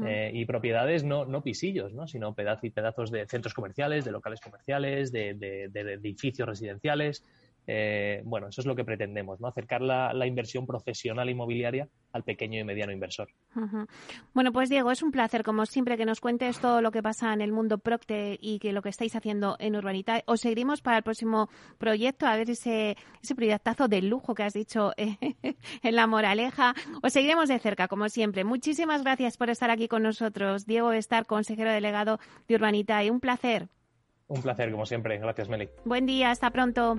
Eh, 0.04 0.30
y 0.34 0.44
propiedades 0.44 1.04
no, 1.04 1.24
no 1.24 1.42
pisillos, 1.42 1.92
¿no? 1.92 2.06
sino 2.06 2.34
pedazos 2.34 2.70
pedazos 2.70 3.10
de 3.10 3.26
centros 3.26 3.54
comerciales, 3.54 4.04
de 4.04 4.10
locales 4.10 4.40
comerciales, 4.40 5.12
de, 5.12 5.34
de, 5.34 5.68
de 5.68 5.92
edificios 5.92 6.48
residenciales. 6.48 7.24
Eh, 7.70 8.22
bueno, 8.24 8.48
eso 8.48 8.62
es 8.62 8.66
lo 8.66 8.74
que 8.74 8.82
pretendemos, 8.82 9.40
¿no? 9.40 9.48
Acercar 9.48 9.82
la, 9.82 10.26
inversión 10.26 10.66
profesional 10.66 11.28
inmobiliaria 11.28 11.86
al 12.14 12.24
pequeño 12.24 12.58
y 12.58 12.64
mediano 12.64 12.92
inversor. 12.92 13.28
Bueno, 14.32 14.52
pues 14.52 14.70
Diego, 14.70 14.90
es 14.90 15.02
un 15.02 15.12
placer, 15.12 15.42
como 15.42 15.66
siempre, 15.66 15.98
que 15.98 16.06
nos 16.06 16.20
cuentes 16.20 16.60
todo 16.60 16.80
lo 16.80 16.90
que 16.90 17.02
pasa 17.02 17.34
en 17.34 17.42
el 17.42 17.52
mundo 17.52 17.76
Procte 17.76 18.38
y 18.40 18.58
que 18.58 18.72
lo 18.72 18.80
que 18.80 18.88
estáis 18.88 19.14
haciendo 19.14 19.56
en 19.58 19.76
Urbanita. 19.76 20.22
Os 20.24 20.40
seguiremos 20.40 20.80
para 20.80 20.96
el 20.96 21.02
próximo 21.02 21.50
proyecto, 21.76 22.26
a 22.26 22.36
ver 22.36 22.48
ese, 22.48 22.96
ese 23.22 23.34
proyectazo 23.34 23.86
de 23.86 24.00
lujo 24.00 24.34
que 24.34 24.44
has 24.44 24.54
dicho 24.54 24.92
en 24.96 25.94
La 25.94 26.06
Moraleja. 26.06 26.72
Os 27.02 27.12
seguiremos 27.12 27.50
de 27.50 27.58
cerca, 27.58 27.86
como 27.86 28.08
siempre. 28.08 28.44
Muchísimas 28.44 29.02
gracias 29.02 29.36
por 29.36 29.50
estar 29.50 29.70
aquí 29.70 29.88
con 29.88 30.02
nosotros. 30.02 30.64
Diego 30.64 30.92
Estar, 30.92 31.26
consejero 31.26 31.70
delegado 31.70 32.18
de 32.48 32.54
Urbanita. 32.54 33.04
Y 33.04 33.10
un 33.10 33.20
placer. 33.20 33.68
Un 34.26 34.40
placer, 34.40 34.70
como 34.70 34.86
siempre. 34.86 35.18
Gracias, 35.18 35.50
Meli. 35.50 35.68
Buen 35.84 36.06
día, 36.06 36.30
hasta 36.30 36.50
pronto. 36.50 36.98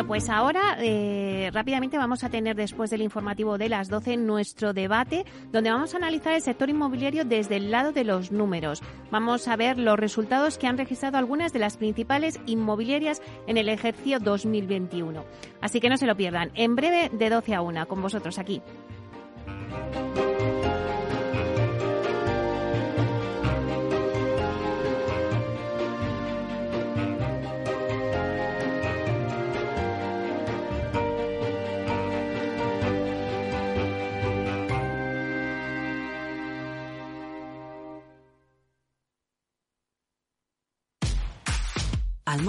Bueno, 0.00 0.08
pues 0.08 0.30
ahora 0.30 0.78
eh, 0.78 1.50
rápidamente 1.52 1.98
vamos 1.98 2.24
a 2.24 2.30
tener 2.30 2.56
después 2.56 2.88
del 2.88 3.02
informativo 3.02 3.58
de 3.58 3.68
las 3.68 3.90
12 3.90 4.16
nuestro 4.16 4.72
debate 4.72 5.26
donde 5.52 5.70
vamos 5.70 5.92
a 5.92 5.98
analizar 5.98 6.32
el 6.32 6.40
sector 6.40 6.70
inmobiliario 6.70 7.26
desde 7.26 7.56
el 7.56 7.70
lado 7.70 7.92
de 7.92 8.04
los 8.04 8.32
números. 8.32 8.80
Vamos 9.10 9.46
a 9.46 9.56
ver 9.56 9.78
los 9.78 9.98
resultados 9.98 10.56
que 10.56 10.66
han 10.66 10.78
registrado 10.78 11.18
algunas 11.18 11.52
de 11.52 11.58
las 11.58 11.76
principales 11.76 12.40
inmobiliarias 12.46 13.20
en 13.46 13.58
el 13.58 13.68
ejercicio 13.68 14.20
2021. 14.20 15.22
Así 15.60 15.80
que 15.80 15.90
no 15.90 15.98
se 15.98 16.06
lo 16.06 16.16
pierdan. 16.16 16.50
En 16.54 16.76
breve 16.76 17.10
de 17.12 17.28
12 17.28 17.54
a 17.54 17.60
1 17.60 17.86
con 17.86 18.00
vosotros 18.00 18.38
aquí. 18.38 18.62